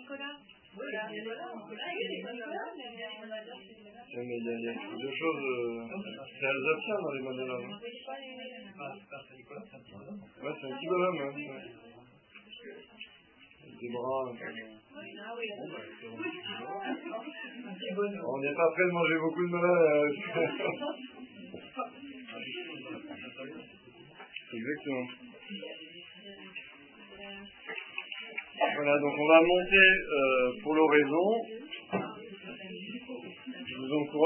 Oui, 0.76 0.86
il 0.90 0.94
y 0.94 0.98
a 0.98 1.08
des 1.08 1.22
mais 4.16 4.38
il 4.38 4.44
y 4.44 4.50
a, 4.50 4.54
euh, 4.54 4.54
hein. 4.54 4.54
il 4.58 4.64
y 4.64 4.70
a 4.70 4.74
deux 4.98 5.16
choses. 5.16 5.42
C'est 6.40 6.46
alsacien 6.46 6.96
dans 7.02 7.12
les 7.12 7.22
monologues. 7.22 7.66
Hein. 7.66 7.80
Ah, 8.80 8.94
c'est 8.94 9.10
pas 9.10 9.22
Nicolas, 9.36 9.64
c'est 9.70 9.76
un 9.76 9.80
c'est 9.82 10.68
un 10.68 10.78
petit 10.78 10.88
bonhomme. 10.88 11.20
Hein. 11.22 11.34
Ouais. 11.36 11.64
Des 13.82 13.90
bras. 13.90 14.24
Euh... 14.30 14.34
Ah 14.96 15.34
oui. 15.38 15.48
Bah, 17.96 18.04
on 18.26 18.38
n'est 18.40 18.54
pas 18.54 18.70
prêt 18.72 18.86
de 18.86 18.92
manger 18.92 19.18
beaucoup 19.20 19.46
de 19.46 19.52
malades. 19.52 20.18
Exactement. 24.54 25.08
Voilà, 28.60 28.99
donc 28.99 29.14
on 29.18 29.28
va 29.28 29.41
monter 29.41 29.88
euh, 30.14 30.51
pour 30.62 30.74
l'oraison. 30.76 31.28
Je 33.66 33.76
vous 33.78 33.93
encourage. 33.93 34.22